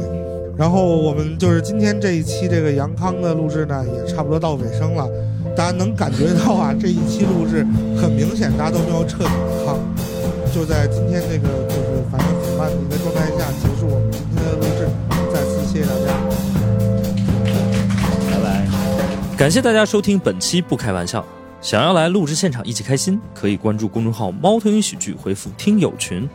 [0.56, 5.06] 然后我们就是今天这一期这个杨康的录制呢，也差不多到尾声了。
[5.54, 7.64] 大家能感觉到啊，这一期录制
[8.00, 9.78] 很明显，大家都没有彻底的康，
[10.52, 13.52] 就在今天这个就是反应很慢的一个状态下
[19.44, 21.20] 感谢大家收听本期《不开玩笑》。
[21.60, 26.26] 想要来录制现场一起开心，可以关注公众号“猫头鹰喜剧”，回复“听友群”，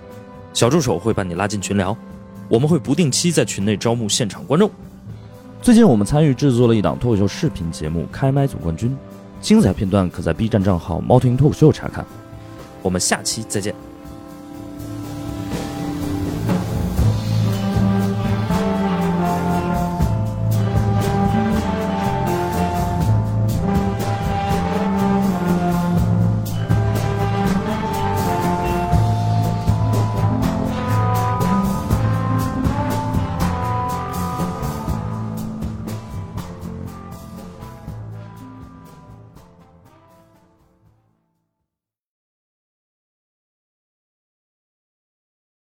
[0.54, 1.98] 小助手会把你拉进群聊。
[2.48, 4.70] 我们会不定期在群内招募现场观众。
[5.60, 8.92] 最近我们参与制作了一档脱口秀视频节目《开麦总冠军》，
[9.42, 12.06] 精彩片段可在 B 站账号“猫头鹰脱口秀”查看。
[12.84, 13.74] 我们下期再见。